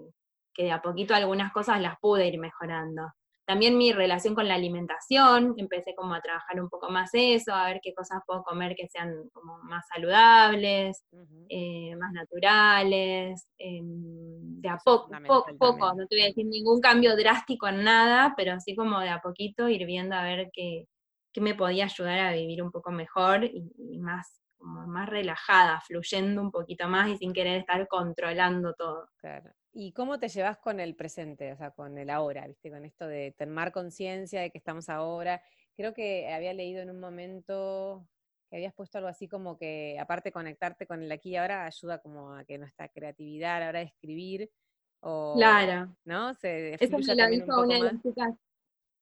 que 0.56 0.64
de 0.64 0.72
a 0.72 0.80
poquito 0.80 1.14
algunas 1.14 1.52
cosas 1.52 1.80
las 1.80 1.98
pude 2.00 2.26
ir 2.26 2.38
mejorando. 2.38 3.12
También 3.46 3.78
mi 3.78 3.92
relación 3.92 4.34
con 4.34 4.48
la 4.48 4.54
alimentación, 4.54 5.54
empecé 5.56 5.94
como 5.94 6.14
a 6.14 6.20
trabajar 6.20 6.60
un 6.60 6.68
poco 6.68 6.88
más 6.90 7.10
eso, 7.12 7.54
a 7.54 7.66
ver 7.66 7.78
qué 7.80 7.94
cosas 7.94 8.20
puedo 8.26 8.42
comer 8.42 8.74
que 8.74 8.88
sean 8.88 9.28
como 9.32 9.58
más 9.58 9.86
saludables, 9.94 11.04
eh, 11.48 11.94
más 11.96 12.12
naturales, 12.12 13.46
em, 13.58 14.60
de 14.60 14.68
a 14.68 14.78
poco, 14.78 15.10
poco, 15.58 15.94
no 15.94 16.06
te 16.08 16.16
voy 16.16 16.22
a 16.24 16.26
decir 16.26 16.46
ningún 16.46 16.80
cambio 16.80 17.14
drástico 17.16 17.68
en 17.68 17.84
nada, 17.84 18.34
pero 18.36 18.52
así 18.52 18.74
como 18.74 18.98
de 18.98 19.10
a 19.10 19.20
poquito 19.20 19.68
ir 19.68 19.86
viendo 19.86 20.16
a 20.16 20.24
ver 20.24 20.48
qué, 20.52 20.86
qué 21.32 21.40
me 21.40 21.54
podía 21.54 21.84
ayudar 21.84 22.18
a 22.18 22.32
vivir 22.32 22.62
un 22.64 22.72
poco 22.72 22.90
mejor 22.90 23.44
y, 23.44 23.62
y 23.78 23.98
más 24.00 24.40
como 24.58 24.86
más 24.88 25.08
relajada, 25.08 25.80
fluyendo 25.82 26.42
un 26.42 26.50
poquito 26.50 26.88
más 26.88 27.08
y 27.10 27.16
sin 27.16 27.32
querer 27.32 27.58
estar 27.58 27.86
controlando 27.86 28.74
todo. 28.74 29.08
Claro. 29.18 29.52
¿Y 29.78 29.92
cómo 29.92 30.18
te 30.18 30.28
llevas 30.28 30.56
con 30.56 30.80
el 30.80 30.96
presente, 30.96 31.52
o 31.52 31.56
sea, 31.58 31.70
con 31.70 31.98
el 31.98 32.08
ahora, 32.08 32.46
¿viste? 32.46 32.70
Con 32.70 32.86
esto 32.86 33.06
de 33.06 33.34
tomar 33.38 33.72
conciencia 33.72 34.40
de 34.40 34.50
que 34.50 34.56
estamos 34.56 34.88
ahora. 34.88 35.42
Creo 35.76 35.92
que 35.92 36.32
había 36.32 36.54
leído 36.54 36.80
en 36.80 36.88
un 36.88 36.98
momento 36.98 38.08
que 38.48 38.56
habías 38.56 38.72
puesto 38.72 38.96
algo 38.96 39.10
así 39.10 39.28
como 39.28 39.58
que, 39.58 39.98
aparte 40.00 40.30
de 40.30 40.32
conectarte 40.32 40.86
con 40.86 41.02
el 41.02 41.12
aquí 41.12 41.32
y 41.32 41.36
ahora, 41.36 41.66
ayuda 41.66 41.98
como 41.98 42.32
a 42.34 42.46
que 42.46 42.56
nuestra 42.56 42.88
creatividad 42.88 43.56
a 43.56 43.60
la 43.60 43.68
hora 43.68 43.78
de 43.80 43.84
escribir, 43.84 44.50
o, 45.00 45.34
claro. 45.36 45.94
¿no? 46.06 46.32
Se 46.32 46.82
Eso 46.82 46.96
me 46.96 47.14
lo 47.14 47.26
dijo 47.28 47.62
una 47.62 47.74
de 47.74 47.82
las 47.82 48.02
chicas. 48.02 48.34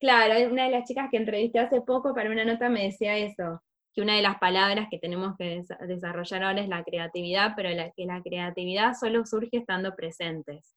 Claro, 0.00 0.52
una 0.52 0.64
de 0.64 0.70
las 0.72 0.88
chicas 0.88 1.08
que 1.08 1.18
entrevisté 1.18 1.60
hace 1.60 1.82
poco 1.82 2.12
para 2.16 2.32
una 2.32 2.44
nota 2.44 2.68
me 2.68 2.82
decía 2.82 3.16
eso, 3.16 3.62
que 3.94 4.02
una 4.02 4.16
de 4.16 4.22
las 4.22 4.38
palabras 4.38 4.88
que 4.90 4.98
tenemos 4.98 5.36
que 5.38 5.62
desarrollar 5.86 6.42
ahora 6.42 6.60
es 6.60 6.68
la 6.68 6.82
creatividad, 6.82 7.52
pero 7.56 7.70
que 7.96 8.06
la 8.06 8.20
creatividad 8.22 8.94
solo 8.94 9.24
surge 9.24 9.58
estando 9.58 9.94
presentes. 9.94 10.74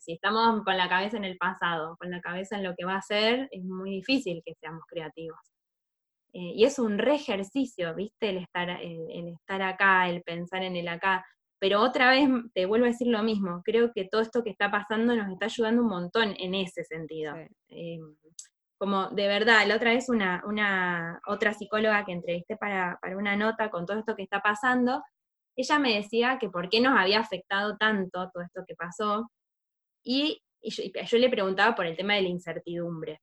si 0.00 0.12
estamos 0.12 0.64
con 0.64 0.76
la 0.76 0.88
cabeza 0.88 1.18
en 1.18 1.24
el 1.24 1.36
pasado, 1.36 1.96
con 1.98 2.10
la 2.10 2.20
cabeza 2.20 2.56
en 2.56 2.64
lo 2.64 2.74
que 2.74 2.86
va 2.86 2.96
a 2.96 3.02
ser, 3.02 3.48
es 3.52 3.62
muy 3.62 3.90
difícil 3.90 4.42
que 4.44 4.54
seamos 4.54 4.84
creativos. 4.86 5.38
Eh, 6.32 6.52
y 6.54 6.64
es 6.64 6.78
un 6.78 6.98
re 6.98 7.16
ejercicio, 7.16 7.94
¿viste? 7.94 8.30
El 8.30 8.38
estar, 8.38 8.70
el, 8.70 9.28
estar 9.28 9.62
acá, 9.62 10.08
el 10.08 10.22
pensar 10.22 10.62
en 10.62 10.76
el 10.76 10.88
acá. 10.88 11.24
Pero 11.58 11.82
otra 11.82 12.10
vez 12.10 12.28
te 12.54 12.66
vuelvo 12.66 12.86
a 12.86 12.88
decir 12.88 13.08
lo 13.08 13.22
mismo, 13.22 13.62
creo 13.62 13.92
que 13.92 14.06
todo 14.06 14.22
esto 14.22 14.42
que 14.42 14.50
está 14.50 14.70
pasando 14.70 15.14
nos 15.14 15.30
está 15.30 15.46
ayudando 15.46 15.82
un 15.82 15.88
montón 15.88 16.34
en 16.38 16.54
ese 16.54 16.84
sentido. 16.84 17.34
Em, 17.68 18.16
como 18.80 19.10
de 19.10 19.28
verdad, 19.28 19.66
la 19.66 19.76
otra 19.76 19.90
vez 19.90 20.08
una, 20.08 21.20
otra 21.26 21.52
psicóloga 21.52 22.02
que 22.06 22.12
entrevisté 22.12 22.56
para, 22.56 22.98
una 23.14 23.36
nota 23.36 23.70
con 23.70 23.84
todo 23.84 23.98
esto 23.98 24.16
que 24.16 24.22
está 24.22 24.40
pasando, 24.40 25.02
ella 25.54 25.78
me 25.78 25.96
decía 25.96 26.38
que 26.40 26.48
por 26.48 26.70
qué 26.70 26.80
nos 26.80 26.98
había 26.98 27.20
afectado 27.20 27.76
tanto 27.76 28.30
todo 28.32 28.42
esto 28.42 28.62
que 28.66 28.74
pasó, 28.74 29.30
y, 30.02 30.40
yo, 30.62 31.18
le 31.18 31.28
preguntaba 31.28 31.74
por 31.74 31.84
el 31.84 31.94
tema 31.94 32.14
de 32.14 32.22
la 32.22 32.28
incertidumbre. 32.30 33.20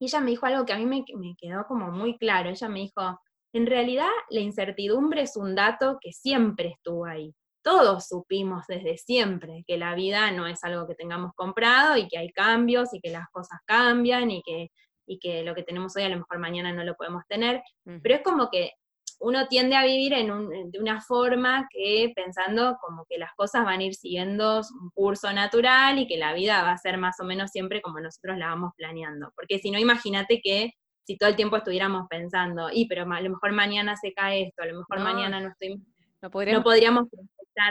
Y 0.00 0.06
ella 0.06 0.20
me 0.20 0.30
dijo 0.30 0.46
algo 0.46 0.64
que 0.64 0.72
a 0.72 0.78
mí 0.78 0.86
me 0.86 1.04
quedó 1.36 1.66
como 1.66 1.90
muy 1.90 2.16
claro, 2.16 2.48
ella 2.48 2.68
me 2.70 2.80
dijo, 2.80 3.20
en 3.52 3.66
realidad 3.66 4.08
la 4.30 4.40
incertidumbre 4.40 5.20
es 5.22 5.36
un 5.36 5.54
dato 5.54 5.98
que 6.00 6.12
siempre 6.12 6.68
estuvo 6.68 7.04
ahí 7.04 7.34
todos 7.64 8.06
supimos 8.06 8.64
desde 8.68 8.98
siempre 8.98 9.64
que 9.66 9.78
la 9.78 9.94
vida 9.94 10.30
no 10.30 10.46
es 10.46 10.62
algo 10.62 10.86
que 10.86 10.94
tengamos 10.94 11.32
comprado 11.34 11.96
y 11.96 12.06
que 12.06 12.18
hay 12.18 12.30
cambios 12.30 12.92
y 12.92 13.00
que 13.00 13.10
las 13.10 13.28
cosas 13.30 13.58
cambian 13.64 14.30
y 14.30 14.42
que, 14.42 14.70
y 15.06 15.18
que 15.18 15.42
lo 15.42 15.54
que 15.54 15.62
tenemos 15.62 15.96
hoy 15.96 16.02
a 16.04 16.10
lo 16.10 16.18
mejor 16.18 16.38
mañana 16.38 16.72
no 16.72 16.84
lo 16.84 16.94
podemos 16.94 17.24
tener, 17.26 17.62
pero 18.02 18.16
es 18.16 18.22
como 18.22 18.50
que 18.50 18.72
uno 19.20 19.46
tiende 19.48 19.76
a 19.76 19.84
vivir 19.84 20.12
en 20.12 20.70
de 20.70 20.78
una 20.78 21.00
forma 21.00 21.66
que 21.70 22.12
pensando 22.14 22.76
como 22.82 23.06
que 23.08 23.16
las 23.16 23.32
cosas 23.34 23.64
van 23.64 23.80
a 23.80 23.84
ir 23.84 23.94
siguiendo 23.94 24.60
un 24.80 24.90
curso 24.90 25.32
natural 25.32 25.98
y 25.98 26.06
que 26.06 26.18
la 26.18 26.34
vida 26.34 26.62
va 26.62 26.72
a 26.72 26.78
ser 26.78 26.98
más 26.98 27.18
o 27.20 27.24
menos 27.24 27.50
siempre 27.50 27.80
como 27.80 28.00
nosotros 28.00 28.36
la 28.36 28.48
vamos 28.48 28.72
planeando, 28.76 29.32
porque 29.34 29.58
si 29.58 29.70
no, 29.70 29.78
imagínate 29.78 30.40
que 30.42 30.72
si 31.06 31.16
todo 31.16 31.28
el 31.28 31.36
tiempo 31.36 31.56
estuviéramos 31.56 32.06
pensando, 32.08 32.68
y 32.72 32.86
pero 32.86 33.02
a 33.10 33.20
lo 33.20 33.30
mejor 33.30 33.52
mañana 33.52 33.96
se 33.96 34.12
cae 34.12 34.42
esto, 34.44 34.62
a 34.62 34.66
lo 34.66 34.78
mejor 34.78 35.00
mañana 35.00 35.40
no 35.40 35.50
estoy... 35.50 35.82
No 36.24 36.30
podríamos, 36.30 36.60
no 36.60 36.64
podríamos 36.64 37.08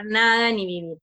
nada 0.05 0.51
ni 0.51 0.65
vivir. 0.65 0.97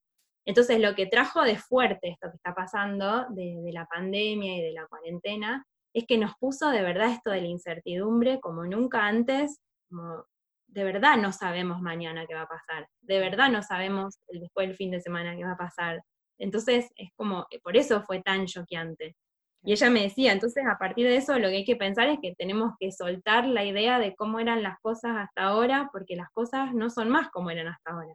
Entonces, 0.46 0.80
lo 0.80 0.94
que 0.94 1.06
trajo 1.06 1.42
de 1.42 1.56
fuerte 1.56 2.10
esto 2.10 2.30
que 2.30 2.36
está 2.36 2.54
pasando, 2.54 3.26
de, 3.30 3.70
la 3.72 3.86
pandemia 3.86 4.56
y 4.56 4.62
de 4.62 4.72
la 4.72 4.86
cuarentena, 4.86 5.64
es 5.92 6.04
que 6.06 6.16
nos 6.16 6.32
puso 6.38 6.70
de 6.70 6.82
verdad 6.82 7.10
esto 7.10 7.30
de 7.30 7.40
la 7.40 7.48
incertidumbre 7.48 8.40
como 8.40 8.64
nunca 8.64 9.06
antes, 9.06 9.58
como 9.88 10.24
de 10.68 10.84
verdad 10.84 11.16
no 11.16 11.32
sabemos 11.32 11.80
mañana 11.82 12.26
qué 12.26 12.34
va 12.34 12.42
a 12.42 12.48
pasar, 12.48 12.86
de 13.00 13.18
verdad 13.18 13.50
no 13.50 13.62
sabemos 13.62 14.20
después 14.28 14.68
del 14.68 14.76
fin 14.76 14.92
de 14.92 15.00
semana 15.00 15.36
qué 15.36 15.44
va 15.44 15.52
a 15.52 15.56
pasar. 15.56 16.00
Entonces, 16.38 16.88
es 16.96 17.10
como, 17.16 17.46
por 17.62 17.76
eso 17.76 18.02
fue 18.02 18.22
tan 18.22 18.46
choqueante. 18.46 19.16
Y 19.62 19.72
ella 19.72 19.90
me 19.90 20.02
decía, 20.02 20.32
entonces 20.32 20.64
a 20.66 20.78
partir 20.78 21.06
de 21.06 21.16
eso 21.16 21.38
lo 21.38 21.48
que 21.48 21.56
hay 21.56 21.64
que 21.64 21.76
pensar 21.76 22.08
es 22.08 22.18
que 22.20 22.34
tenemos 22.34 22.72
que 22.78 22.92
soltar 22.92 23.46
la 23.46 23.64
idea 23.64 23.98
de 23.98 24.14
cómo 24.14 24.40
eran 24.40 24.62
las 24.62 24.78
cosas 24.80 25.16
hasta 25.16 25.42
ahora, 25.42 25.90
porque 25.92 26.16
las 26.16 26.30
cosas 26.32 26.74
no 26.74 26.88
son 26.88 27.10
más 27.10 27.28
como 27.30 27.50
eran 27.50 27.68
hasta 27.68 27.90
ahora 27.90 28.14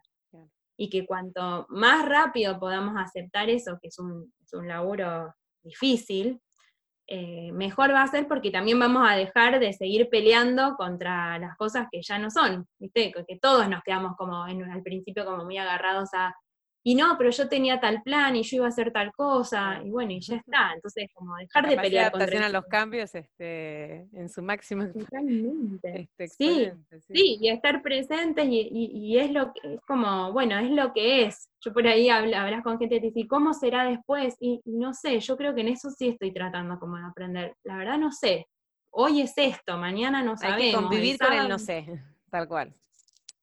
y 0.77 0.89
que 0.89 1.05
cuanto 1.05 1.65
más 1.69 2.07
rápido 2.07 2.59
podamos 2.59 2.95
aceptar 2.97 3.49
eso, 3.49 3.77
que 3.81 3.87
es 3.89 3.99
un, 3.99 4.31
laburo 4.67 5.33
difícil, 5.63 6.39
eh, 7.07 7.51
mejor 7.51 7.91
va 7.91 8.03
a 8.03 8.07
ser 8.07 8.27
porque 8.27 8.51
también 8.51 8.79
vamos 8.79 9.05
a 9.07 9.15
dejar 9.15 9.59
de 9.59 9.73
seguir 9.73 10.09
peleando 10.09 10.75
contra 10.75 11.37
las 11.39 11.55
cosas 11.57 11.87
que 11.91 12.01
ya 12.01 12.17
no 12.19 12.31
son, 12.31 12.65
¿viste? 12.79 13.11
Que 13.27 13.37
todos 13.37 13.67
nos 13.67 13.83
quedamos 13.83 14.15
como 14.17 14.47
en, 14.47 14.63
al 14.63 14.81
principio 14.81 15.25
como 15.25 15.43
muy 15.43 15.57
agarrados 15.57 16.09
a 16.13 16.33
y 16.87 16.93
no, 16.93 17.17
pero 17.17 17.31
yo 17.31 17.49
tenía 17.49 17.79
tal 17.79 18.03
plan 18.03 18.35
y 18.35 18.43
yo 18.43 18.57
iba 18.57 18.65
a 18.67 18.69
hacer 18.69 18.93
tal 18.93 19.11
cosa, 19.11 19.81
y 19.83 19.89
bueno, 19.89 20.11
y 20.11 20.19
ya 20.19 20.35
está. 20.35 20.71
Entonces, 20.75 21.09
como 21.15 21.35
dejar 21.35 21.67
de 21.67 21.77
pelear 21.77 22.11
contra 22.11 22.45
a 22.45 22.49
los 22.49 22.65
cambios 22.65 23.15
este, 23.15 24.07
en 24.13 24.29
su 24.29 24.43
máximo. 24.43 24.83
Totalmente. 24.93 26.07
Este, 26.19 26.27
sí, 26.27 26.71
sí, 27.11 27.39
y 27.41 27.49
estar 27.49 27.81
presentes, 27.81 28.45
y, 28.47 29.17
es 29.17 29.31
lo 29.31 29.51
que, 29.51 29.73
es 29.73 29.81
como, 29.87 30.31
bueno, 30.31 30.59
es 30.59 30.69
lo 30.69 30.93
que 30.93 31.25
es. 31.25 31.49
Yo 31.59 31.73
por 31.73 31.87
ahí 31.87 32.07
hablas 32.09 32.61
con 32.61 32.77
gente 32.77 32.97
y 32.97 32.99
te 32.99 33.07
dice, 33.07 33.27
¿cómo 33.27 33.55
será 33.55 33.85
después? 33.85 34.35
Y, 34.39 34.61
no 34.65 34.93
sé, 34.93 35.19
yo 35.19 35.37
creo 35.37 35.55
que 35.55 35.61
en 35.61 35.69
eso 35.69 35.89
sí 35.89 36.09
estoy 36.09 36.31
tratando 36.33 36.79
como 36.79 36.97
de 36.97 37.05
aprender. 37.05 37.55
La 37.63 37.77
verdad 37.77 37.97
no 37.97 38.11
sé. 38.11 38.45
Hoy 38.91 39.21
es 39.21 39.33
esto, 39.37 39.75
mañana 39.77 40.21
no 40.21 40.37
sabemos. 40.37 40.61
Hay 40.61 40.69
que 40.69 40.75
convivir 40.75 41.17
con 41.17 41.33
el 41.33 41.49
no 41.49 41.57
sé, 41.57 41.87
tal 42.29 42.47
cual 42.47 42.75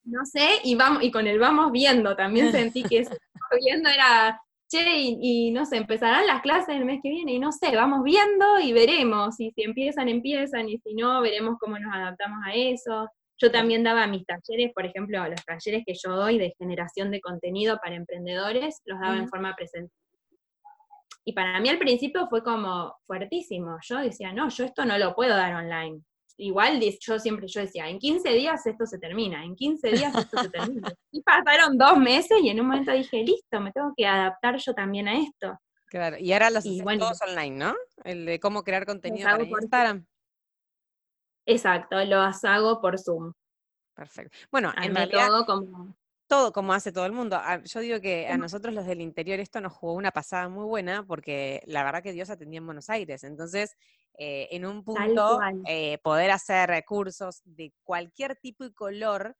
no 0.05 0.25
sé, 0.27 0.49
y, 0.65 0.75
vamos, 0.75 1.03
y 1.05 1.11
con 1.11 1.27
el 1.27 1.39
vamos 1.39 1.71
viendo, 1.71 2.17
también 2.17 2.51
sentí 2.51 2.83
que 2.83 2.99
eso 2.99 3.15
viendo 3.61 3.88
era, 3.88 4.41
che, 4.69 4.85
y, 4.97 5.51
no 5.51 5.65
sé, 5.67 5.77
empezarán 5.77 6.27
las 6.27 6.43
clases 6.43 6.77
el 6.77 6.85
mes 6.85 7.01
que 7.03 7.11
viene, 7.11 7.33
y 7.33 7.38
no 7.38 7.53
sé, 7.53 7.75
vamos 7.75 8.03
viendo 8.03 8.61
y 8.61 8.73
veremos, 8.73 9.41
y 9.41 9.51
si 9.53 9.62
empiezan, 9.62 10.09
empiezan, 10.09 10.69
y 10.69 10.79
si 10.79 10.95
no, 10.95 11.21
veremos 11.21 11.57
cómo 11.59 11.79
nos 11.79 11.95
adaptamos 11.95 12.38
a 12.47 12.55
eso. 12.55 13.09
Yo 13.38 13.51
también 13.51 13.83
daba 13.83 14.07
mis 14.07 14.25
talleres, 14.25 14.73
por 14.73 14.87
ejemplo, 14.87 15.27
los 15.29 15.45
talleres 15.45 15.83
que 15.87 15.95
yo 15.95 16.15
doy 16.15 16.38
de 16.38 16.55
generación 16.59 17.11
de 17.11 17.21
contenido 17.21 17.79
para 17.83 17.97
emprendedores, 17.97 18.81
los 18.85 19.01
daba 19.01 19.17
en 19.17 19.29
forma 19.29 19.55
presencial. 19.57 19.91
Y 21.25 21.33
para 21.33 21.61
mí 21.61 21.69
al 21.69 21.79
principio 21.79 22.29
fue 22.29 22.43
como 22.43 22.97
fuertísimo. 23.07 23.79
Yo 23.83 23.99
decía, 23.99 24.33
no, 24.33 24.49
yo 24.49 24.65
esto 24.65 24.85
no 24.85 24.99
lo 24.99 25.15
puedo 25.15 25.37
dar 25.37 25.55
online 25.55 26.03
igual 26.37 26.81
yo 27.01 27.18
siempre 27.18 27.47
yo 27.47 27.61
decía, 27.61 27.88
en 27.88 27.99
15 27.99 28.29
días 28.31 28.66
esto 28.66 28.87
se 28.87 28.99
termina, 28.99 29.45
en 29.45 29.55
15 29.57 29.90
días 29.90 30.14
esto 30.14 30.42
se 30.42 30.49
termina. 30.49 30.92
Y 31.12 31.23
pasaron 31.23 31.77
dos 31.77 31.99
meses 31.99 32.38
y 32.42 32.49
en 32.49 32.61
un 32.61 32.66
momento 32.66 32.90
dije, 32.92 33.23
listo, 33.23 33.61
me 33.61 33.71
tengo 33.73 33.92
que 33.97 34.07
adaptar 34.07 34.57
yo 34.57 34.73
también 34.73 35.09
a 35.09 35.18
esto. 35.18 35.59
Claro, 35.87 36.16
y 36.18 36.33
ahora 36.33 36.49
los 36.49 36.64
haces 36.64 36.83
todos 36.99 37.21
online, 37.21 37.57
¿no? 37.57 37.75
El 38.03 38.25
de 38.25 38.40
cómo 38.40 38.64
crear 38.64 38.87
contenido 38.87 39.29
para 39.29 39.45
Instagram. 39.45 40.07
Exacto, 41.45 42.03
lo 42.05 42.21
hago 42.21 42.81
por 42.81 42.99
Zoom. 42.99 43.33
Perfecto. 43.94 44.37
Bueno, 44.50 44.73
en 44.81 44.94
realidad, 44.94 45.29
como... 45.46 45.94
todo 46.27 46.52
como 46.52 46.73
hace 46.73 46.92
todo 46.92 47.04
el 47.04 47.13
mundo. 47.13 47.37
Ah, 47.38 47.61
yo 47.63 47.81
digo 47.81 48.00
que 48.00 48.27
a 48.27 48.38
nosotros 48.38 48.75
los 48.75 48.87
del 48.87 49.00
interior 49.00 49.38
esto 49.38 49.61
nos 49.61 49.73
jugó 49.73 49.92
una 49.92 50.13
pasada 50.13 50.48
muy 50.48 50.65
buena 50.65 51.04
porque 51.04 51.63
la 51.67 51.85
verdad 51.85 52.02
que 52.02 52.13
Dios 52.13 52.31
atendía 52.31 52.59
en 52.59 52.67
Buenos 52.67 52.88
Aires. 52.88 53.23
Entonces, 53.25 53.77
eh, 54.19 54.48
en 54.50 54.67
un 54.67 54.85
punto, 54.85 55.40
eh, 55.67 55.98
poder 56.02 56.31
hacer 56.31 56.85
cursos 56.87 57.40
de 57.44 57.73
cualquier 57.83 58.37
tipo 58.37 58.65
y 58.65 58.73
color 58.73 59.37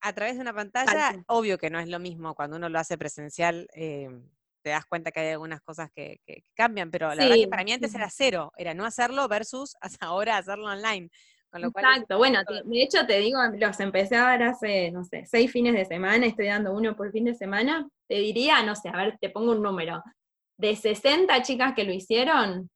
a 0.00 0.12
través 0.12 0.34
de 0.34 0.40
una 0.40 0.52
pantalla, 0.52 1.22
obvio 1.26 1.58
que 1.58 1.70
no 1.70 1.78
es 1.78 1.88
lo 1.88 1.98
mismo 1.98 2.34
cuando 2.34 2.56
uno 2.56 2.68
lo 2.68 2.78
hace 2.78 2.98
presencial. 2.98 3.68
Eh, 3.74 4.08
te 4.62 4.70
das 4.70 4.86
cuenta 4.86 5.10
que 5.10 5.20
hay 5.20 5.30
algunas 5.30 5.60
cosas 5.60 5.90
que, 5.92 6.20
cambian, 6.54 6.90
pero 6.90 7.08
la 7.14 7.24
verdad 7.24 7.36
que 7.36 7.48
para 7.48 7.64
mí 7.64 7.72
antes 7.72 7.94
era 7.94 8.08
cero, 8.10 8.52
era 8.56 8.74
no 8.74 8.84
hacerlo 8.84 9.26
versus 9.26 9.76
hasta 9.80 10.06
ahora 10.06 10.36
hacerlo 10.36 10.66
online. 10.66 11.10
Exacto, 11.54 12.16
bueno, 12.16 12.40
de 12.64 12.82
hecho 12.82 13.04
te 13.06 13.18
digo, 13.18 13.38
los 13.58 13.78
empecé 13.80 14.16
a 14.16 14.22
dar 14.22 14.42
hace, 14.42 14.90
no 14.90 15.04
sé, 15.04 15.26
seis 15.26 15.52
fines 15.52 15.74
de 15.74 15.84
semana, 15.84 16.24
estoy 16.24 16.46
dando 16.46 16.72
uno 16.72 16.96
por 16.96 17.12
fin 17.12 17.24
de 17.24 17.34
semana, 17.34 17.86
te 18.08 18.14
diría, 18.14 18.62
no 18.62 18.74
sé, 18.74 18.88
a 18.88 18.96
ver, 18.96 19.18
te 19.20 19.28
pongo 19.28 19.52
un 19.52 19.62
número, 19.62 20.02
de 20.56 20.74
60 20.74 21.42
chicas 21.42 21.74
que 21.74 21.84
lo 21.84 21.92
hicieron, 21.92 22.70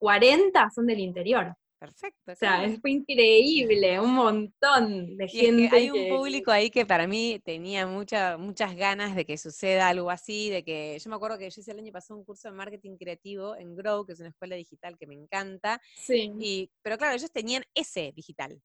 40 0.00 0.66
mm. 0.66 0.70
son 0.72 0.86
del 0.86 0.98
interior. 0.98 1.54
Perfecto. 1.78 2.32
O 2.32 2.34
sea, 2.34 2.62
fue 2.78 2.90
increíble, 2.90 3.98
un 3.98 4.12
montón 4.12 5.16
de 5.16 5.26
gente. 5.26 5.74
hay 5.74 5.90
un 5.90 6.14
público 6.14 6.50
ahí 6.50 6.70
que 6.70 6.84
para 6.84 7.06
mí 7.06 7.40
tenía 7.42 7.86
mucha, 7.86 8.36
muchas 8.36 8.76
ganas 8.76 9.16
de 9.16 9.24
que 9.24 9.38
suceda 9.38 9.88
algo 9.88 10.10
así, 10.10 10.50
de 10.50 10.62
que 10.62 10.98
yo 11.02 11.08
me 11.08 11.16
acuerdo 11.16 11.38
que 11.38 11.48
yo 11.48 11.58
hice 11.58 11.72
el 11.72 11.78
año 11.78 11.90
pasado 11.90 12.18
un 12.18 12.26
curso 12.26 12.48
de 12.48 12.54
marketing 12.54 12.98
creativo 12.98 13.56
en 13.56 13.74
Grow, 13.74 14.04
que 14.04 14.12
es 14.12 14.20
una 14.20 14.28
escuela 14.28 14.56
digital 14.56 14.98
que 14.98 15.06
me 15.06 15.14
encanta. 15.14 15.80
Sí. 15.96 16.30
Y, 16.38 16.70
pero 16.82 16.98
claro, 16.98 17.14
ellos 17.14 17.32
tenían 17.32 17.62
ese 17.74 18.12
digital. 18.14 18.60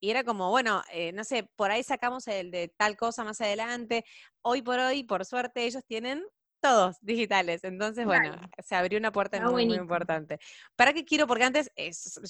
Y 0.00 0.10
era 0.10 0.22
como, 0.22 0.50
bueno, 0.50 0.84
eh, 0.92 1.10
no 1.10 1.24
sé, 1.24 1.48
por 1.56 1.72
ahí 1.72 1.82
sacamos 1.82 2.28
el 2.28 2.52
de 2.52 2.68
tal 2.68 2.96
cosa 2.96 3.24
más 3.24 3.40
adelante. 3.40 4.04
Hoy 4.42 4.62
por 4.62 4.78
hoy, 4.78 5.02
por 5.02 5.24
suerte, 5.24 5.64
ellos 5.64 5.82
tienen 5.88 6.22
todos 6.64 6.96
digitales. 7.02 7.62
Entonces, 7.62 8.06
bueno, 8.06 8.40
se 8.58 8.74
abrió 8.74 8.98
una 8.98 9.12
puerta 9.12 9.38
muy, 9.50 9.66
muy, 9.66 9.76
importante. 9.76 10.38
¿Para 10.76 10.94
qué 10.94 11.04
quiero? 11.04 11.26
Porque 11.26 11.44
antes 11.44 11.70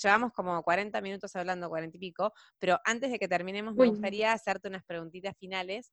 llevamos 0.02 0.32
como 0.32 0.60
40 0.64 1.00
minutos 1.00 1.36
hablando, 1.36 1.68
40 1.68 1.96
y 1.96 2.00
pico, 2.00 2.32
pero 2.58 2.80
antes 2.84 3.12
de 3.12 3.20
que 3.20 3.28
terminemos, 3.28 3.76
me 3.76 3.86
gustaría 3.86 4.32
hacerte 4.32 4.66
unas 4.66 4.82
preguntitas 4.82 5.36
finales. 5.38 5.92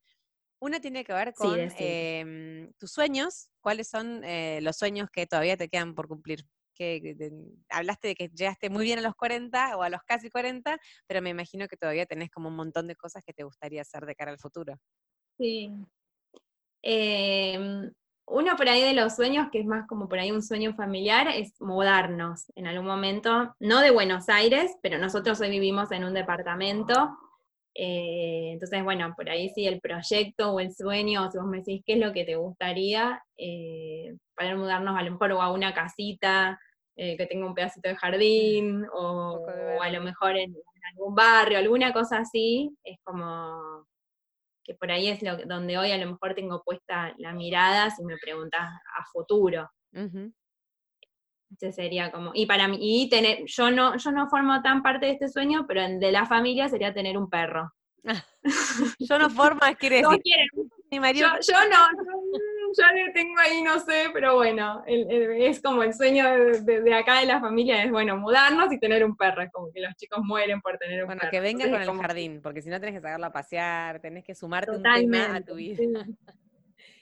Una 0.59 0.79
tiene 0.79 1.03
que 1.03 1.13
ver 1.13 1.33
con 1.35 1.55
em, 1.77 2.73
tus 2.79 2.91
sueños. 2.91 3.51
¿Cuáles 3.61 3.87
son 3.87 4.23
eh, 4.23 4.59
los 4.63 4.75
sueños 4.75 5.09
que 5.11 5.27
todavía 5.27 5.55
te 5.55 5.69
quedan 5.69 5.93
por 5.93 6.07
cumplir? 6.07 6.43
Que, 6.73 7.15
hablaste 7.69 8.07
de 8.07 8.15
que 8.15 8.29
llegaste 8.29 8.71
muy 8.71 8.85
bien 8.85 8.97
a 8.97 9.03
los 9.03 9.13
40 9.13 9.77
o 9.77 9.83
a 9.83 9.89
los 9.89 10.01
casi 10.01 10.31
40, 10.31 10.79
pero 11.05 11.21
me 11.21 11.29
imagino 11.29 11.67
que 11.67 11.77
todavía 11.77 12.07
tenés 12.07 12.31
como 12.31 12.49
un 12.49 12.55
montón 12.55 12.87
de 12.87 12.95
cosas 12.95 13.23
que 13.23 13.33
te 13.33 13.43
gustaría 13.43 13.83
hacer 13.83 14.07
de 14.07 14.15
cara 14.15 14.31
al 14.31 14.39
futuro. 14.39 14.79
Sí. 15.37 15.71
Eh, 16.83 17.91
uno 18.31 18.55
por 18.55 18.69
ahí 18.69 18.81
de 18.81 18.93
los 18.93 19.15
sueños, 19.15 19.49
que 19.51 19.59
es 19.59 19.65
más 19.65 19.85
como 19.87 20.07
por 20.07 20.19
ahí 20.19 20.31
un 20.31 20.41
sueño 20.41 20.73
familiar, 20.73 21.27
es 21.27 21.59
mudarnos 21.61 22.51
en 22.55 22.65
algún 22.65 22.87
momento, 22.87 23.55
no 23.59 23.81
de 23.81 23.91
Buenos 23.91 24.29
Aires, 24.29 24.71
pero 24.81 24.97
nosotros 24.97 25.39
hoy 25.41 25.49
vivimos 25.49 25.91
en 25.91 26.05
un 26.05 26.13
departamento. 26.13 27.17
Eh, 27.73 28.51
entonces, 28.53 28.83
bueno, 28.83 29.13
por 29.15 29.29
ahí 29.29 29.49
sí 29.49 29.67
el 29.67 29.81
proyecto 29.81 30.51
o 30.51 30.59
el 30.59 30.73
sueño, 30.73 31.25
o 31.25 31.31
si 31.31 31.37
vos 31.37 31.47
me 31.47 31.57
decís 31.57 31.83
qué 31.85 31.93
es 31.93 31.99
lo 31.99 32.13
que 32.13 32.23
te 32.23 32.35
gustaría, 32.35 33.21
eh, 33.37 34.15
poder 34.35 34.55
mudarnos 34.57 34.97
a 34.97 35.03
lo 35.03 35.11
mejor 35.11 35.31
a 35.33 35.51
una 35.51 35.73
casita 35.73 36.59
eh, 36.95 37.17
que 37.17 37.25
tenga 37.27 37.45
un 37.45 37.53
pedacito 37.53 37.89
de 37.89 37.95
jardín, 37.97 38.85
o, 38.93 39.45
o 39.77 39.81
a 39.81 39.89
lo 39.89 40.01
mejor 40.01 40.37
en 40.37 40.55
algún 40.93 41.15
barrio, 41.15 41.57
alguna 41.57 41.93
cosa 41.93 42.19
así, 42.19 42.75
es 42.83 42.97
como 43.03 43.85
que 44.63 44.75
por 44.75 44.91
ahí 44.91 45.07
es 45.07 45.21
lo, 45.21 45.37
donde 45.45 45.77
hoy 45.77 45.91
a 45.91 45.97
lo 45.97 46.11
mejor 46.11 46.33
tengo 46.33 46.63
puesta 46.63 47.13
la 47.17 47.33
mirada 47.33 47.89
si 47.89 48.03
me 48.03 48.17
preguntas 48.17 48.61
a 48.61 49.05
futuro. 49.11 49.69
Ese 51.51 51.71
sería 51.73 52.11
como, 52.11 52.31
y 52.33 52.45
para 52.45 52.67
mí, 52.67 52.77
y 52.79 53.09
tener, 53.09 53.43
yo 53.45 53.71
no, 53.71 53.97
yo 53.97 54.11
no 54.11 54.29
formo 54.29 54.61
tan 54.61 54.81
parte 54.81 55.07
de 55.07 55.11
este 55.13 55.27
sueño, 55.27 55.65
pero 55.67 55.81
de 55.81 56.11
la 56.11 56.25
familia 56.25 56.69
sería 56.69 56.93
tener 56.93 57.17
un 57.17 57.29
perro. 57.29 57.71
yo 58.99 59.19
no 59.19 59.29
formo, 59.29 59.61
quiere 59.77 59.97
decir. 60.01 60.47
Mi 60.89 60.99
marido. 60.99 61.29
Yo, 61.47 61.55
no, 61.69 61.87
ya 62.77 62.91
le 62.93 63.11
tengo 63.11 63.39
ahí, 63.39 63.61
no 63.61 63.79
sé, 63.79 64.09
pero 64.13 64.35
bueno, 64.35 64.83
es 64.85 65.61
como 65.61 65.83
el 65.83 65.93
sueño 65.93 66.25
de, 66.63 66.93
acá 66.93 67.19
de 67.19 67.25
la 67.25 67.39
familia, 67.39 67.83
es 67.83 67.91
bueno, 67.91 68.17
mudarnos 68.17 68.71
y 68.71 68.79
tener 68.79 69.03
un 69.03 69.15
perro, 69.15 69.41
es 69.41 69.51
como 69.51 69.71
que 69.71 69.81
los 69.81 69.95
chicos 69.95 70.19
mueren 70.23 70.61
por 70.61 70.77
tener 70.77 71.03
un 71.03 71.09
perro. 71.09 71.19
Bueno, 71.19 71.31
que 71.31 71.39
venga 71.39 71.69
con 71.69 71.81
el 71.81 72.01
jardín, 72.01 72.41
porque 72.41 72.61
si 72.61 72.69
no 72.69 72.79
tenés 72.79 72.95
que 72.95 73.01
sacarlo 73.01 73.25
a 73.25 73.31
pasear, 73.31 73.99
tenés 73.99 74.23
que 74.23 74.35
sumarte 74.35 74.71
un 74.71 74.83
tema 74.83 75.35
a 75.35 75.41
tu 75.41 75.55
vida. 75.55 75.81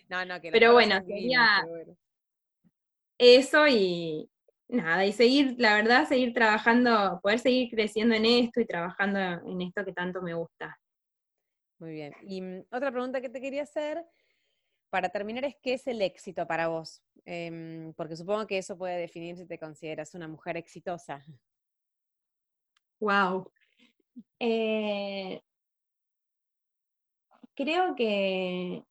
no, 0.09 0.25
no, 0.25 0.41
que 0.41 0.51
Pero 0.51 0.73
bueno, 0.73 1.01
sería 1.05 1.65
eso 3.17 3.67
y 3.67 4.29
nada, 4.69 5.05
y 5.05 5.13
seguir, 5.13 5.55
la 5.57 5.75
verdad, 5.75 6.07
seguir 6.07 6.33
trabajando, 6.33 7.19
poder 7.21 7.39
seguir 7.39 7.69
creciendo 7.69 8.15
en 8.15 8.25
esto 8.25 8.61
y 8.61 8.65
trabajando 8.65 9.19
en 9.19 9.61
esto 9.61 9.83
que 9.83 9.93
tanto 9.93 10.21
me 10.21 10.33
gusta. 10.33 10.77
Muy 11.79 11.91
bien. 11.91 12.13
Y 12.23 12.41
mm, 12.41 12.65
otra 12.71 12.91
pregunta 12.91 13.21
que 13.21 13.29
te 13.29 13.41
quería 13.41 13.63
hacer 13.63 14.05
para 14.89 15.09
terminar 15.09 15.45
es 15.45 15.55
qué 15.61 15.73
es 15.73 15.87
el 15.87 16.01
éxito 16.01 16.47
para 16.47 16.67
vos, 16.67 17.01
em, 17.25 17.93
porque 17.93 18.15
supongo 18.15 18.47
que 18.47 18.57
eso 18.57 18.77
puede 18.77 18.97
definir 18.97 19.37
si 19.37 19.45
te 19.45 19.59
consideras 19.59 20.15
una 20.15 20.27
mujer 20.27 20.57
exitosa. 20.57 21.23
Wow. 22.99 23.51
Eh, 24.39 25.41
creo 27.55 27.95
que, 27.95 28.83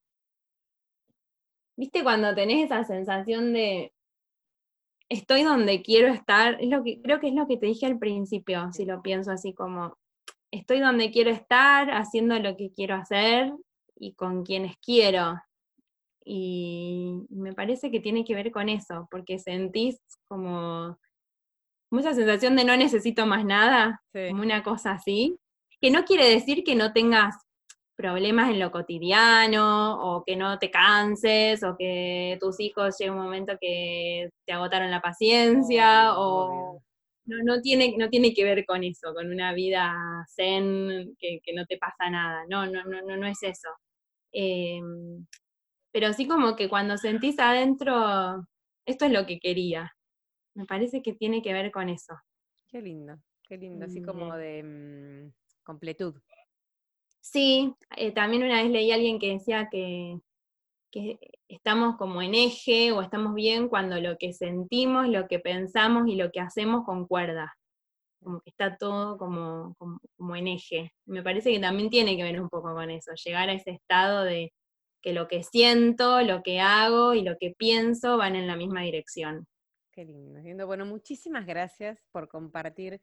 viste, 1.75 2.03
cuando 2.03 2.33
tenés 2.35 2.65
esa 2.65 2.83
sensación 2.83 3.53
de 3.53 3.93
estoy 5.09 5.43
donde 5.43 5.81
quiero 5.81 6.07
estar, 6.13 6.57
es 6.61 6.69
lo 6.69 6.83
que, 6.83 7.01
creo 7.01 7.19
que 7.19 7.29
es 7.29 7.33
lo 7.33 7.47
que 7.47 7.57
te 7.57 7.65
dije 7.65 7.87
al 7.87 7.97
principio, 7.97 8.71
si 8.71 8.85
lo 8.85 9.01
pienso 9.01 9.31
así 9.31 9.53
como, 9.53 9.97
estoy 10.51 10.79
donde 10.79 11.11
quiero 11.11 11.31
estar, 11.31 11.91
haciendo 11.91 12.37
lo 12.39 12.55
que 12.55 12.71
quiero 12.71 12.95
hacer 12.95 13.51
y 13.95 14.13
con 14.13 14.43
quienes 14.45 14.77
quiero. 14.77 15.41
Y 16.23 17.13
me 17.29 17.53
parece 17.53 17.91
que 17.91 17.99
tiene 17.99 18.23
que 18.25 18.35
ver 18.35 18.51
con 18.51 18.69
eso, 18.69 19.07
porque 19.09 19.39
sentís 19.39 19.99
como, 20.27 20.97
esa 21.91 22.13
sensación 22.13 22.55
de 22.55 22.65
no 22.65 22.77
necesito 22.77 23.25
más 23.25 23.45
nada, 23.45 24.01
como 24.13 24.41
una 24.41 24.63
cosa 24.63 24.91
así, 24.91 25.37
que 25.81 25.91
no 25.91 26.05
quiere 26.05 26.29
decir 26.29 26.63
que 26.63 26.75
no 26.75 26.93
tengas 26.93 27.35
problemas 27.95 28.49
en 28.49 28.59
lo 28.59 28.71
cotidiano, 28.71 29.99
o 30.01 30.23
que 30.23 30.37
no 30.37 30.57
te 30.57 30.71
canses, 30.71 31.63
o 31.63 31.75
que 31.77 32.37
tus 32.39 32.59
hijos 32.61 32.97
lleguen 32.97 33.15
un 33.15 33.23
momento 33.23 33.57
que 33.59 34.29
te 34.45 34.53
agotaron 34.53 34.89
la 34.89 35.01
paciencia, 35.01 36.13
o 36.17 36.81
no, 37.25 37.37
no, 37.43 37.61
tiene, 37.61 37.95
no 37.97 38.09
tiene 38.09 38.33
que 38.33 38.43
ver 38.43 38.65
con 38.65 38.83
eso, 38.83 39.13
con 39.13 39.29
una 39.29 39.53
vida 39.53 39.93
zen, 40.33 41.15
que, 41.19 41.41
no 41.53 41.65
te 41.65 41.77
pasa 41.77 42.09
nada, 42.09 42.45
no, 42.49 42.65
no, 42.67 42.83
no, 42.85 43.01
no, 43.01 43.17
no 43.17 43.27
es 43.27 43.43
eso. 43.43 43.69
Em, 44.31 45.25
pero 45.91 46.13
sí 46.13 46.27
como 46.27 46.55
que 46.55 46.69
cuando 46.69 46.97
sentís 46.97 47.39
adentro, 47.39 48.47
esto 48.85 49.05
es 49.05 49.11
lo 49.11 49.25
que 49.25 49.39
quería. 49.39 49.91
Me 50.55 50.65
parece 50.65 51.01
que 51.01 51.13
tiene 51.13 51.41
que 51.41 51.53
ver 51.53 51.71
con 51.71 51.89
eso. 51.89 52.15
Qué 52.67 52.81
lindo, 52.81 53.17
qué 53.47 53.57
lindo, 53.57 53.85
así 53.85 54.01
como 54.01 54.35
de 54.35 54.63
mm, 54.63 55.33
completud. 55.63 56.15
Sí, 57.21 57.73
eh, 57.97 58.11
también 58.11 58.43
una 58.43 58.61
vez 58.61 58.71
leí 58.71 58.91
a 58.91 58.95
alguien 58.95 59.19
que 59.19 59.33
decía 59.33 59.67
que, 59.71 60.19
que 60.91 61.19
estamos 61.47 61.97
como 61.97 62.21
en 62.21 62.35
eje 62.35 62.91
o 62.91 63.01
estamos 63.01 63.33
bien 63.33 63.67
cuando 63.67 63.99
lo 63.99 64.17
que 64.17 64.33
sentimos, 64.33 65.07
lo 65.07 65.27
que 65.27 65.39
pensamos 65.39 66.07
y 66.07 66.15
lo 66.15 66.31
que 66.31 66.39
hacemos 66.39 66.85
concuerda. 66.85 67.55
Como 68.21 68.41
que 68.41 68.49
está 68.51 68.77
todo 68.77 69.17
como, 69.17 69.75
como, 69.77 69.99
como 70.17 70.35
en 70.35 70.47
eje. 70.47 70.91
Me 71.05 71.23
parece 71.23 71.51
que 71.51 71.59
también 71.59 71.89
tiene 71.89 72.15
que 72.17 72.23
ver 72.23 72.41
un 72.41 72.49
poco 72.49 72.73
con 72.73 72.89
eso, 72.91 73.11
llegar 73.25 73.49
a 73.49 73.53
ese 73.53 73.71
estado 73.71 74.23
de, 74.23 74.51
que 75.01 75.13
lo 75.13 75.27
que 75.27 75.43
siento, 75.43 76.21
lo 76.21 76.43
que 76.43 76.59
hago 76.59 77.13
y 77.13 77.21
lo 77.21 77.37
que 77.37 77.53
pienso 77.57 78.17
van 78.17 78.35
en 78.35 78.47
la 78.47 78.55
misma 78.55 78.81
dirección. 78.81 79.47
Qué 79.91 80.05
lindo. 80.05 80.67
Bueno, 80.67 80.85
muchísimas 80.85 81.45
gracias 81.45 82.03
por 82.11 82.27
compartir 82.27 83.01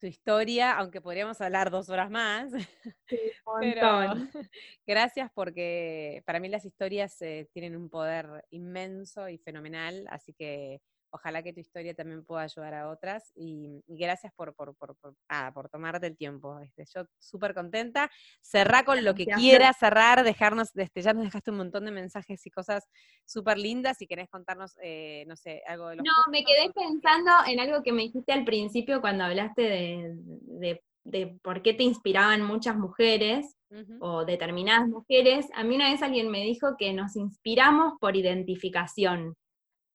tu 0.00 0.06
historia, 0.06 0.72
aunque 0.72 1.00
podríamos 1.00 1.40
hablar 1.40 1.70
dos 1.70 1.88
horas 1.88 2.10
más. 2.10 2.52
Sí, 3.08 3.18
Pero 3.60 4.14
gracias 4.86 5.30
porque 5.34 6.22
para 6.24 6.38
mí 6.38 6.48
las 6.48 6.64
historias 6.64 7.20
eh, 7.22 7.48
tienen 7.52 7.76
un 7.76 7.90
poder 7.90 8.44
inmenso 8.50 9.28
y 9.28 9.36
fenomenal, 9.38 10.06
así 10.10 10.32
que 10.32 10.80
Ojalá 11.10 11.42
que 11.42 11.52
tu 11.52 11.60
historia 11.60 11.94
también 11.94 12.24
pueda 12.24 12.42
ayudar 12.42 12.74
a 12.74 12.88
otras 12.88 13.32
y, 13.34 13.82
gracias 13.86 14.32
por, 14.34 14.54
por, 14.54 14.74
por, 14.76 14.96
por, 14.96 15.68
tomarte 15.68 16.06
el 16.06 16.16
tiempo. 16.16 16.58
Este, 16.60 16.84
yo 16.94 17.06
súper 17.18 17.54
contenta. 17.54 18.10
Cerrá 18.40 18.84
con 18.84 19.04
lo 19.04 19.14
que 19.14 19.26
quieras 19.26 19.76
cerrar, 19.78 20.22
dejarnos, 20.24 20.74
este, 20.76 21.02
ya 21.02 21.12
nos 21.12 21.24
dejaste 21.24 21.50
un 21.50 21.58
montón 21.58 21.84
de 21.84 21.90
mensajes 21.90 22.46
y 22.46 22.50
cosas 22.50 22.88
súper 23.24 23.58
lindas. 23.58 23.98
Si 23.98 24.06
querés 24.06 24.28
contarnos, 24.28 24.76
eh, 24.82 25.24
no 25.26 25.36
sé, 25.36 25.62
algo 25.66 25.88
de 25.88 25.96
los 25.96 26.04
No, 26.04 26.32
me 26.32 26.44
quedé 26.44 26.70
pensando 26.72 27.30
en 27.46 27.60
algo 27.60 27.82
que 27.82 27.92
me 27.92 28.02
dijiste 28.02 28.32
al 28.32 28.44
principio 28.44 29.00
cuando 29.00 29.24
hablaste 29.24 29.62
de, 29.62 30.80
de 31.04 31.38
por 31.42 31.62
qué 31.62 31.74
te 31.74 31.82
inspiraban 31.82 32.42
muchas 32.42 32.76
mujeres 32.76 33.56
o 34.00 34.24
determinadas 34.24 34.88
mujeres, 34.88 35.46
a 35.54 35.62
mí 35.62 35.76
una 35.76 35.90
vez 35.90 36.02
alguien 36.02 36.28
me 36.28 36.42
dijo 36.42 36.76
que 36.76 36.92
nos 36.92 37.14
inspiramos 37.14 37.94
por 38.00 38.16
identificación. 38.16 39.36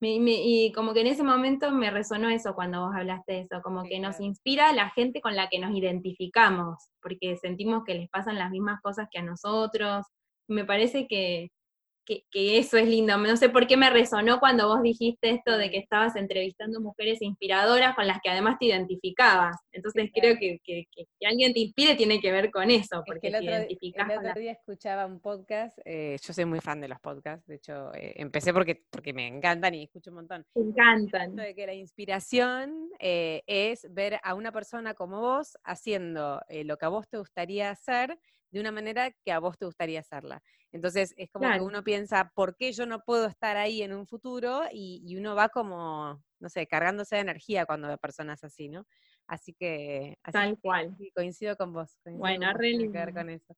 Y 0.01 0.71
como 0.73 0.93
que 0.93 1.01
en 1.01 1.07
ese 1.07 1.23
momento 1.23 1.71
me 1.71 1.89
resonó 1.89 2.29
eso 2.29 2.53
cuando 2.53 2.85
vos 2.85 2.95
hablaste 2.95 3.33
de 3.33 3.39
eso, 3.41 3.61
como 3.63 3.83
que 3.83 3.99
nos 3.99 4.19
inspira 4.19 4.71
la 4.73 4.89
gente 4.91 5.21
con 5.21 5.35
la 5.35 5.47
que 5.49 5.59
nos 5.59 5.75
identificamos, 5.75 6.77
porque 7.01 7.37
sentimos 7.37 7.83
que 7.85 7.95
les 7.95 8.09
pasan 8.09 8.35
las 8.37 8.51
mismas 8.51 8.81
cosas 8.81 9.07
que 9.11 9.19
a 9.19 9.23
nosotros. 9.23 10.05
Me 10.47 10.65
parece 10.65 11.07
que, 11.07 11.49
que, 12.05 12.57
eso 12.57 12.77
es 12.77 12.87
lindo. 12.87 13.17
No 13.17 13.37
sé 13.37 13.49
por 13.49 13.67
qué 13.67 13.77
me 13.77 13.89
resonó 13.89 14.39
cuando 14.39 14.67
vos 14.67 14.81
dijiste 14.81 15.29
esto 15.29 15.57
de 15.57 15.69
que 15.71 15.77
estabas 15.77 16.15
entrevistando 16.15 16.79
mujeres 16.79 17.21
inspiradoras 17.21 17.95
con 17.95 18.07
las 18.07 18.19
que 18.21 18.29
además 18.29 18.57
te 18.59 18.65
identificabas. 18.65 19.57
Entonces 19.71 20.11
creo 20.13 20.37
que, 20.37 20.59
que, 20.63 20.87
alguien 21.25 21.53
te 21.53 21.61
inspire 21.61 21.95
tiene 21.95 22.19
que 22.19 22.31
ver 22.31 22.51
con 22.51 22.69
eso, 22.69 23.03
porque 23.05 23.27
el, 23.27 23.35
otro, 23.35 23.55
el 23.55 24.27
otro 24.29 24.41
día 24.41 24.51
escuchaba 24.51 25.05
un 25.05 25.19
podcast, 25.19 25.77
eh, 25.85 26.17
yo 26.21 26.33
soy 26.33 26.45
muy 26.45 26.59
fan 26.59 26.79
de 26.79 26.87
los 26.87 26.99
podcasts, 26.99 27.45
de 27.47 27.55
hecho 27.55 27.93
eh, 27.95 28.13
empecé 28.17 28.53
porque, 28.53 28.83
porque 28.89 29.13
me 29.13 29.27
encantan 29.27 29.73
y 29.73 29.83
escucho 29.83 30.11
un 30.11 30.17
montón. 30.17 30.45
Me 30.55 30.61
encantan. 30.61 31.35
De 31.35 31.55
que 31.55 31.65
la 31.65 31.73
inspiración 31.73 32.89
eh, 32.99 33.43
es 33.47 33.87
ver 33.91 34.19
a 34.23 34.35
una 34.35 34.51
persona 34.51 34.93
como 34.93 35.19
vos 35.19 35.57
haciendo 35.63 36.41
lo 36.49 36.77
que 36.77 36.85
a 36.85 36.89
vos 36.89 37.07
te 37.07 37.17
gustaría 37.17 37.71
hacer 37.71 38.17
de 38.55 38.61
una 38.61 38.71
manera 38.71 39.11
que 39.25 39.33
a 39.33 39.39
vos 39.39 39.57
te 39.57 39.65
gustaría 39.65 39.99
hacerla. 39.99 40.41
Entonces 40.71 41.13
es 41.17 41.29
como 41.29 41.51
que 41.51 41.59
uno 41.59 41.83
piensa, 41.83 42.31
¿por 42.33 42.55
qué 42.55 42.71
yo 42.71 42.85
no 42.85 43.01
puedo 43.01 43.25
estar 43.27 43.57
ahí 43.57 43.81
en 43.81 43.93
un 43.93 44.07
futuro? 44.07 44.63
Y, 44.71 45.13
uno 45.17 45.35
va 45.35 45.49
como, 45.49 46.23
no 46.39 46.49
sé, 46.49 46.65
cargándose 46.65 47.15
de 47.15 47.21
energía 47.21 47.65
cuando 47.65 47.89
ve 47.89 47.97
personas 47.97 48.45
así, 48.45 48.69
¿no? 48.69 48.87
Así 49.27 49.53
que... 49.53 50.17
Tal 50.31 50.57
cual. 50.59 50.95
coincido 51.13 51.57
con 51.57 51.73
vos. 51.73 51.99
bueno, 52.05 52.47
con 52.53 53.13
con 53.13 53.29
eso. 53.29 53.57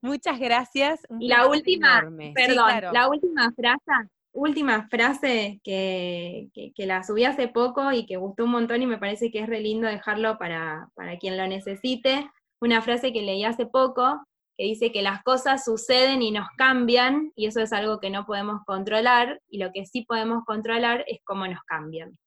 Muchas 0.00 0.38
gracias. 0.38 1.00
y 1.18 1.26
la 1.26 1.48
última, 1.48 2.08
perdón, 2.32 2.92
la 2.92 3.08
última 3.08 3.52
frase, 3.56 4.08
última 4.30 4.88
frase 4.88 5.60
que, 5.64 6.48
que, 6.54 6.86
la 6.86 7.02
subí 7.02 7.24
hace 7.24 7.48
poco 7.48 7.90
y 7.90 8.06
que 8.06 8.18
gustó 8.18 8.44
un 8.44 8.52
montón 8.52 8.82
y 8.82 8.86
me 8.86 8.98
parece 8.98 9.32
que 9.32 9.40
es 9.40 9.48
re 9.48 9.58
lindo 9.58 9.88
dejarlo 9.88 10.38
para, 10.38 10.90
para 10.94 11.18
quien 11.18 11.36
lo 11.36 11.44
necesite. 11.48 12.30
Una 12.60 12.82
frase 12.82 13.12
que 13.12 13.22
leí 13.22 13.44
hace 13.44 13.66
poco 13.66 14.27
que 14.58 14.64
dice 14.64 14.90
que 14.90 15.02
las 15.02 15.22
cosas 15.22 15.64
suceden 15.64 16.20
y 16.20 16.32
nos 16.32 16.48
cambian, 16.56 17.32
y 17.36 17.46
eso 17.46 17.60
es 17.60 17.72
algo 17.72 18.00
que 18.00 18.10
no 18.10 18.26
podemos 18.26 18.64
controlar, 18.66 19.40
y 19.48 19.58
lo 19.58 19.70
que 19.72 19.86
sí 19.86 20.02
podemos 20.02 20.44
controlar 20.44 21.04
es 21.06 21.20
cómo 21.24 21.46
nos 21.46 21.62
cambian. 21.62 22.18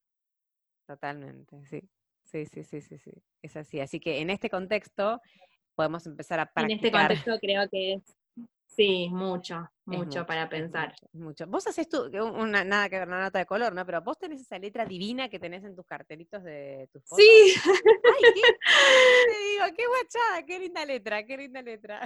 Totalmente, 0.88 1.64
sí. 1.66 1.82
Sí, 2.24 2.46
sí, 2.46 2.64
sí, 2.64 2.80
sí, 2.80 2.98
sí. 2.98 3.12
Es 3.42 3.58
así. 3.58 3.82
Así 3.82 4.00
que 4.00 4.22
en 4.22 4.30
este 4.30 4.50
contexto 4.50 5.20
podemos 5.76 6.08
empezar 6.08 6.40
a 6.40 6.46
practicar. 6.46 6.72
En 6.72 6.78
este 6.78 6.92
contexto 6.92 7.38
creo 7.42 7.68
que 7.70 7.94
es 7.96 8.18
Sí, 8.82 9.10
mucho, 9.12 9.70
mucho, 9.86 10.26
para 10.26 10.50
pensar. 10.50 10.96
Mucho, 11.14 11.46
Vos 11.46 11.68
haces 11.68 11.88
tú, 11.88 12.10
una, 12.36 12.64
nada 12.64 12.90
que 12.90 12.98
ver, 12.98 13.08
una 13.08 13.22
nota 13.22 13.38
de 13.38 13.46
color, 13.46 13.76
¿no? 13.76 13.86
Pero 13.86 14.02
vos 14.02 14.18
tenés 14.18 14.42
esa 14.42 14.58
letra 14.58 14.86
divina 14.86 15.30
que 15.30 15.38
tenés 15.38 15.64
en 15.64 15.76
tus 15.76 15.86
cartelitos 15.86 16.44
de 16.44 16.90
tus 16.92 17.04
fotos. 17.04 17.24
Sí. 17.24 17.54
Ay, 17.64 18.34
qué, 18.34 18.42
te 19.32 19.40
digo, 19.52 19.78
qué 19.78 19.84
guachada, 19.86 20.46
qué 20.48 20.58
linda 20.58 20.84
letra, 20.84 21.24
qué 21.24 21.38
linda 21.38 21.62
letra. 21.62 22.02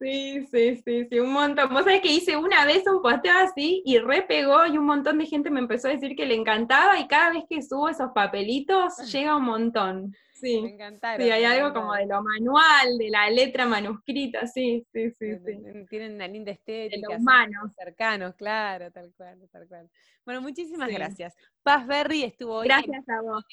Sí, 0.00 0.44
sí, 0.50 0.82
sí, 0.84 1.06
sí, 1.08 1.20
un 1.20 1.32
montón. 1.32 1.72
Vos 1.72 1.84
sabés 1.84 2.00
que 2.00 2.12
hice 2.12 2.36
una 2.36 2.64
vez 2.64 2.82
un 2.86 3.00
posteo 3.00 3.38
así 3.38 3.82
y 3.84 3.98
repegó 3.98 4.66
y 4.66 4.78
un 4.78 4.84
montón 4.84 5.18
de 5.18 5.26
gente 5.26 5.48
me 5.48 5.60
empezó 5.60 5.86
a 5.86 5.92
decir 5.92 6.16
que 6.16 6.26
le 6.26 6.34
encantaba 6.34 6.98
y 6.98 7.06
cada 7.06 7.30
vez 7.30 7.44
que 7.48 7.62
subo 7.62 7.88
esos 7.88 8.10
papelitos 8.12 8.96
llega 9.12 9.36
un 9.36 9.44
montón. 9.44 10.12
Sí, 10.40 10.60
me 10.62 10.70
encantaron. 10.70 11.24
Sí, 11.24 11.30
hay 11.30 11.44
algo 11.44 11.72
como 11.72 11.94
de 11.94 12.06
lo 12.06 12.22
manual, 12.22 12.98
de 12.98 13.10
la 13.10 13.28
letra 13.30 13.66
manuscrita, 13.66 14.46
sí, 14.46 14.86
sí, 14.92 15.10
sí. 15.10 15.36
sí. 15.44 15.86
Tienen 15.88 16.14
una 16.14 16.28
linda 16.28 16.52
estética. 16.52 17.08
De 17.08 17.14
los 17.14 17.20
humanos. 17.20 17.72
Cercanos, 17.74 18.34
claro, 18.36 18.90
tal 18.90 19.12
cual, 19.16 19.48
tal 19.50 19.66
cual. 19.66 19.90
Bueno, 20.24 20.42
muchísimas 20.42 20.90
gracias. 20.90 21.34
Paz 21.62 21.86
Berry 21.86 22.22
estuvo 22.22 22.56
hoy 22.56 22.68
gracias 22.68 23.08
a 23.08 23.20
vos, 23.22 23.44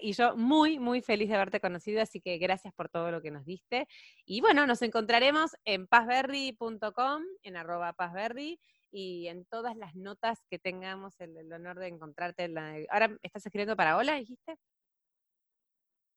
y 0.00 0.12
yo 0.12 0.36
muy, 0.36 0.78
muy 0.78 1.02
feliz 1.02 1.28
de 1.28 1.34
haberte 1.34 1.60
conocido, 1.60 2.00
así 2.00 2.20
que 2.20 2.38
gracias 2.38 2.74
por 2.74 2.88
todo 2.88 3.10
lo 3.10 3.22
que 3.22 3.30
nos 3.30 3.44
diste. 3.44 3.86
Y 4.24 4.40
bueno, 4.40 4.66
nos 4.66 4.82
encontraremos 4.82 5.56
en 5.64 5.86
pazberry.com, 5.86 7.22
en 7.42 7.56
arroba 7.56 7.92
pazberry, 7.92 8.58
y 8.90 9.28
en 9.28 9.44
todas 9.44 9.76
las 9.76 9.94
notas 9.94 10.42
que 10.50 10.58
tengamos 10.58 11.14
el, 11.20 11.52
honor 11.52 11.78
de 11.78 11.88
encontrarte. 11.88 12.52
Ahora 12.90 13.16
estás 13.22 13.44
escribiendo 13.46 13.76
para 13.76 13.96
Hola, 13.96 14.14
dijiste. 14.14 14.56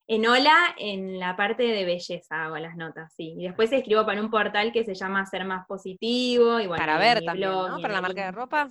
En 0.07 0.25
Hola, 0.27 0.75
en 0.77 1.19
la 1.19 1.35
parte 1.37 1.63
de 1.63 1.85
belleza 1.85 2.45
hago 2.45 2.57
las 2.57 2.75
notas, 2.75 3.13
sí. 3.13 3.35
Y 3.37 3.43
después 3.43 3.71
escribo 3.71 4.05
para 4.05 4.21
un 4.21 4.29
portal 4.29 4.71
que 4.71 4.83
se 4.83 4.93
llama 4.93 5.25
Ser 5.25 5.45
Más 5.45 5.65
Positivo. 5.67 6.59
Y 6.59 6.67
para 6.67 6.97
ver 6.97 7.23
también, 7.23 7.49
¿no? 7.49 7.79
Para 7.81 7.93
la 7.93 8.01
marca 8.01 8.25
de 8.25 8.31
ropa. 8.31 8.69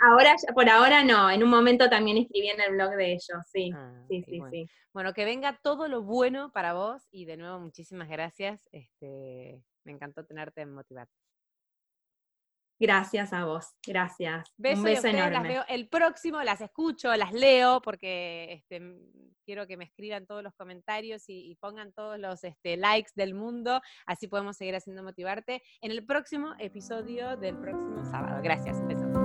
Ahora, 0.00 0.34
por 0.54 0.68
ahora 0.68 1.02
no, 1.02 1.30
en 1.30 1.42
un 1.42 1.50
momento 1.50 1.90
también 1.90 2.18
escribí 2.18 2.48
en 2.48 2.60
el 2.60 2.74
blog 2.74 2.90
de 2.92 3.12
ellos, 3.12 3.42
sí, 3.52 3.72
ah, 3.74 4.04
sí, 4.08 4.22
sí, 4.22 4.38
bueno. 4.38 4.50
sí. 4.52 4.68
Bueno, 4.92 5.12
que 5.12 5.24
venga 5.24 5.58
todo 5.60 5.88
lo 5.88 6.02
bueno 6.02 6.52
para 6.52 6.72
vos 6.72 7.08
y 7.10 7.24
de 7.24 7.36
nuevo 7.36 7.58
muchísimas 7.58 8.08
gracias. 8.08 8.68
Este, 8.70 9.60
me 9.84 9.92
encantó 9.92 10.24
tenerte 10.24 10.60
en 10.60 10.72
Motivar. 10.72 11.08
Gracias 12.78 13.32
a 13.32 13.44
vos, 13.44 13.74
gracias. 13.84 14.48
Un 14.56 14.82
beso 14.82 15.08
enorme. 15.08 15.30
Las 15.32 15.42
veo 15.42 15.64
el 15.68 15.88
próximo, 15.88 16.42
las 16.42 16.60
escucho, 16.60 17.14
las 17.16 17.32
leo, 17.32 17.80
porque 17.82 18.52
este, 18.52 18.80
quiero 19.44 19.66
que 19.66 19.76
me 19.76 19.84
escriban 19.84 20.26
todos 20.26 20.42
los 20.42 20.54
comentarios 20.54 21.24
y, 21.26 21.56
pongan 21.60 21.92
todos 21.92 22.18
los 22.18 22.44
este, 22.44 22.76
likes 22.76 23.10
del 23.14 23.34
mundo, 23.34 23.80
así 24.06 24.28
podemos 24.28 24.56
seguir 24.56 24.76
haciendo 24.76 25.02
motivarte 25.02 25.62
en 25.80 25.90
el 25.90 26.04
próximo 26.04 26.54
episodio 26.58 27.36
del 27.36 27.58
próximo 27.58 28.04
sábado. 28.04 28.40
Gracias, 28.42 28.86
beso. 28.86 29.17